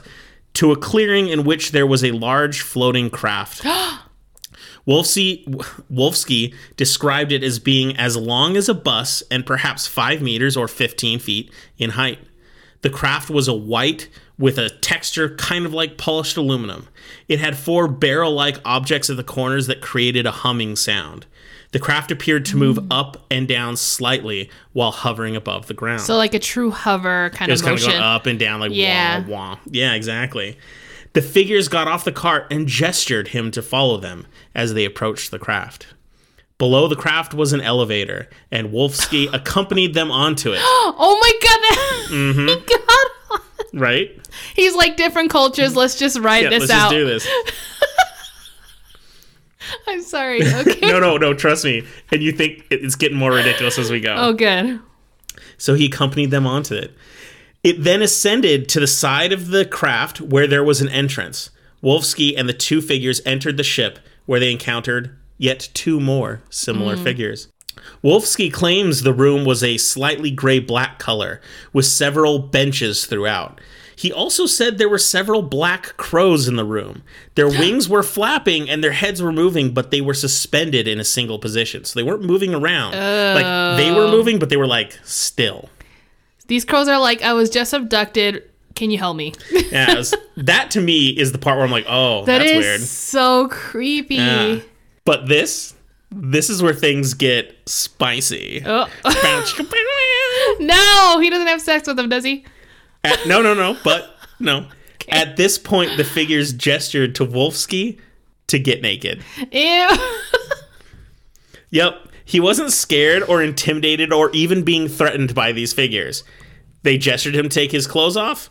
to 0.54 0.70
a 0.70 0.76
clearing 0.76 1.26
in 1.26 1.42
which 1.42 1.72
there 1.72 1.88
was 1.88 2.04
a 2.04 2.12
large 2.12 2.60
floating 2.60 3.10
craft. 3.10 3.62
Wolfsky, 4.86 5.44
Wolfsky 5.92 6.54
described 6.76 7.32
it 7.32 7.42
as 7.42 7.58
being 7.58 7.96
as 7.96 8.16
long 8.16 8.56
as 8.56 8.68
a 8.68 8.74
bus 8.74 9.24
and 9.28 9.44
perhaps 9.44 9.88
5 9.88 10.22
meters 10.22 10.56
or 10.56 10.68
15 10.68 11.18
feet 11.18 11.50
in 11.78 11.90
height. 11.90 12.20
The 12.82 12.90
craft 12.90 13.28
was 13.28 13.48
a 13.48 13.54
white 13.54 14.08
with 14.42 14.58
a 14.58 14.68
texture 14.68 15.36
kind 15.36 15.64
of 15.64 15.72
like 15.72 15.96
polished 15.96 16.36
aluminum. 16.36 16.88
It 17.28 17.38
had 17.38 17.56
four 17.56 17.86
barrel 17.86 18.32
like 18.32 18.58
objects 18.64 19.08
at 19.08 19.16
the 19.16 19.22
corners 19.22 19.68
that 19.68 19.80
created 19.80 20.26
a 20.26 20.32
humming 20.32 20.74
sound. 20.74 21.26
The 21.70 21.78
craft 21.78 22.10
appeared 22.10 22.44
to 22.46 22.56
move 22.56 22.80
up 22.90 23.24
and 23.30 23.46
down 23.46 23.76
slightly 23.76 24.50
while 24.72 24.90
hovering 24.90 25.36
above 25.36 25.68
the 25.68 25.74
ground. 25.74 26.00
So 26.00 26.16
like 26.16 26.34
a 26.34 26.40
true 26.40 26.72
hover 26.72 27.30
kind 27.32 27.50
It 27.50 27.52
was 27.52 27.60
of 27.60 27.66
kind 27.66 27.78
of 27.78 27.84
going 27.86 28.00
up 28.02 28.26
and 28.26 28.36
down, 28.36 28.58
like 28.58 28.72
Yeah. 28.74 29.20
wah 29.20 29.52
wah. 29.52 29.58
Yeah, 29.70 29.94
exactly. 29.94 30.58
The 31.12 31.22
figures 31.22 31.68
got 31.68 31.86
off 31.86 32.04
the 32.04 32.10
cart 32.10 32.48
and 32.50 32.66
gestured 32.66 33.28
him 33.28 33.52
to 33.52 33.62
follow 33.62 33.96
them 33.96 34.26
as 34.56 34.74
they 34.74 34.84
approached 34.84 35.30
the 35.30 35.38
craft. 35.38 35.86
Below 36.58 36.88
the 36.88 36.96
craft 36.96 37.32
was 37.32 37.52
an 37.52 37.60
elevator, 37.60 38.28
and 38.50 38.70
Wolfsky 38.70 39.28
accompanied 39.32 39.94
them 39.94 40.10
onto 40.10 40.52
it. 40.52 40.58
oh 40.62 41.18
my 41.20 41.32
god! 41.42 42.12
Mm-hmm. 42.12 42.48
He 42.48 42.56
got 42.76 42.80
on. 42.80 43.10
Right? 43.72 44.10
He's 44.54 44.74
like 44.74 44.96
different 44.96 45.30
cultures. 45.30 45.76
Let's 45.76 45.98
just 45.98 46.18
write 46.18 46.44
Yeah, 46.44 46.50
this 46.50 46.60
let's 46.60 46.72
out. 46.72 46.90
just 46.90 46.92
do 46.92 47.06
this. 47.06 47.28
I'm 49.86 50.02
sorry. 50.02 50.42
Okay. 50.42 50.86
No, 50.86 50.98
no, 50.98 51.16
no. 51.16 51.34
Trust 51.34 51.64
me. 51.64 51.84
And 52.10 52.22
you 52.22 52.32
think 52.32 52.66
it's 52.70 52.96
getting 52.96 53.16
more 53.16 53.32
ridiculous 53.32 53.78
as 53.78 53.90
we 53.90 54.00
go. 54.00 54.14
Oh, 54.16 54.32
good. 54.32 54.80
So 55.56 55.74
he 55.74 55.86
accompanied 55.86 56.30
them 56.30 56.46
onto 56.46 56.74
it. 56.74 56.94
It 57.62 57.82
then 57.82 58.02
ascended 58.02 58.68
to 58.70 58.80
the 58.80 58.86
side 58.86 59.32
of 59.32 59.48
the 59.48 59.64
craft 59.64 60.20
where 60.20 60.46
there 60.46 60.64
was 60.64 60.80
an 60.80 60.88
entrance. 60.88 61.50
Wolfsky 61.82 62.34
and 62.36 62.48
the 62.48 62.52
two 62.52 62.80
figures 62.80 63.20
entered 63.24 63.56
the 63.56 63.62
ship 63.62 63.98
where 64.26 64.40
they 64.40 64.50
encountered 64.50 65.16
yet 65.38 65.68
two 65.74 66.00
more 66.00 66.42
similar 66.50 66.96
mm. 66.96 67.02
figures. 67.02 67.48
Wolfsky 68.02 68.52
claims 68.52 69.02
the 69.02 69.12
room 69.14 69.44
was 69.44 69.62
a 69.62 69.78
slightly 69.78 70.30
gray 70.30 70.58
black 70.58 70.98
color 70.98 71.40
with 71.72 71.86
several 71.86 72.38
benches 72.38 73.06
throughout. 73.06 73.60
He 73.94 74.12
also 74.12 74.46
said 74.46 74.78
there 74.78 74.88
were 74.88 74.98
several 74.98 75.42
black 75.42 75.96
crows 75.96 76.48
in 76.48 76.56
the 76.56 76.64
room. 76.64 77.02
Their 77.36 77.48
wings 77.60 77.88
were 77.88 78.02
flapping 78.02 78.68
and 78.68 78.82
their 78.82 78.92
heads 78.92 79.22
were 79.22 79.32
moving, 79.32 79.72
but 79.72 79.90
they 79.90 80.00
were 80.00 80.14
suspended 80.14 80.88
in 80.88 80.98
a 80.98 81.04
single 81.04 81.38
position. 81.38 81.84
So 81.84 81.98
they 81.98 82.02
weren't 82.02 82.24
moving 82.24 82.54
around. 82.54 82.92
Like 82.92 83.76
they 83.76 83.92
were 83.92 84.06
oh. 84.06 84.10
moving, 84.10 84.38
but 84.38 84.48
they 84.48 84.56
were 84.56 84.66
like 84.66 84.98
still. 85.04 85.68
These 86.48 86.64
crows 86.64 86.88
are 86.88 86.98
like, 86.98 87.22
I 87.22 87.32
was 87.32 87.48
just 87.48 87.72
abducted. 87.72 88.42
Can 88.74 88.90
you 88.90 88.98
help 88.98 89.16
me? 89.16 89.32
Yeah, 89.70 89.94
was- 89.94 90.14
that 90.36 90.70
to 90.72 90.80
me 90.80 91.08
is 91.08 91.32
the 91.32 91.38
part 91.38 91.56
where 91.56 91.64
I'm 91.64 91.70
like, 91.70 91.86
oh, 91.88 92.24
That 92.24 92.38
that's 92.38 92.50
is 92.50 92.58
weird. 92.58 92.80
so 92.80 93.48
creepy. 93.48 94.16
Yeah. 94.16 94.60
But 95.04 95.28
this, 95.28 95.74
this 96.14 96.50
is 96.50 96.62
where 96.62 96.74
things 96.74 97.14
get 97.14 97.56
spicy. 97.66 98.62
Oh. 98.66 98.88
No, 100.58 101.18
he 101.20 101.28
doesn't 101.30 101.46
have 101.46 101.60
sex 101.60 101.86
with 101.86 101.96
them, 101.96 102.08
does 102.08 102.24
he? 102.24 102.44
At- 103.04 103.26
no, 103.26 103.42
no, 103.42 103.54
no. 103.54 103.76
But 103.84 104.16
no. 104.40 104.66
At 105.08 105.36
this 105.36 105.58
point, 105.58 105.96
the 105.96 106.04
figures 106.04 106.52
gestured 106.52 107.14
to 107.16 107.26
Wolfsky 107.26 107.98
to 108.48 108.58
get 108.58 108.82
naked. 108.82 109.22
Ew. 109.50 109.88
Yep. 111.70 112.08
He 112.26 112.38
wasn't 112.38 112.70
scared 112.70 113.22
or 113.22 113.42
intimidated 113.42 114.12
or 114.12 114.30
even 114.32 114.62
being 114.62 114.88
threatened 114.88 115.34
by 115.34 115.52
these 115.52 115.72
figures. 115.72 116.22
They 116.82 116.98
gestured 116.98 117.34
him 117.34 117.48
to 117.48 117.54
take 117.54 117.72
his 117.72 117.86
clothes 117.86 118.16
off, 118.16 118.50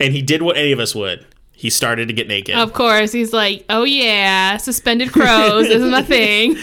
and 0.00 0.14
he 0.14 0.22
did 0.22 0.40
what 0.42 0.56
any 0.56 0.72
of 0.72 0.80
us 0.80 0.94
would. 0.94 1.26
He 1.56 1.70
started 1.70 2.08
to 2.08 2.14
get 2.14 2.28
naked. 2.28 2.56
of 2.56 2.72
course, 2.72 3.12
he's 3.12 3.32
like, 3.32 3.64
oh 3.70 3.84
yeah, 3.84 4.56
suspended 4.58 5.12
crows. 5.12 5.68
this 5.68 5.82
is 5.82 5.90
my 5.90 6.02
thing. 6.02 6.56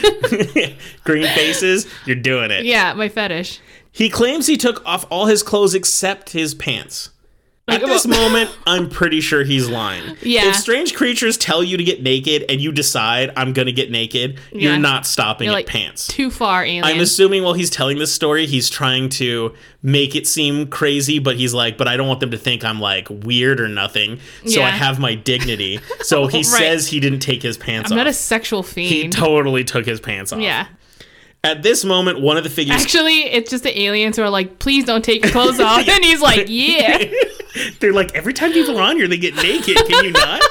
Green 1.04 1.26
faces, 1.34 1.88
you're 2.06 2.16
doing 2.16 2.52
it. 2.52 2.66
yeah, 2.66 2.94
my 2.94 3.10
fetish. 3.10 3.60
He 3.92 4.10
claims 4.10 4.48
he 4.48 4.58
took 4.58 4.86
off 4.86 5.06
all 5.10 5.26
his 5.26 5.44
clothes 5.44 5.74
except 5.74 6.32
his 6.32 6.54
pants. 6.54 7.10
At 7.72 7.82
this 7.82 8.05
moment, 8.07 8.49
I'm 8.67 8.89
pretty 8.89 9.22
sure 9.22 9.43
he's 9.43 9.69
lying. 9.69 10.17
Yeah. 10.22 10.49
If 10.49 10.55
strange 10.55 10.93
creatures 10.95 11.38
tell 11.38 11.63
you 11.63 11.78
to 11.78 11.84
get 11.84 12.01
naked 12.03 12.45
and 12.49 12.59
you 12.61 12.72
decide 12.72 13.32
I'm 13.36 13.53
gonna 13.53 13.72
get 13.72 13.89
naked, 13.91 14.39
Yeah. 14.51 14.72
you're 14.72 14.80
not 14.80 15.05
stopping 15.05 15.45
You're 15.45 15.53
at 15.53 15.57
like 15.59 15.67
pants. 15.67 16.07
too 16.07 16.30
far, 16.30 16.63
alien. 16.63 16.84
I'm 16.84 16.99
assuming 16.99 17.43
while 17.43 17.53
he's 17.53 17.69
telling 17.69 17.97
this 17.99 18.11
story, 18.13 18.45
he's 18.45 18.69
trying 18.69 19.09
to 19.09 19.53
make 19.84 20.15
it 20.15 20.28
seem 20.28 20.67
crazy, 20.67 21.19
but 21.19 21.36
he's 21.38 21.53
like, 21.53 21.78
but 21.78 21.88
I 21.88 21.97
don't 21.97 22.07
want 22.07 22.19
them 22.19 22.32
to 22.32 22.38
think 22.38 22.63
I'm 22.63 22.80
like 22.80 23.07
weird 23.09 23.59
or 23.61 23.67
nothing. 23.67 24.19
So 24.45 24.61
I 24.61 24.69
have 24.69 24.99
my 24.99 25.15
dignity. 25.15 25.80
So 26.01 26.28
he 26.28 26.38
Right. 26.38 26.45
says 26.45 26.88
he 26.88 26.99
didn't 26.99 27.19
take 27.19 27.41
his 27.41 27.57
pants 27.57 27.91
I'm 27.91 27.97
off. 27.97 28.05
not 28.05 28.07
a 28.07 28.13
sexual 28.13 28.63
fiend. 28.63 28.91
he 28.91 29.07
totally 29.09 29.63
took 29.63 29.86
his 29.86 29.99
pants 29.99 30.32
off. 30.34 30.39
yeah. 30.41 30.67
At 31.43 31.63
this 31.63 31.84
moment, 31.84 32.22
one 32.22 32.38
of 32.38 32.43
the 32.43 32.51
figures 32.51 32.80
Actually, 32.80 33.22
it's 33.24 33.49
just 33.49 33.63
the 33.63 33.82
aliens 33.82 34.15
who 34.17 34.22
are 34.22 34.30
like, 34.30 34.59
please 34.59 34.86
don't 34.86 35.03
take 35.03 35.24
your 35.24 35.32
clothes 35.32 35.59
off. 35.59 35.88
And 35.88 36.03
he's 36.05 36.22
like, 36.22 36.45
yeah. 36.49 37.03
They're 37.80 37.93
like, 37.93 38.16
every 38.16 38.34
time 38.34 38.52
people 38.54 38.78
are 38.78 38.82
on 38.82 38.97
here, 38.97 39.08
they 39.08 39.18
get 39.18 39.36
naked. 39.36 39.76
Can 39.76 40.06
you 40.06 40.12
not? 40.12 40.41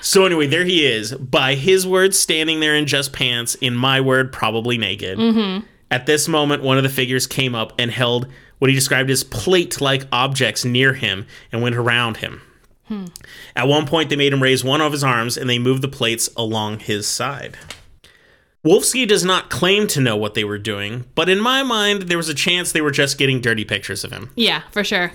so 0.00 0.24
anyway, 0.24 0.46
there 0.46 0.64
he 0.64 0.86
is. 0.86 1.12
By 1.14 1.54
his 1.54 1.86
words, 1.86 2.18
standing 2.18 2.60
there 2.60 2.74
in 2.74 2.86
just 2.86 3.12
pants. 3.12 3.54
In 3.56 3.74
my 3.74 4.00
word, 4.00 4.32
probably 4.32 4.78
naked. 4.78 5.18
Mm-hmm. 5.18 5.66
At 5.90 6.06
this 6.06 6.26
moment, 6.26 6.62
one 6.62 6.78
of 6.78 6.82
the 6.82 6.88
figures 6.88 7.26
came 7.26 7.54
up 7.54 7.72
and 7.78 7.90
held 7.90 8.26
what 8.58 8.70
he 8.70 8.74
described 8.74 9.10
as 9.10 9.24
plate-like 9.24 10.06
objects 10.12 10.64
near 10.64 10.94
him 10.94 11.26
and 11.50 11.60
went 11.60 11.74
around 11.74 12.18
him. 12.18 12.40
At 13.56 13.68
one 13.68 13.86
point, 13.86 14.10
they 14.10 14.16
made 14.16 14.32
him 14.32 14.42
raise 14.42 14.62
one 14.62 14.80
of 14.80 14.92
his 14.92 15.02
arms 15.04 15.36
and 15.36 15.48
they 15.48 15.58
moved 15.58 15.82
the 15.82 15.88
plates 15.88 16.28
along 16.36 16.80
his 16.80 17.06
side. 17.06 17.56
Wolfsky 18.64 19.08
does 19.08 19.24
not 19.24 19.50
claim 19.50 19.88
to 19.88 20.00
know 20.00 20.16
what 20.16 20.34
they 20.34 20.44
were 20.44 20.58
doing, 20.58 21.04
but 21.16 21.28
in 21.28 21.40
my 21.40 21.64
mind, 21.64 22.02
there 22.02 22.16
was 22.16 22.28
a 22.28 22.34
chance 22.34 22.70
they 22.70 22.80
were 22.80 22.92
just 22.92 23.18
getting 23.18 23.40
dirty 23.40 23.64
pictures 23.64 24.04
of 24.04 24.12
him. 24.12 24.30
Yeah, 24.36 24.62
for 24.70 24.84
sure. 24.84 25.12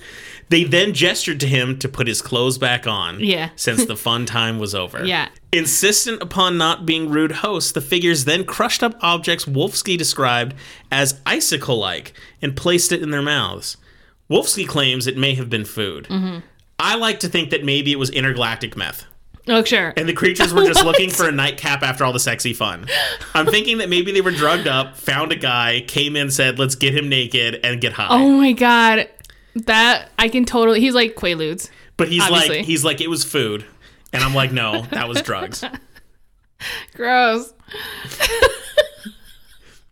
They 0.49 0.65
then 0.65 0.93
gestured 0.93 1.39
to 1.41 1.47
him 1.47 1.79
to 1.79 1.87
put 1.87 2.07
his 2.07 2.21
clothes 2.21 2.57
back 2.57 2.85
on. 2.87 3.21
Yeah. 3.21 3.49
since 3.55 3.85
the 3.85 3.95
fun 3.95 4.25
time 4.25 4.59
was 4.59 4.75
over. 4.75 5.05
Yeah. 5.05 5.29
Insistent 5.53 6.21
upon 6.21 6.57
not 6.57 6.85
being 6.85 7.09
rude 7.09 7.31
hosts, 7.31 7.71
the 7.71 7.81
figures 7.81 8.25
then 8.25 8.43
crushed 8.43 8.83
up 8.83 8.97
objects 9.01 9.45
Wolfsky 9.45 9.97
described 9.97 10.53
as 10.91 11.21
icicle 11.25 11.77
like 11.77 12.13
and 12.41 12.55
placed 12.55 12.91
it 12.91 13.01
in 13.01 13.11
their 13.11 13.21
mouths. 13.21 13.77
Wolfsky 14.29 14.67
claims 14.67 15.07
it 15.07 15.17
may 15.17 15.35
have 15.35 15.49
been 15.49 15.63
food. 15.63 16.05
Mm-hmm. 16.09 16.39
I 16.79 16.95
like 16.95 17.21
to 17.21 17.29
think 17.29 17.49
that 17.51 17.63
maybe 17.63 17.93
it 17.93 17.99
was 17.99 18.09
intergalactic 18.09 18.75
meth. 18.75 19.05
Oh, 19.47 19.63
sure. 19.63 19.93
And 19.95 20.07
the 20.09 20.13
creatures 20.13 20.53
were 20.53 20.65
just 20.65 20.83
looking 20.83 21.09
for 21.09 21.27
a 21.27 21.31
nightcap 21.43 21.81
after 21.83 22.03
all 22.03 22.13
the 22.13 22.19
sexy 22.19 22.53
fun. 22.53 22.87
I'm 23.33 23.45
thinking 23.45 23.77
that 23.77 23.89
maybe 23.89 24.11
they 24.11 24.21
were 24.21 24.31
drugged 24.31 24.67
up, 24.67 24.97
found 24.97 25.31
a 25.31 25.35
guy, 25.35 25.81
came 25.87 26.15
in, 26.15 26.29
said, 26.31 26.59
let's 26.59 26.75
get 26.75 26.93
him 26.95 27.09
naked 27.09 27.59
and 27.63 27.79
get 27.79 27.93
high. 27.93 28.07
oh 28.09 28.29
my 28.37 28.51
god. 28.51 29.07
That 29.55 30.09
I 30.19 30.29
can 30.29 30.45
totally 30.45 30.79
he's 30.81 30.93
like 30.93 31.15
Quaaludes. 31.15 31.69
but 31.95 32.09
he's 32.09 32.21
obviously. 32.21 32.57
like, 32.57 32.65
he's 32.65 32.83
like, 32.83 33.01
it 33.01 33.09
was 33.09 33.23
food. 33.23 33.65
And 34.13 34.23
I'm 34.23 34.33
like, 34.35 34.51
no, 34.51 34.83
that 34.91 35.07
was 35.07 35.21
drugs. 35.21 35.63
Gross. 36.93 37.53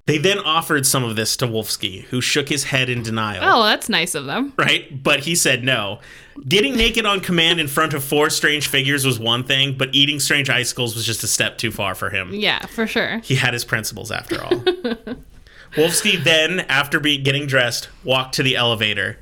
They 0.08 0.20
then 0.20 0.38
offered 0.38 0.86
some 0.86 1.04
of 1.04 1.16
this 1.16 1.36
to 1.38 1.48
Wolfsky, 1.48 2.04
who 2.06 2.22
shook 2.22 2.48
his 2.50 2.66
head 2.66 2.90
in 2.90 3.02
denial. 3.02 3.42
Oh, 3.44 3.64
that's 3.64 3.90
nice 3.90 4.14
of 4.14 4.26
them. 4.26 4.54
Right? 4.56 5.02
But 5.04 5.22
he 5.22 5.34
said 5.36 5.64
no. 5.64 6.00
Getting 6.48 6.76
naked 6.76 7.06
on 7.08 7.22
command 7.22 7.60
in 7.60 7.68
front 7.68 7.94
of 7.96 8.04
four 8.04 8.30
strange 8.30 8.68
figures 8.68 9.04
was 9.04 9.18
one 9.18 9.44
thing, 9.44 9.76
but 9.78 9.96
eating 9.96 10.20
strange 10.20 10.48
icicles 10.50 10.94
was 10.96 11.06
just 11.08 11.24
a 11.24 11.28
step 11.28 11.58
too 11.58 11.72
far 11.72 11.96
for 11.96 12.12
him. 12.12 12.34
Yeah, 12.34 12.66
for 12.68 12.86
sure. 12.86 13.20
He 13.20 13.36
had 13.36 13.54
his 13.54 13.66
principles 13.66 14.12
after 14.12 14.44
all. 14.44 14.52
Wolfsky 15.76 16.24
then, 16.24 16.62
after 16.62 17.00
be- 17.00 17.18
getting 17.18 17.48
dressed, 17.48 17.90
walked 18.04 18.36
to 18.36 18.44
the 18.44 18.56
elevator. 18.56 19.18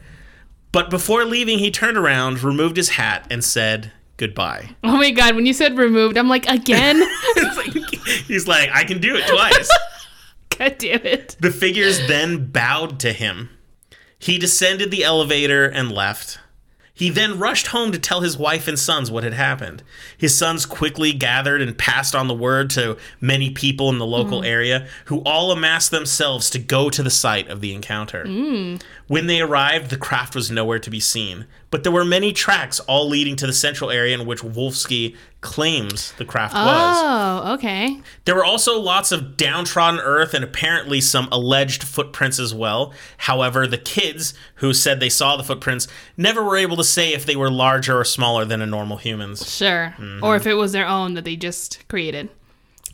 But 0.74 0.90
before 0.90 1.24
leaving, 1.24 1.60
he 1.60 1.72
turned 1.72 1.98
around, 1.98 2.44
removed 2.44 2.76
his 2.78 2.90
hat, 2.90 3.26
and 3.32 3.44
said 3.44 3.92
goodbye. 4.18 4.72
Oh 4.84 4.98
my 4.98 5.12
god, 5.12 5.36
when 5.36 5.46
you 5.46 5.54
said 5.54 5.78
removed, 5.78 6.18
I'm 6.18 6.28
like, 6.30 6.46
again? 6.48 7.02
It's 7.36 7.58
like- 7.58 8.26
he's 8.28 8.48
like, 8.48 8.70
I 8.74 8.84
can 8.84 9.00
do 9.00 9.16
it 9.16 9.26
twice. 9.28 9.70
god 10.58 10.78
damn 10.78 11.06
it. 11.06 11.36
The 11.40 11.52
figures 11.52 12.08
then 12.08 12.52
bowed 12.52 13.00
to 13.02 13.14
him. 13.14 13.50
He 14.18 14.38
descended 14.38 14.92
the 14.92 15.04
elevator 15.04 15.66
and 15.66 15.92
left. 15.92 16.40
He 16.96 17.10
then 17.10 17.40
rushed 17.40 17.68
home 17.68 17.92
to 17.92 18.00
tell 18.00 18.22
his 18.22 18.38
wife 18.38 18.68
and 18.68 18.78
sons 18.78 19.10
what 19.10 19.24
had 19.24 19.34
happened. 19.34 19.82
His 20.16 20.38
sons 20.38 20.68
quickly 20.68 21.12
gathered 21.12 21.60
and 21.60 21.76
passed 21.76 22.14
on 22.14 22.28
the 22.28 22.36
word 22.36 22.70
to 22.72 22.98
many 23.20 23.50
people 23.50 23.90
in 23.90 23.98
the 23.98 24.06
local 24.06 24.42
mm. 24.42 24.46
area, 24.46 24.88
who 25.06 25.22
all 25.26 25.52
amassed 25.52 25.90
themselves 25.90 26.52
to 26.52 26.60
go 26.60 26.92
to 26.92 27.02
the 27.02 27.10
site 27.10 27.50
of 27.50 27.62
the 27.62 27.74
encounter. 27.74 28.26
Mm. 28.26 28.82
When 29.08 29.28
they 29.28 29.42
arrived, 29.42 29.90
the 29.90 29.98
craft 29.98 30.36
was 30.36 30.50
nowhere 30.50 30.80
to 30.80 30.90
be 30.90 31.00
seen, 31.00 31.46
but 31.72 31.84
there 31.84 31.92
were 31.92 32.06
many 32.06 32.32
tracks 32.32 32.80
all 32.82 33.08
leading 33.08 33.36
to 33.38 33.48
the 33.48 33.54
central 33.54 33.90
area 33.90 34.18
in 34.18 34.26
which 34.26 34.42
Wolfsky 34.42 35.16
claims 35.42 36.14
the 36.14 36.26
craft 36.26 36.54
was. 36.54 36.98
Oh, 37.02 37.54
okay. 37.56 38.00
There 38.24 38.36
were 38.36 38.46
also 38.46 38.80
lots 38.80 39.12
of 39.12 39.36
downtrodden 39.36 40.00
earth 40.00 40.34
and 40.34 40.44
apparently 40.44 41.02
some 41.02 41.28
alleged 41.32 41.84
footprints 41.84 42.40
as 42.40 42.54
well. 42.54 42.94
However, 43.18 43.68
the 43.68 43.78
kids 43.78 44.34
who 44.56 44.74
said 44.74 45.00
they 45.00 45.10
saw 45.10 45.36
the 45.36 45.44
footprints 45.44 45.88
never 46.16 46.42
were 46.42 46.58
able 46.58 46.78
to 46.78 46.84
say 46.84 47.14
if 47.14 47.26
they 47.26 47.36
were 47.36 47.52
larger 47.52 48.00
or 48.00 48.06
smaller 48.06 48.46
than 48.46 48.62
a 48.62 48.66
normal 48.66 48.98
human's. 48.98 49.54
Sure. 49.54 49.94
Mm-hmm. 49.98 50.24
Or 50.24 50.38
if 50.38 50.48
it 50.48 50.54
was 50.54 50.72
their 50.72 50.88
own 50.88 51.14
that 51.16 51.26
they 51.26 51.36
just 51.36 51.86
created. 51.90 52.30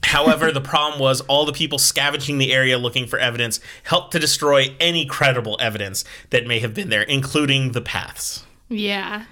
However, 0.04 0.52
the 0.52 0.62
problem 0.62 1.00
was 1.00 1.22
all 1.22 1.46
the 1.46 1.54
people 1.54 1.78
scavenging 1.78 2.38
the 2.38 2.52
area 2.52 2.78
looking 2.78 3.06
for 3.06 3.20
evidence 3.20 3.60
helped 3.84 4.12
to 4.14 4.20
destroy 4.20 4.76
any 4.80 5.06
credible 5.06 5.58
evidence 5.60 6.04
that 6.32 6.48
may 6.48 6.60
have 6.60 6.74
been 6.74 6.90
there, 6.90 7.04
including 7.04 7.74
the 7.74 7.82
paths. 7.82 8.46
Yeah. 8.70 9.26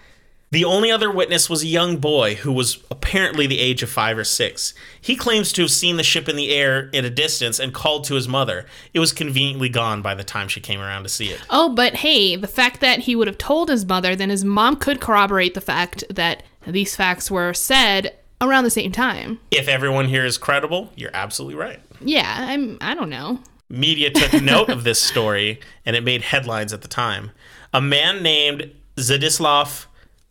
The 0.50 0.64
only 0.64 0.90
other 0.90 1.12
witness 1.12 1.50
was 1.50 1.62
a 1.62 1.68
young 1.68 1.98
boy 1.98 2.36
who 2.36 2.54
was 2.54 2.82
apparently 2.90 3.48
the 3.48 3.60
age 3.60 3.84
of 3.84 3.90
five 3.90 4.18
or 4.18 4.24
six. 4.24 4.74
He 5.02 5.18
claims 5.18 5.52
to 5.54 5.64
have 5.64 5.72
seen 5.72 5.98
the 5.98 6.04
ship 6.04 6.30
in 6.30 6.38
the 6.38 6.54
air 6.54 6.90
at 6.94 7.04
a 7.04 7.10
distance 7.10 7.60
and 7.60 7.74
called 7.74 8.06
to 8.06 8.16
his 8.16 8.30
mother. 8.30 8.66
It 8.94 9.00
was 9.00 9.12
conveniently 9.12 9.68
gone 9.68 10.02
by 10.02 10.16
the 10.16 10.24
time 10.24 10.48
she 10.48 10.62
came 10.62 10.80
around 10.80 11.04
to 11.04 11.10
see 11.10 11.28
it. 11.28 11.42
Oh, 11.50 11.74
but 11.76 11.96
hey, 11.96 12.38
the 12.38 12.48
fact 12.48 12.80
that 12.80 13.00
he 13.00 13.16
would 13.16 13.28
have 13.28 13.38
told 13.38 13.68
his 13.68 13.86
mother, 13.86 14.16
then 14.16 14.30
his 14.30 14.46
mom 14.46 14.78
could 14.78 15.02
corroborate 15.02 15.54
the 15.54 15.60
fact 15.60 16.06
that 16.10 16.44
these 16.66 16.96
facts 16.96 17.30
were 17.30 17.54
said 17.54 18.16
around 18.42 18.64
the 18.64 18.70
same 18.70 18.92
time. 18.92 19.40
If 19.52 19.68
everyone 19.68 20.08
here 20.08 20.26
is 20.26 20.38
credible, 20.38 20.92
you're 20.96 21.12
absolutely 21.14 21.56
right. 21.56 21.80
Yeah, 22.02 22.36
I'm 22.50 22.78
I 22.82 22.94
don't 22.94 23.10
know. 23.10 23.40
Media 23.70 24.10
took 24.10 24.42
note 24.42 24.70
of 24.70 24.84
this 24.84 25.02
story 25.02 25.60
and 25.86 25.96
it 25.96 26.04
made 26.04 26.22
headlines 26.22 26.74
at 26.74 26.82
the 26.82 26.88
time. 26.88 27.32
A 27.74 27.82
man 27.82 28.24
named 28.24 28.72
Zadislav 28.96 29.86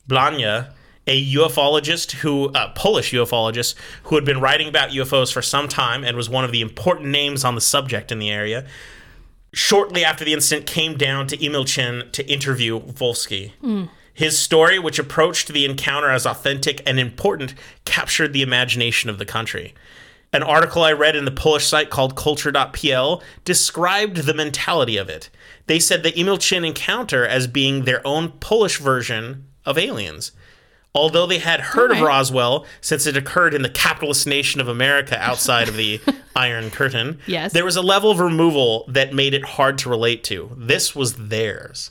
Blania, 0.08 0.72
a 1.06 1.34
ufologist 1.34 2.12
who, 2.12 2.50
a 2.54 2.72
Polish 2.74 3.12
ufologist 3.12 3.74
who 4.04 4.14
had 4.14 4.24
been 4.24 4.40
writing 4.40 4.68
about 4.68 4.90
UFOs 4.90 5.32
for 5.32 5.42
some 5.42 5.68
time 5.68 6.02
and 6.02 6.16
was 6.16 6.30
one 6.30 6.44
of 6.44 6.52
the 6.52 6.60
important 6.60 7.08
names 7.08 7.44
on 7.44 7.54
the 7.54 7.60
subject 7.60 8.10
in 8.10 8.18
the 8.18 8.30
area, 8.30 8.66
shortly 9.52 10.04
after 10.04 10.24
the 10.24 10.32
incident 10.32 10.66
came 10.66 10.96
down 10.96 11.26
to 11.28 11.36
Emilcin 11.36 12.10
to 12.12 12.26
interview 12.30 12.80
Volsky. 12.80 13.52
Hmm. 13.60 13.84
His 14.16 14.38
story, 14.38 14.78
which 14.78 14.98
approached 14.98 15.48
the 15.48 15.66
encounter 15.66 16.10
as 16.10 16.24
authentic 16.26 16.82
and 16.86 16.98
important, 16.98 17.54
captured 17.84 18.32
the 18.32 18.40
imagination 18.40 19.10
of 19.10 19.18
the 19.18 19.26
country. 19.26 19.74
An 20.32 20.42
article 20.42 20.82
I 20.82 20.92
read 20.92 21.14
in 21.16 21.26
the 21.26 21.30
Polish 21.30 21.66
site 21.66 21.90
called 21.90 22.16
culture.pl 22.16 23.22
described 23.44 24.16
the 24.16 24.34
mentality 24.34 24.96
of 24.96 25.10
it. 25.10 25.28
They 25.66 25.78
said 25.78 26.02
the 26.02 26.12
Emilcin 26.12 26.66
encounter 26.66 27.26
as 27.26 27.46
being 27.46 27.84
their 27.84 28.04
own 28.06 28.30
Polish 28.40 28.78
version 28.78 29.44
of 29.66 29.76
aliens. 29.78 30.32
Although 30.94 31.26
they 31.26 31.38
had 31.40 31.60
heard 31.60 31.90
of 31.90 32.00
Roswell 32.00 32.64
since 32.80 33.06
it 33.06 33.18
occurred 33.18 33.52
in 33.52 33.60
the 33.60 33.68
capitalist 33.68 34.26
nation 34.26 34.62
of 34.62 34.68
America 34.68 35.18
outside 35.22 35.68
of 35.68 35.76
the 35.76 36.00
Iron 36.36 36.70
Curtain, 36.70 37.18
Yes. 37.26 37.52
there 37.52 37.66
was 37.66 37.76
a 37.76 37.82
level 37.82 38.10
of 38.10 38.18
removal 38.18 38.86
that 38.88 39.12
made 39.12 39.34
it 39.34 39.44
hard 39.44 39.76
to 39.78 39.90
relate 39.90 40.24
to. 40.24 40.52
This 40.56 40.96
was 40.96 41.28
theirs. 41.28 41.90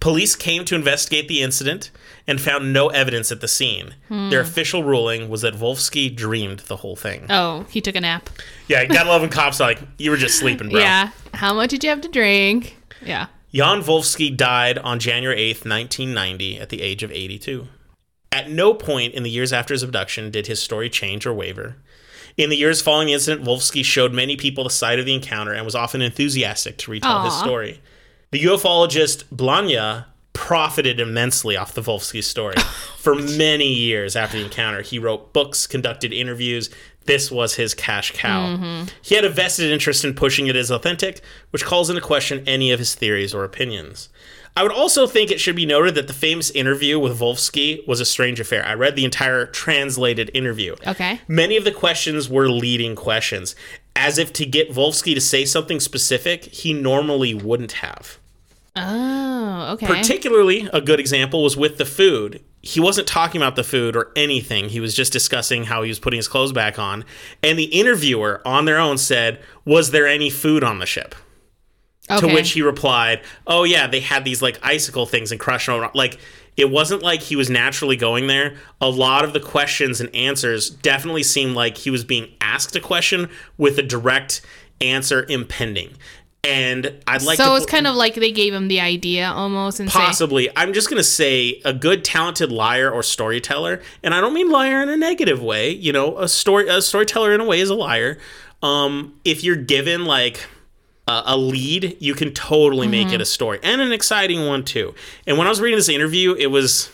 Police 0.00 0.34
came 0.34 0.64
to 0.64 0.74
investigate 0.74 1.28
the 1.28 1.42
incident 1.42 1.90
and 2.26 2.40
found 2.40 2.72
no 2.72 2.88
evidence 2.88 3.30
at 3.30 3.40
the 3.42 3.48
scene. 3.48 3.94
Hmm. 4.08 4.30
Their 4.30 4.40
official 4.40 4.82
ruling 4.82 5.28
was 5.28 5.42
that 5.42 5.54
Wolfsky 5.54 6.14
dreamed 6.14 6.60
the 6.60 6.76
whole 6.76 6.96
thing. 6.96 7.26
Oh, 7.28 7.66
he 7.70 7.80
took 7.82 7.94
a 7.94 8.00
nap. 8.00 8.30
Yeah, 8.66 8.84
gotta 8.86 9.10
love 9.10 9.20
when 9.20 9.30
cops 9.30 9.60
are 9.60 9.68
like, 9.68 9.80
you 9.98 10.10
were 10.10 10.16
just 10.16 10.38
sleeping, 10.40 10.70
bro. 10.70 10.80
Yeah. 10.80 11.10
How 11.34 11.52
much 11.52 11.70
did 11.70 11.84
you 11.84 11.90
have 11.90 12.00
to 12.00 12.08
drink? 12.08 12.76
Yeah. 13.02 13.26
Jan 13.52 13.82
Wolfsky 13.82 14.34
died 14.34 14.78
on 14.78 15.00
January 15.00 15.36
8th, 15.36 15.66
1990, 15.68 16.58
at 16.60 16.68
the 16.68 16.82
age 16.82 17.02
of 17.02 17.10
82. 17.10 17.66
At 18.32 18.48
no 18.50 18.72
point 18.74 19.12
in 19.14 19.24
the 19.24 19.30
years 19.30 19.52
after 19.52 19.74
his 19.74 19.82
abduction 19.82 20.30
did 20.30 20.46
his 20.46 20.62
story 20.62 20.88
change 20.88 21.26
or 21.26 21.34
waver. 21.34 21.76
In 22.36 22.48
the 22.48 22.56
years 22.56 22.80
following 22.80 23.08
the 23.08 23.12
incident, 23.12 23.44
Wolfsky 23.44 23.84
showed 23.84 24.12
many 24.12 24.36
people 24.36 24.64
the 24.64 24.70
site 24.70 25.00
of 25.00 25.04
the 25.04 25.14
encounter 25.14 25.52
and 25.52 25.64
was 25.64 25.74
often 25.74 26.00
enthusiastic 26.00 26.78
to 26.78 26.90
retell 26.92 27.24
his 27.24 27.34
story. 27.34 27.80
The 28.30 28.44
ufologist 28.44 29.24
Blania 29.24 30.04
profited 30.32 31.00
immensely 31.00 31.56
off 31.56 31.74
the 31.74 31.82
Wolfsky 31.82 32.22
story. 32.22 32.54
For 32.96 33.14
many 33.14 33.66
years 33.72 34.14
after 34.14 34.38
the 34.38 34.44
encounter, 34.44 34.82
he 34.82 35.00
wrote 35.00 35.32
books, 35.32 35.66
conducted 35.66 36.12
interviews. 36.12 36.70
This 37.06 37.28
was 37.30 37.54
his 37.54 37.74
cash 37.74 38.12
cow. 38.12 38.56
Mm-hmm. 38.56 38.88
He 39.02 39.16
had 39.16 39.24
a 39.24 39.30
vested 39.30 39.72
interest 39.72 40.04
in 40.04 40.14
pushing 40.14 40.46
it 40.46 40.54
as 40.54 40.70
authentic, 40.70 41.22
which 41.50 41.64
calls 41.64 41.90
into 41.90 42.02
question 42.02 42.44
any 42.46 42.70
of 42.70 42.78
his 42.78 42.94
theories 42.94 43.34
or 43.34 43.42
opinions. 43.42 44.10
I 44.56 44.62
would 44.62 44.72
also 44.72 45.08
think 45.08 45.30
it 45.30 45.40
should 45.40 45.56
be 45.56 45.66
noted 45.66 45.96
that 45.96 46.06
the 46.06 46.12
famous 46.12 46.50
interview 46.50 47.00
with 47.00 47.18
Wolfsky 47.18 47.86
was 47.88 47.98
a 47.98 48.04
strange 48.04 48.38
affair. 48.38 48.64
I 48.64 48.74
read 48.74 48.94
the 48.94 49.04
entire 49.04 49.46
translated 49.46 50.30
interview. 50.34 50.76
Okay. 50.86 51.20
Many 51.26 51.56
of 51.56 51.64
the 51.64 51.72
questions 51.72 52.28
were 52.28 52.48
leading 52.48 52.94
questions, 52.94 53.56
as 53.96 54.18
if 54.18 54.32
to 54.34 54.46
get 54.46 54.70
Wolfsky 54.70 55.14
to 55.14 55.20
say 55.20 55.44
something 55.44 55.80
specific 55.80 56.44
he 56.44 56.72
normally 56.72 57.34
wouldn't 57.34 57.72
have. 57.72 58.19
Oh, 58.76 59.72
okay. 59.72 59.86
Particularly, 59.86 60.68
a 60.72 60.80
good 60.80 61.00
example 61.00 61.42
was 61.42 61.56
with 61.56 61.78
the 61.78 61.84
food. 61.84 62.42
He 62.62 62.78
wasn't 62.78 63.08
talking 63.08 63.40
about 63.40 63.56
the 63.56 63.64
food 63.64 63.96
or 63.96 64.12
anything. 64.14 64.68
He 64.68 64.80
was 64.80 64.94
just 64.94 65.12
discussing 65.12 65.64
how 65.64 65.82
he 65.82 65.88
was 65.88 65.98
putting 65.98 66.18
his 66.18 66.28
clothes 66.28 66.52
back 66.52 66.78
on. 66.78 67.04
And 67.42 67.58
the 67.58 67.64
interviewer, 67.64 68.42
on 68.44 68.66
their 68.66 68.78
own, 68.78 68.98
said, 68.98 69.40
Was 69.64 69.90
there 69.90 70.06
any 70.06 70.30
food 70.30 70.62
on 70.62 70.78
the 70.78 70.86
ship? 70.86 71.14
okay. 72.10 72.26
To 72.26 72.34
which 72.34 72.52
he 72.52 72.62
replied, 72.62 73.20
"Oh 73.46 73.64
yeah, 73.64 73.86
they 73.86 74.00
had 74.00 74.24
these 74.24 74.42
like 74.42 74.58
icicle 74.62 75.06
things 75.06 75.30
and 75.30 75.40
crushed 75.40 75.66
them. 75.66 75.88
Like 75.94 76.18
it 76.56 76.70
wasn't 76.70 77.02
like 77.02 77.22
he 77.22 77.36
was 77.36 77.48
naturally 77.48 77.96
going 77.96 78.26
there. 78.26 78.56
A 78.80 78.90
lot 78.90 79.24
of 79.24 79.32
the 79.32 79.40
questions 79.40 80.00
and 80.00 80.14
answers 80.14 80.70
definitely 80.70 81.22
seemed 81.22 81.54
like 81.54 81.78
he 81.78 81.90
was 81.90 82.04
being 82.04 82.32
asked 82.40 82.74
a 82.76 82.80
question 82.80 83.30
with 83.56 83.78
a 83.78 83.82
direct 83.82 84.40
answer 84.80 85.24
impending. 85.28 85.90
And 86.42 86.94
I'd 87.06 87.22
like 87.22 87.36
so 87.36 87.50
to 87.50 87.56
it's 87.56 87.66
kind 87.66 87.86
of 87.86 87.94
like 87.96 88.14
they 88.14 88.32
gave 88.32 88.54
him 88.54 88.68
the 88.68 88.80
idea 88.80 89.26
almost 89.26 89.78
and 89.78 89.90
say, 89.90 89.98
Possibly. 89.98 90.48
I'm 90.56 90.72
just 90.72 90.88
going 90.88 90.96
to 90.98 91.04
say 91.04 91.60
a 91.66 91.72
good 91.74 92.02
talented 92.02 92.50
liar 92.50 92.90
or 92.90 93.02
storyteller, 93.02 93.82
and 94.02 94.14
I 94.14 94.20
don't 94.22 94.32
mean 94.32 94.50
liar 94.50 94.82
in 94.82 94.88
a 94.88 94.96
negative 94.96 95.42
way, 95.42 95.70
you 95.70 95.92
know, 95.92 96.16
a 96.18 96.28
story 96.28 96.66
a 96.68 96.80
storyteller 96.80 97.34
in 97.34 97.40
a 97.40 97.44
way 97.44 97.60
is 97.60 97.68
a 97.68 97.74
liar. 97.74 98.18
Um, 98.62 99.20
if 99.24 99.44
you're 99.44 99.56
given 99.56 100.06
like 100.06 100.46
a, 101.06 101.22
a 101.26 101.36
lead, 101.36 101.98
you 102.00 102.14
can 102.14 102.32
totally 102.32 102.88
make 102.88 103.08
Mm-hmm. 103.08 103.16
it 103.16 103.20
a 103.20 103.26
story 103.26 103.58
and 103.62 103.80
an 103.82 103.92
exciting 103.92 104.46
one 104.46 104.64
too. 104.64 104.94
And 105.26 105.36
when 105.36 105.46
I 105.46 105.50
was 105.50 105.60
reading 105.60 105.76
this 105.78 105.88
interview, 105.90 106.34
it 106.34 106.46
was 106.46 106.88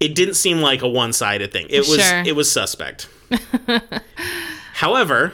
it 0.00 0.14
didn't 0.14 0.34
seem 0.34 0.60
like 0.60 0.82
a 0.82 0.88
one-sided 0.88 1.50
thing. 1.50 1.66
It 1.70 1.80
was 1.88 2.00
Sure. 2.06 2.22
it 2.26 2.36
was 2.36 2.50
suspect. 2.50 3.08
However, 4.74 5.32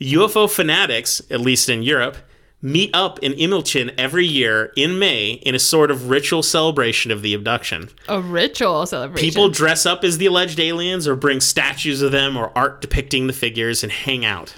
UFO 0.00 0.50
fanatics, 0.50 1.22
at 1.30 1.40
least 1.40 1.68
in 1.68 1.82
Europe, 1.82 2.16
meet 2.62 2.90
up 2.94 3.18
in 3.18 3.32
Emilcin 3.32 3.92
every 3.98 4.24
year 4.24 4.72
in 4.76 4.98
May 4.98 5.32
in 5.32 5.54
a 5.54 5.58
sort 5.58 5.90
of 5.90 6.08
ritual 6.08 6.42
celebration 6.42 7.10
of 7.10 7.20
the 7.20 7.34
abduction. 7.34 7.90
A 8.08 8.20
ritual 8.20 8.86
celebration. 8.86 9.28
People 9.28 9.48
dress 9.48 9.84
up 9.84 10.04
as 10.04 10.18
the 10.18 10.26
alleged 10.26 10.60
aliens 10.60 11.08
or 11.08 11.16
bring 11.16 11.40
statues 11.40 12.00
of 12.00 12.12
them 12.12 12.36
or 12.36 12.56
art 12.56 12.80
depicting 12.80 13.26
the 13.26 13.32
figures 13.32 13.82
and 13.82 13.90
hang 13.90 14.24
out. 14.24 14.54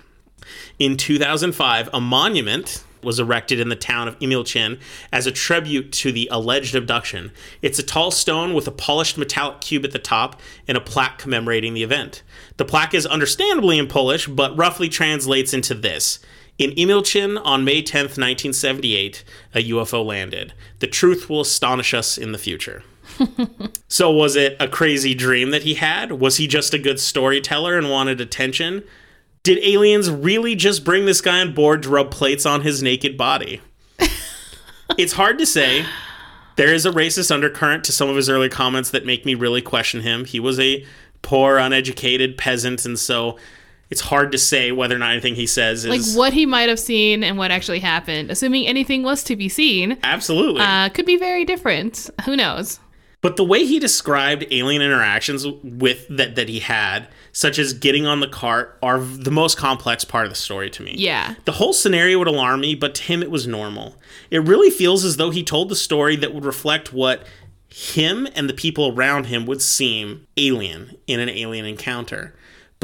In 0.79 0.97
2005, 0.97 1.89
a 1.93 2.01
monument 2.01 2.85
was 3.05 3.21
erected 3.21 3.61
in 3.61 3.69
the 3.69 3.77
town 3.77 4.09
of 4.09 4.19
Emilcin 4.19 4.81
as 5.13 5.27
a 5.27 5.33
tribute 5.33 5.93
to 5.93 6.11
the 6.11 6.29
alleged 6.33 6.75
abduction. 6.75 7.33
It's 7.63 7.79
a 7.79 7.83
tall 7.83 8.11
stone 8.11 8.55
with 8.55 8.67
a 8.67 8.73
polished 8.73 9.19
metallic 9.19 9.61
cube 9.61 9.85
at 9.85 9.93
the 9.93 9.99
top 9.99 10.41
and 10.67 10.77
a 10.77 10.81
plaque 10.81 11.19
commemorating 11.19 11.75
the 11.75 11.83
event. 11.83 12.23
The 12.57 12.65
plaque 12.65 12.95
is 12.95 13.07
understandably 13.07 13.79
in 13.79 13.87
Polish, 13.87 14.27
but 14.27 14.57
roughly 14.57 14.89
translates 14.89 15.53
into 15.53 15.75
this. 15.75 16.19
In 16.57 16.71
Emilcin 16.73 17.41
on 17.45 17.65
May 17.65 17.83
10th, 17.83 18.17
1978, 18.17 19.25
a 19.55 19.71
UFO 19.71 20.05
landed. 20.05 20.53
The 20.79 20.87
truth 20.87 21.29
will 21.29 21.41
astonish 21.41 21.93
us 21.93 22.17
in 22.17 22.33
the 22.33 22.39
future. 22.39 22.83
So, 23.87 24.11
was 24.11 24.35
it 24.35 24.57
a 24.59 24.67
crazy 24.67 25.15
dream 25.15 25.51
that 25.53 25.63
he 25.63 25.75
had? 25.75 26.11
Was 26.15 26.39
he 26.39 26.49
just 26.49 26.75
a 26.75 26.81
good 26.81 26.99
storyteller 26.99 27.79
and 27.79 27.89
wanted 27.89 28.21
attention? 28.21 28.83
Did 29.45 29.63
aliens 29.63 30.11
really 30.11 30.57
just 30.57 30.85
bring 30.85 31.07
this 31.07 31.21
guy 31.21 31.41
on 31.41 31.55
board 31.55 31.85
to 31.85 31.91
rub 31.91 32.11
plates 32.11 32.45
on 32.45 32.63
his 32.63 32.83
naked 32.83 33.17
body? 33.17 33.61
it's 34.99 35.13
hard 35.13 35.39
to 35.39 35.47
say. 35.47 35.87
There 36.57 36.75
is 36.75 36.85
a 36.87 36.91
racist 36.91 37.31
undercurrent 37.31 37.85
to 37.85 37.93
some 37.93 38.09
of 38.09 38.17
his 38.17 38.29
early 38.29 38.49
comments 38.49 38.91
that 38.91 39.07
make 39.07 39.25
me 39.25 39.37
really 39.37 39.63
question 39.63 40.01
him. 40.01 40.25
He 40.25 40.41
was 40.41 40.59
a 40.59 40.85
poor, 41.23 41.57
uneducated 41.57 42.37
peasant, 42.37 42.85
and 42.85 42.99
so 42.99 43.39
it's 43.91 44.01
hard 44.01 44.33
to 44.33 44.39
say 44.39 44.73
whether 44.73 44.95
or 44.95 44.99
not 44.99 45.13
anything 45.13 45.35
he 45.35 45.47
says 45.47 45.85
is 45.85 46.15
like 46.15 46.19
what 46.19 46.33
he 46.33 46.47
might 46.47 46.69
have 46.69 46.81
seen 46.81 47.23
and 47.23 47.39
what 47.39 47.51
actually 47.51 47.81
happened, 47.81 48.31
assuming 48.31 48.67
anything 48.67 49.03
was 49.03 49.23
to 49.25 49.37
be 49.37 49.49
seen, 49.49 49.99
absolutely. 50.03 50.61
uh, 50.61 50.89
could 50.89 51.07
be 51.07 51.17
very 51.17 51.45
different. 51.45 52.11
Who 52.25 52.37
knows? 52.37 52.81
But 53.25 53.39
the 53.39 53.45
way 53.45 53.65
he 53.65 53.79
described 53.79 54.45
alien 54.51 54.83
interactions 54.83 55.47
with 55.47 56.07
that 56.11 56.37
that 56.37 56.51
he 56.51 56.59
had, 56.59 57.09
such 57.33 57.59
as 57.59 57.73
getting 57.73 58.05
on 58.05 58.21
the 58.21 58.29
cart, 58.29 58.79
are 58.83 58.99
the 58.99 59.31
most 59.31 59.57
complex 59.57 60.05
part 60.05 60.27
of 60.27 60.31
the 60.31 60.37
story 60.37 60.69
to 60.69 60.83
me. 60.83 60.95
Yeah. 60.99 61.35
The 61.47 61.53
whole 61.53 61.73
scenario 61.73 62.19
would 62.19 62.29
alarm 62.29 62.61
me, 62.61 62.75
but 62.75 62.95
to 62.97 63.03
him 63.03 63.23
it 63.23 63.31
was 63.31 63.47
normal. 63.47 63.97
It 64.31 64.41
really 64.41 64.71
feels 64.71 65.07
as 65.07 65.17
though 65.17 65.31
he 65.31 65.43
told 65.43 65.71
the 65.71 65.77
story 65.77 66.17
that 66.17 66.35
would 66.35 66.45
reflect 66.45 66.93
what 66.93 67.27
him 67.71 68.29
and 68.35 68.47
the 68.47 68.55
people 68.55 68.93
around 68.95 69.25
him 69.25 69.47
would 69.47 69.63
seem 69.63 70.27
alien 70.37 70.97
in 71.07 71.19
an 71.19 71.31
alien 71.31 71.65
encounter. 71.65 72.35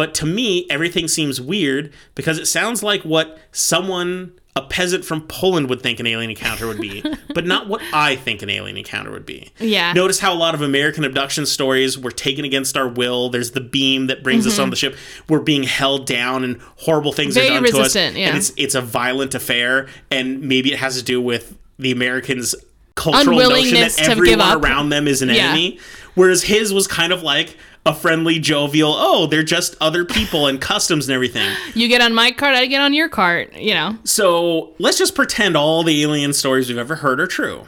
But 0.00 0.14
to 0.14 0.24
me, 0.26 0.66
everything 0.70 1.08
seems 1.08 1.42
weird 1.42 1.92
because 2.14 2.38
it 2.38 2.46
sounds 2.46 2.82
like 2.82 3.02
what 3.02 3.38
someone, 3.52 4.32
a 4.56 4.62
peasant 4.62 5.04
from 5.04 5.26
Poland, 5.26 5.68
would 5.68 5.82
think 5.82 6.00
an 6.00 6.06
alien 6.06 6.30
encounter 6.30 6.66
would 6.66 6.80
be, 6.80 7.04
but 7.34 7.44
not 7.44 7.68
what 7.68 7.82
I 7.92 8.16
think 8.16 8.40
an 8.40 8.48
alien 8.48 8.78
encounter 8.78 9.10
would 9.10 9.26
be. 9.26 9.50
Yeah. 9.58 9.92
Notice 9.92 10.18
how 10.18 10.32
a 10.32 10.38
lot 10.46 10.54
of 10.54 10.62
American 10.62 11.04
abduction 11.04 11.44
stories 11.44 11.98
were 11.98 12.10
taken 12.10 12.46
against 12.46 12.78
our 12.78 12.88
will. 12.88 13.28
There's 13.28 13.50
the 13.50 13.60
beam 13.60 14.06
that 14.06 14.22
brings 14.22 14.46
us 14.46 14.58
on 14.58 14.70
the 14.70 14.76
ship. 14.76 14.96
We're 15.28 15.40
being 15.40 15.64
held 15.64 16.06
down, 16.06 16.44
and 16.44 16.60
horrible 16.76 17.12
things 17.12 17.36
Mm-hmm. 17.36 17.46
Very 17.46 17.56
are 17.58 17.60
done 17.60 17.64
to 17.64 17.68
us. 17.80 17.94
resistant, 17.94 18.16
yeah. 18.16 18.28
And 18.28 18.38
it's 18.38 18.52
it's 18.56 18.74
a 18.74 18.80
violent 18.80 19.34
affair, 19.34 19.86
and 20.10 20.40
maybe 20.40 20.72
it 20.72 20.78
has 20.78 20.96
to 20.96 21.02
do 21.04 21.20
with 21.20 21.58
the 21.78 21.92
Americans' 21.92 22.54
cultural 22.94 23.38
notion 23.38 23.74
that 23.74 24.00
everyone 24.00 24.64
around 24.64 24.88
them 24.88 25.06
is 25.06 25.20
an 25.20 25.28
Yeah. 25.28 25.48
enemy. 25.50 25.78
Whereas 26.14 26.42
his 26.42 26.72
was 26.72 26.86
kind 26.88 27.12
of 27.12 27.22
like 27.22 27.56
a 27.86 27.94
friendly, 27.94 28.38
jovial, 28.38 28.92
oh, 28.94 29.26
they're 29.26 29.42
just 29.42 29.76
other 29.80 30.04
people 30.04 30.46
and 30.46 30.60
customs 30.60 31.08
and 31.08 31.14
everything. 31.14 31.50
You 31.74 31.88
get 31.88 32.02
on 32.02 32.14
my 32.14 32.30
cart, 32.30 32.54
I 32.54 32.66
get 32.66 32.80
on 32.80 32.92
your 32.92 33.08
cart. 33.08 33.54
You 33.56 33.74
know. 33.74 33.98
So 34.04 34.74
let's 34.78 34.98
just 34.98 35.14
pretend 35.14 35.56
all 35.56 35.82
the 35.82 36.02
alien 36.02 36.32
stories 36.32 36.68
we've 36.68 36.78
ever 36.78 36.96
heard 36.96 37.20
are 37.20 37.26
true. 37.26 37.66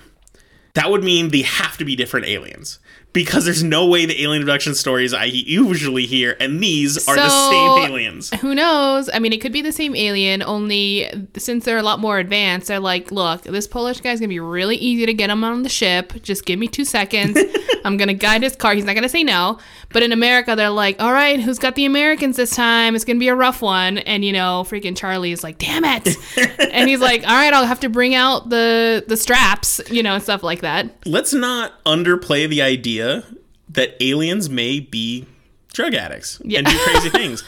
That 0.75 0.91
would 0.91 1.05
mean 1.05 1.29
they 1.29 1.43
have 1.43 1.77
to 1.79 1.85
be 1.85 1.97
different 1.97 2.27
aliens. 2.27 2.79
Because 3.13 3.45
there's 3.45 3.63
no 3.63 3.87
way 3.87 4.07
the 4.07 4.23
alien 4.23 4.41
abduction 4.41 4.75
stories 4.75 5.13
I 5.13 5.25
usually 5.25 6.07
hear 6.07 6.35
and 6.41 6.63
these 6.63 7.07
are 7.07 7.15
the 7.15 7.29
same 7.29 7.91
aliens. 7.91 8.31
Who 8.41 8.55
knows? 8.55 9.11
I 9.13 9.19
mean, 9.19 9.35
it 9.35 9.43
could 9.43 9.53
be 9.53 9.61
the 9.61 9.71
same 9.71 9.95
alien, 9.95 10.43
only 10.43 11.11
since 11.37 11.67
they're 11.67 11.77
a 11.77 11.83
lot 11.83 12.01
more 12.01 12.19
advanced, 12.19 12.69
they're 12.69 12.81
like, 12.81 13.13
look, 13.13 13.43
this 13.43 13.67
Polish 13.67 14.01
guy's 14.01 14.19
gonna 14.19 14.29
be 14.29 14.41
really 14.41 14.77
easy 14.77 15.05
to 15.05 15.13
get 15.13 15.29
him 15.29 15.45
on 15.45 15.63
the 15.63 15.69
ship. 15.69 16.23
Just 16.23 16.47
give 16.47 16.59
me 16.59 16.69
two 16.69 16.87
seconds. 16.87 17.39
I'm 17.85 17.97
gonna 17.97 18.15
guide 18.15 18.43
his 18.43 18.57
car. 18.57 18.75
He's 18.75 18.85
not 18.85 18.95
gonna 18.95 19.09
say 19.09 19.25
no. 19.25 19.59
But 19.93 20.03
in 20.03 20.13
America, 20.13 20.57
they're 20.57 20.71
like, 20.71 21.01
all 21.01 21.13
right, 21.13 21.41
who's 21.41 21.59
got 21.59 21.75
the 21.75 21.85
Americans 21.85 22.37
this 22.37 22.55
time? 22.55 22.95
It's 22.95 23.05
gonna 23.05 23.19
be 23.19 23.29
a 23.29 23.35
rough 23.35 23.63
one. 23.63 23.99
And 23.99 24.25
you 24.25 24.33
know, 24.33 24.65
freaking 24.67 24.97
Charlie 24.97 25.33
is 25.33 25.43
like, 25.43 25.59
damn 25.59 25.85
it. 25.85 26.17
and 26.73 26.89
he's 26.89 27.01
like, 27.01 27.23
all 27.23 27.35
right, 27.35 27.53
I'll 27.53 27.67
have 27.67 27.81
to 27.81 27.89
bring 27.89 28.15
out 28.15 28.49
the 28.49 29.05
the 29.07 29.17
straps, 29.17 29.81
you 29.91 30.03
know, 30.03 30.15
and 30.15 30.23
stuff 30.23 30.43
like 30.43 30.61
that. 30.61 30.91
Let's 31.07 31.33
not 31.33 31.83
underplay 31.85 32.49
the 32.49 32.63
idea 32.63 33.25
that 33.71 33.97
aliens 34.01 34.51
may 34.51 34.81
be 34.81 35.27
drug 35.73 35.95
addicts 35.95 36.41
and 36.41 36.67
do 36.67 36.79
crazy 36.85 37.09
things. 37.11 37.45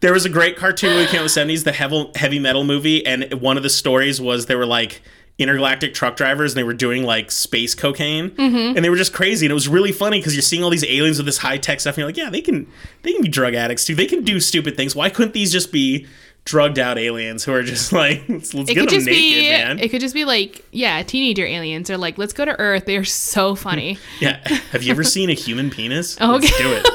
There 0.00 0.14
was 0.14 0.24
a 0.24 0.30
great 0.30 0.56
cartoon 0.56 0.94
movie 0.94 1.10
came 1.10 1.20
out 1.20 1.36
in 1.36 1.48
the 1.48 1.54
70s, 1.54 1.64
the 1.64 2.18
heavy 2.18 2.38
metal 2.38 2.64
movie, 2.64 3.04
and 3.04 3.34
one 3.34 3.58
of 3.58 3.62
the 3.62 3.68
stories 3.68 4.18
was 4.18 4.46
they 4.46 4.56
were 4.56 4.66
like 4.66 5.02
intergalactic 5.40 5.94
truck 5.94 6.16
drivers 6.16 6.52
and 6.52 6.58
they 6.58 6.64
were 6.64 6.74
doing 6.74 7.02
like 7.02 7.30
space 7.30 7.74
cocaine 7.74 8.30
mm-hmm. 8.30 8.76
and 8.76 8.84
they 8.84 8.90
were 8.90 8.96
just 8.96 9.12
crazy 9.12 9.46
and 9.46 9.50
it 9.50 9.54
was 9.54 9.68
really 9.68 9.92
funny 9.92 10.18
because 10.18 10.34
you're 10.34 10.42
seeing 10.42 10.62
all 10.62 10.70
these 10.70 10.84
aliens 10.84 11.16
with 11.16 11.26
this 11.26 11.38
high-tech 11.38 11.80
stuff 11.80 11.94
and 11.94 11.98
you're 11.98 12.08
like 12.08 12.16
yeah 12.16 12.30
they 12.30 12.40
can 12.40 12.66
they 13.02 13.12
can 13.12 13.22
be 13.22 13.28
drug 13.28 13.54
addicts 13.54 13.84
too 13.84 13.94
they 13.94 14.06
can 14.06 14.22
do 14.22 14.38
stupid 14.40 14.76
things 14.76 14.94
why 14.94 15.08
couldn't 15.08 15.32
these 15.32 15.50
just 15.50 15.72
be 15.72 16.06
drugged 16.44 16.78
out 16.78 16.98
aliens 16.98 17.44
who 17.44 17.52
are 17.52 17.62
just 17.62 17.92
like 17.94 18.22
let's, 18.28 18.54
let's 18.54 18.70
It 18.70 18.74
get 18.74 18.80
could 18.80 18.88
them 18.90 18.94
just 18.96 19.06
naked 19.06 19.20
be 19.20 19.48
man 19.48 19.78
it 19.78 19.90
could 19.90 20.00
just 20.00 20.14
be 20.14 20.24
like, 20.24 20.64
yeah, 20.72 21.02
teenager 21.02 21.44
aliens 21.44 21.90
are 21.90 21.98
like, 21.98 22.16
let's 22.18 22.32
go 22.32 22.44
to 22.44 22.58
Earth. 22.58 22.86
They're 22.86 23.04
so 23.04 23.54
funny. 23.66 23.98
yeah 24.20 24.46
have 24.72 24.82
you 24.82 24.90
ever 24.90 25.04
seen 25.04 25.30
a 25.30 25.34
human 25.34 25.70
penis 25.70 26.16
Okay. 26.20 26.30
let's 26.32 26.58
do 26.58 26.72
it 26.72 26.86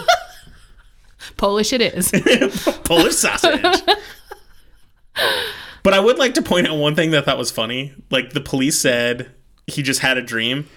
Polish 1.37 1.73
it 1.73 1.81
is. 1.81 2.11
Polish 2.85 3.15
sausage. 3.15 3.61
But 5.85 5.93
I 5.93 5.99
would 5.99 6.17
like 6.17 6.33
to 6.33 6.41
point 6.41 6.67
out 6.67 6.77
one 6.77 6.95
thing 6.95 7.11
that 7.11 7.21
I 7.21 7.25
thought 7.25 7.37
was 7.37 7.51
funny. 7.51 7.93
Like 8.09 8.33
the 8.33 8.41
police 8.41 8.77
said 8.77 9.31
he 9.67 9.83
just 9.83 9.99
had 9.99 10.17
a 10.17 10.21
dream. 10.21 10.67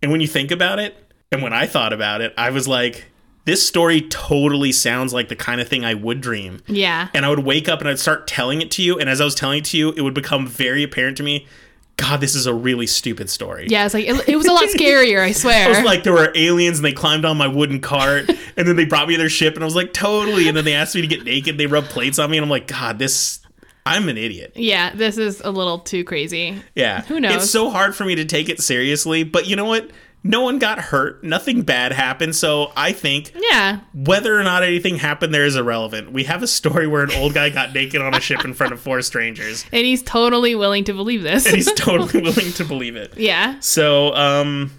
And 0.00 0.12
when 0.12 0.20
you 0.20 0.28
think 0.28 0.52
about 0.52 0.78
it, 0.78 0.96
and 1.32 1.42
when 1.42 1.52
I 1.52 1.66
thought 1.66 1.92
about 1.92 2.20
it, 2.20 2.32
I 2.38 2.50
was 2.50 2.68
like, 2.68 3.06
this 3.44 3.66
story 3.66 4.02
totally 4.02 4.70
sounds 4.70 5.12
like 5.12 5.28
the 5.28 5.34
kind 5.34 5.60
of 5.60 5.66
thing 5.66 5.84
I 5.84 5.94
would 5.94 6.20
dream. 6.20 6.62
Yeah. 6.68 7.08
And 7.12 7.26
I 7.26 7.28
would 7.28 7.40
wake 7.40 7.68
up 7.68 7.80
and 7.80 7.88
I'd 7.88 7.98
start 7.98 8.28
telling 8.28 8.62
it 8.62 8.70
to 8.72 8.82
you. 8.82 9.00
And 9.00 9.10
as 9.10 9.20
I 9.20 9.24
was 9.24 9.34
telling 9.34 9.58
it 9.58 9.64
to 9.66 9.76
you, 9.76 9.90
it 9.90 10.02
would 10.02 10.14
become 10.14 10.46
very 10.46 10.84
apparent 10.84 11.16
to 11.16 11.24
me 11.24 11.48
God, 11.96 12.20
this 12.20 12.34
is 12.34 12.46
a 12.46 12.54
really 12.54 12.86
stupid 12.86 13.28
story. 13.28 13.66
Yeah, 13.68 13.84
it's 13.84 13.94
like 13.94 14.06
it, 14.06 14.28
it 14.28 14.36
was 14.36 14.46
a 14.46 14.52
lot 14.52 14.64
scarier, 14.68 15.20
I 15.20 15.32
swear. 15.32 15.66
I 15.66 15.68
was 15.68 15.82
like, 15.82 16.04
there 16.04 16.12
were 16.12 16.32
aliens 16.34 16.78
and 16.78 16.84
they 16.84 16.92
climbed 16.92 17.24
on 17.24 17.36
my 17.36 17.46
wooden 17.46 17.80
cart 17.80 18.28
and 18.56 18.66
then 18.66 18.76
they 18.76 18.84
brought 18.84 19.08
me 19.08 19.14
to 19.14 19.18
their 19.18 19.28
ship 19.28 19.54
and 19.54 19.62
I 19.62 19.66
was 19.66 19.76
like, 19.76 19.92
totally. 19.92 20.48
And 20.48 20.56
then 20.56 20.64
they 20.64 20.74
asked 20.74 20.94
me 20.94 21.02
to 21.02 21.06
get 21.06 21.24
naked. 21.24 21.58
They 21.58 21.66
rubbed 21.66 21.90
plates 21.90 22.18
on 22.18 22.30
me 22.30 22.38
and 22.38 22.44
I'm 22.44 22.50
like, 22.50 22.66
God, 22.66 22.98
this, 22.98 23.40
I'm 23.84 24.08
an 24.08 24.16
idiot. 24.16 24.52
yeah, 24.54 24.94
this 24.94 25.18
is 25.18 25.40
a 25.40 25.50
little 25.50 25.78
too 25.80 26.04
crazy. 26.04 26.62
Yeah. 26.74 27.02
Who 27.02 27.18
knows? 27.20 27.34
It's 27.42 27.50
so 27.50 27.68
hard 27.70 27.96
for 27.96 28.04
me 28.04 28.14
to 28.14 28.24
take 28.24 28.48
it 28.48 28.60
seriously. 28.60 29.24
But 29.24 29.46
you 29.48 29.56
know 29.56 29.64
what? 29.64 29.90
No 30.24 30.42
one 30.42 30.60
got 30.60 30.78
hurt. 30.78 31.24
Nothing 31.24 31.62
bad 31.62 31.90
happened. 31.90 32.36
So 32.36 32.70
I 32.76 32.92
think 32.92 33.32
Yeah. 33.50 33.80
whether 33.92 34.38
or 34.38 34.44
not 34.44 34.62
anything 34.62 34.98
happened 34.98 35.34
there 35.34 35.44
is 35.44 35.56
irrelevant. 35.56 36.12
We 36.12 36.22
have 36.24 36.44
a 36.44 36.46
story 36.46 36.86
where 36.86 37.02
an 37.02 37.10
old 37.16 37.34
guy 37.34 37.50
got 37.50 37.74
naked 37.74 38.00
on 38.00 38.14
a 38.14 38.20
ship 38.20 38.44
in 38.44 38.54
front 38.54 38.72
of 38.72 38.78
four 38.80 39.02
strangers. 39.02 39.64
And 39.72 39.84
he's 39.84 40.00
totally 40.04 40.54
willing 40.54 40.84
to 40.84 40.92
believe 40.92 41.24
this. 41.24 41.44
And 41.46 41.56
he's 41.56 41.72
totally 41.74 42.22
willing 42.22 42.52
to 42.52 42.64
believe 42.64 42.94
it. 42.94 43.14
yeah. 43.18 43.56
So, 43.58 44.14
um, 44.14 44.70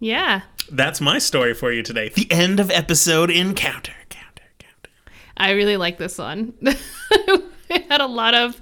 Yeah. 0.00 0.40
that's 0.72 1.02
my 1.02 1.18
story 1.18 1.52
for 1.52 1.70
you 1.70 1.82
today. 1.82 2.08
The 2.08 2.26
end 2.32 2.58
of 2.58 2.70
episode 2.70 3.30
encounter. 3.30 3.92
Counter, 4.08 4.42
counter. 4.58 4.90
I 5.36 5.50
really 5.50 5.76
like 5.76 5.98
this 5.98 6.16
one. 6.16 6.54
it 7.70 7.86
had 7.90 8.00
a 8.00 8.06
lot 8.06 8.34
of 8.34 8.60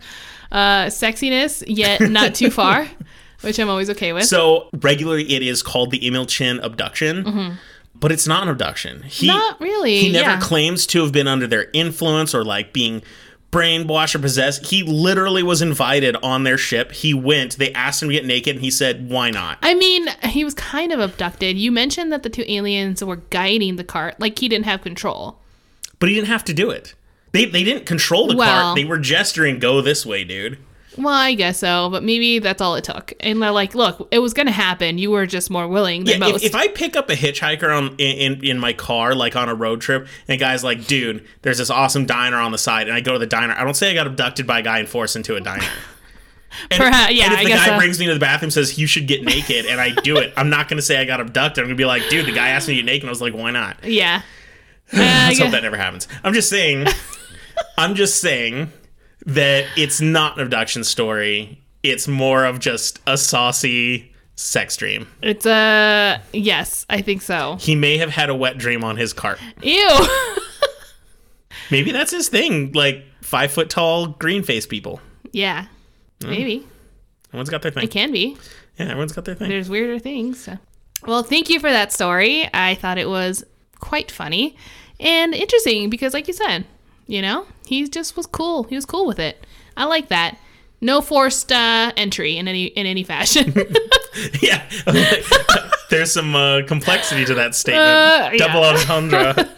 uh, 0.53 0.87
sexiness, 0.87 1.63
yet 1.67 2.01
not 2.01 2.35
too 2.35 2.51
far, 2.51 2.89
which 3.43 3.59
I'm 3.59 3.69
always 3.69 3.91
okay 3.91 4.13
with. 4.13 4.25
So 4.25 4.69
regularly, 4.81 5.33
it 5.35 5.43
is 5.43 5.63
called 5.63 5.91
the 5.91 6.01
Emilcin 6.01 6.63
abduction, 6.63 7.59
but 7.95 8.13
it's 8.13 8.27
not 8.27 8.43
an 8.45 8.49
abduction. 8.51 9.03
He 9.03 9.29
Mm-hmm. 9.29 9.37
not 9.37 9.61
really. 9.61 9.99
he 9.99 10.13
never 10.13 10.31
yeah. 10.31 10.41
claims 10.41 10.87
to 10.89 11.03
have 11.03 11.13
been 11.13 11.27
under 11.29 11.47
their 11.47 11.69
influence 11.73 12.35
or 12.35 12.45
like 12.45 12.73
being 12.73 13.03
brainwashed 13.53 14.15
or 14.15 14.19
possessed. 14.19 14.67
He 14.67 14.83
literally 14.83 15.43
was 15.43 15.63
invited 15.63 16.15
on 16.17 16.45
their 16.45 16.59
ship. 16.59 16.93
He 16.93 17.15
went. 17.15 17.57
They 17.57 17.73
asked 17.73 18.03
him 18.03 18.09
to 18.11 18.15
get 18.15 18.27
naked, 18.27 18.57
and 18.57 18.65
he 18.65 18.71
said, 18.71 19.09
"Why 19.09 19.31
not?" 19.31 19.59
I 19.63 19.75
mean, 19.75 20.09
he 20.25 20.45
was 20.45 20.53
kind 20.55 20.93
of 20.93 21.01
abducted. 21.01 21.57
You 21.57 21.73
mentioned 21.73 22.13
that 22.13 22.23
the 22.23 22.29
two 22.29 22.45
aliens 22.47 23.03
were 23.03 23.17
guiding 23.17 23.77
the 23.77 23.85
cart, 23.85 24.21
like 24.21 24.39
he 24.39 24.49
didn't 24.49 24.67
have 24.67 24.83
control. 24.83 25.39
But 25.99 26.11
he 26.11 26.15
didn't 26.15 26.29
have 26.29 26.45
to 26.45 26.53
do 26.55 26.69
it. 26.71 26.95
They 27.37 27.45
they 27.47 27.65
didn't 27.65 27.87
control 27.87 28.27
the 28.27 28.37
Well- 28.37 28.63
cart. 28.63 28.77
They 28.77 28.85
were 28.85 28.99
gesturing, 28.99 29.59
"Go 29.59 29.81
this 29.81 30.05
way, 30.07 30.25
dude." 30.25 30.59
Well, 30.99 31.13
I 31.13 31.35
guess 31.35 31.59
so, 31.59 31.91
but 31.91 32.03
maybe 32.03 32.39
that's 32.39 32.63
all 32.63 32.75
it 32.75 32.85
took. 32.85 33.13
And 33.21 33.43
they're 33.43 33.51
like, 33.51 33.75
look, 33.75 34.09
it 34.11 34.21
was 34.21 34.33
going 34.33 34.47
to 34.47 34.53
happen. 34.53 34.97
You 34.97 35.11
were 35.11 35.27
just 35.27 35.51
more 35.51 35.69
willing 35.69 36.05
than 36.05 36.21
Yeah, 36.23 36.29
if, 36.29 36.33
most. 36.33 36.45
if 36.45 36.55
I 36.55 36.69
pick 36.69 36.97
up 36.97 37.11
a 37.11 37.15
hitchhiker 37.15 37.69
on 37.77 37.89
in, 37.99 38.33
in 38.39 38.45
in 38.45 38.59
my 38.59 38.73
car, 38.73 39.15
like 39.15 39.37
on 39.37 39.51
a 39.51 39.55
road 39.55 39.83
trip, 39.83 40.09
and 40.27 40.35
a 40.35 40.39
guy's 40.39 40.65
like, 40.65 40.87
"Dude, 40.87 41.23
there's 41.43 41.59
this 41.59 41.69
awesome 41.69 42.07
diner 42.07 42.39
on 42.39 42.51
the 42.51 42.57
side," 42.57 42.89
and 42.89 42.97
I 42.97 43.01
go 43.03 43.13
to 43.13 43.19
the 43.19 43.27
diner, 43.27 43.55
I 43.59 43.63
don't 43.63 43.75
say 43.77 43.91
I 43.91 43.95
got 43.95 44.07
abducted 44.07 44.47
by 44.47 44.61
a 44.61 44.63
guy 44.63 44.79
and 44.79 44.89
forced 44.89 45.17
into 45.17 45.37
a 45.37 45.41
diner. 45.41 45.67
And, 46.71 46.79
Perhaps- 46.79 47.13
yeah, 47.13 47.25
and 47.25 47.35
if 47.35 47.41
the 47.43 47.51
guy 47.51 47.67
so. 47.67 47.77
brings 47.77 47.99
me 47.99 48.07
to 48.07 48.15
the 48.15 48.21
bathroom, 48.21 48.51
says 48.51 48.79
you 48.79 48.87
should 48.87 49.07
get 49.07 49.23
naked, 49.23 49.67
and 49.67 49.79
I 49.79 49.91
do 49.91 50.17
it, 50.17 50.33
I'm 50.39 50.49
not 50.49 50.69
going 50.69 50.79
to 50.79 50.83
say 50.83 50.97
I 50.97 51.05
got 51.05 51.21
abducted. 51.21 51.61
I'm 51.63 51.67
going 51.69 51.77
to 51.77 51.81
be 51.81 51.85
like, 51.85 52.09
"Dude, 52.09 52.25
the 52.25 52.33
guy 52.33 52.49
asked 52.49 52.67
me 52.67 52.77
to 52.77 52.81
get 52.81 52.87
naked," 52.87 53.03
and 53.03 53.11
I 53.11 53.13
was 53.13 53.21
like, 53.21 53.35
"Why 53.35 53.51
not?" 53.51 53.85
yeah. 53.85 54.23
Uh, 54.93 54.99
Let's 54.99 55.41
hope 55.41 55.51
that 55.51 55.65
never 55.65 55.77
happens. 55.77 56.07
I'm 56.25 56.33
just 56.33 56.49
saying. 56.49 56.87
I'm 57.79 57.95
just 57.95 58.21
saying 58.21 58.73
that 59.27 59.67
it's 59.77 60.01
not 60.01 60.37
an 60.39 60.43
abduction 60.45 60.85
story. 60.85 61.63
It's 61.83 62.09
more 62.09 62.45
of 62.45 62.59
just 62.59 63.01
a 63.07 63.17
saucy 63.17 64.13
sex 64.35 64.77
dream. 64.77 65.07
It's 65.23 65.47
a 65.47 66.21
yes, 66.33 66.85
I 66.91 67.01
think 67.03 67.23
so. 67.23 67.57
He 67.61 67.75
may 67.75 67.99
have 67.99 68.11
had 68.11 68.29
a 68.31 68.35
wet 68.35 68.59
dream 68.59 68.83
on 68.85 68.97
his 68.97 69.13
cart. 69.13 69.39
Ew. 69.63 70.07
Maybe 71.71 71.91
that's 71.93 72.11
his 72.13 72.29
thing. 72.29 72.73
Like 72.73 73.05
five 73.23 73.51
foot 73.51 73.71
tall 73.71 74.07
green 74.09 74.43
face 74.43 74.67
people. 74.67 75.01
yeah. 75.33 75.67
Mm. 76.21 76.31
Maybe 76.31 76.67
Everyone's 77.29 77.51
got 77.51 77.61
their 77.61 77.71
thing. 77.71 77.85
it 77.85 77.91
can 77.91 78.11
be. 78.11 78.39
Yeah, 78.79 78.87
everyone's 78.87 79.13
got 79.13 79.27
their 79.27 79.35
thing. 79.35 79.51
There's 79.51 79.69
weirder 79.69 79.99
things. 79.99 80.43
so. 80.43 80.57
Well, 81.07 81.23
thank 81.23 81.51
you 81.51 81.61
for 81.61 81.71
that 81.71 81.93
story. 81.93 82.49
I 82.55 82.75
thought 82.77 82.97
it 82.97 83.09
was 83.09 83.45
quite 83.79 84.11
funny 84.11 84.57
and 84.99 85.35
interesting 85.35 85.91
because, 85.91 86.15
like 86.15 86.27
you 86.27 86.33
said, 86.33 86.65
you 87.07 87.23
know, 87.23 87.47
he 87.67 87.89
just 87.89 88.17
was 88.17 88.27
cool. 88.27 88.65
He 88.65 88.75
was 88.75 88.85
cool 88.85 89.07
with 89.07 89.19
it. 89.19 89.45
I 89.77 89.85
like 89.85 90.09
that. 90.09 90.39
No 90.81 91.01
forced 91.01 91.53
uh, 91.53 91.93
entry 91.97 92.37
in 92.37 92.49
any 92.49 92.67
in 92.67 92.87
any 92.87 93.03
fashion. 93.03 93.55
yeah. 94.41 94.69
There's 95.91 96.13
some 96.13 96.35
uh, 96.35 96.63
complexity 96.67 97.25
to 97.27 97.35
that 97.35 97.55
statement. 97.55 97.85
Uh, 97.87 98.31
yeah. 98.33 98.47
Double 98.47 98.65
entendre. 98.65 99.49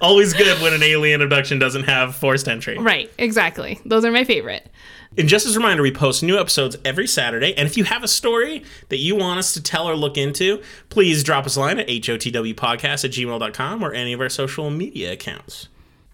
Always 0.00 0.34
good 0.34 0.60
when 0.60 0.74
an 0.74 0.82
alien 0.82 1.22
abduction 1.22 1.58
doesn't 1.58 1.84
have 1.84 2.14
forced 2.16 2.48
entry. 2.48 2.76
right. 2.78 3.10
Exactly. 3.18 3.80
Those 3.84 4.04
are 4.04 4.10
my 4.12 4.24
favorite. 4.24 4.68
And 5.16 5.28
just 5.28 5.46
as 5.46 5.56
a 5.56 5.58
reminder, 5.58 5.82
we 5.82 5.90
post 5.90 6.22
new 6.22 6.38
episodes 6.38 6.76
every 6.84 7.06
Saturday. 7.06 7.54
And 7.56 7.66
if 7.66 7.76
you 7.76 7.84
have 7.84 8.04
a 8.04 8.08
story 8.08 8.62
that 8.90 8.98
you 8.98 9.16
want 9.16 9.38
us 9.38 9.54
to 9.54 9.62
tell 9.62 9.88
or 9.88 9.96
look 9.96 10.18
into, 10.18 10.62
please 10.90 11.24
drop 11.24 11.46
us 11.46 11.56
a 11.56 11.60
line 11.60 11.78
at 11.78 11.88
hotwpodcast 11.88 13.04
at 13.04 13.10
gmail.com 13.10 13.82
or 13.82 13.92
any 13.94 14.12
of 14.12 14.20
our 14.20 14.28
social 14.28 14.70
media 14.70 15.12
accounts. 15.12 15.68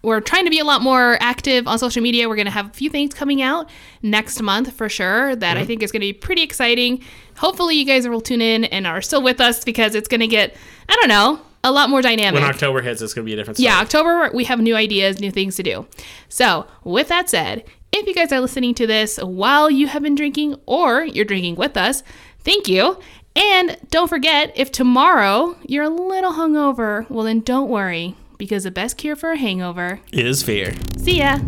We're 0.05 0.21
trying 0.21 0.45
to 0.45 0.51
be 0.51 0.59
a 0.59 0.63
lot 0.63 0.81
more 0.81 1.17
active 1.19 1.67
on 1.67 1.79
social 1.79 2.01
media. 2.01 2.29
We're 2.29 2.35
going 2.35 2.45
to 2.45 2.51
have 2.51 2.67
a 2.67 2.73
few 2.73 2.89
things 2.89 3.13
coming 3.13 3.41
out 3.41 3.69
next 4.03 4.41
month 4.41 4.71
for 4.71 4.87
sure 4.87 5.35
that 5.35 5.57
I 5.57 5.61
mm-hmm. 5.61 5.67
think 5.67 5.83
is 5.83 5.91
going 5.91 6.01
to 6.01 6.07
be 6.07 6.13
pretty 6.13 6.43
exciting. 6.43 7.03
Hopefully, 7.37 7.75
you 7.75 7.85
guys 7.85 8.07
will 8.07 8.21
tune 8.21 8.41
in 8.41 8.65
and 8.65 8.85
are 8.85 9.01
still 9.01 9.23
with 9.23 9.41
us 9.41 9.63
because 9.63 9.95
it's 9.95 10.07
going 10.07 10.21
to 10.21 10.27
get, 10.27 10.55
I 10.87 10.95
don't 10.95 11.09
know, 11.09 11.41
a 11.63 11.71
lot 11.71 11.89
more 11.89 12.03
dynamic. 12.03 12.39
When 12.39 12.49
October 12.49 12.81
hits, 12.81 13.01
it's 13.01 13.15
going 13.15 13.25
to 13.25 13.29
be 13.29 13.33
a 13.33 13.35
different 13.35 13.57
story. 13.57 13.65
yeah, 13.65 13.79
October, 13.79 14.29
we 14.31 14.43
have 14.43 14.59
new 14.59 14.75
ideas, 14.75 15.19
new 15.19 15.31
things 15.31 15.55
to 15.55 15.63
do. 15.63 15.87
So, 16.29 16.67
with 16.83 17.07
that 17.07 17.27
said, 17.27 17.65
if 17.91 18.05
you 18.05 18.13
guys 18.13 18.31
are 18.31 18.39
listening 18.39 18.75
to 18.75 18.85
this 18.85 19.17
while 19.17 19.71
you 19.71 19.87
have 19.87 20.03
been 20.03 20.15
drinking 20.15 20.55
or 20.67 21.03
you're 21.03 21.25
drinking 21.25 21.55
with 21.55 21.75
us, 21.75 22.03
thank 22.39 22.67
you. 22.67 22.99
And 23.35 23.77
don't 23.89 24.07
forget, 24.07 24.53
if 24.55 24.71
tomorrow 24.71 25.57
you're 25.65 25.83
a 25.83 25.89
little 25.89 26.33
hungover, 26.33 27.09
well, 27.09 27.25
then 27.25 27.39
don't 27.39 27.69
worry 27.69 28.15
because 28.37 28.63
the 28.63 28.71
best 28.71 28.97
cure 28.97 29.15
for 29.15 29.31
a 29.31 29.37
hangover 29.37 29.99
Is 30.11 30.43
fear. 30.43 30.73
See 30.97 31.19
ya. 31.19 31.39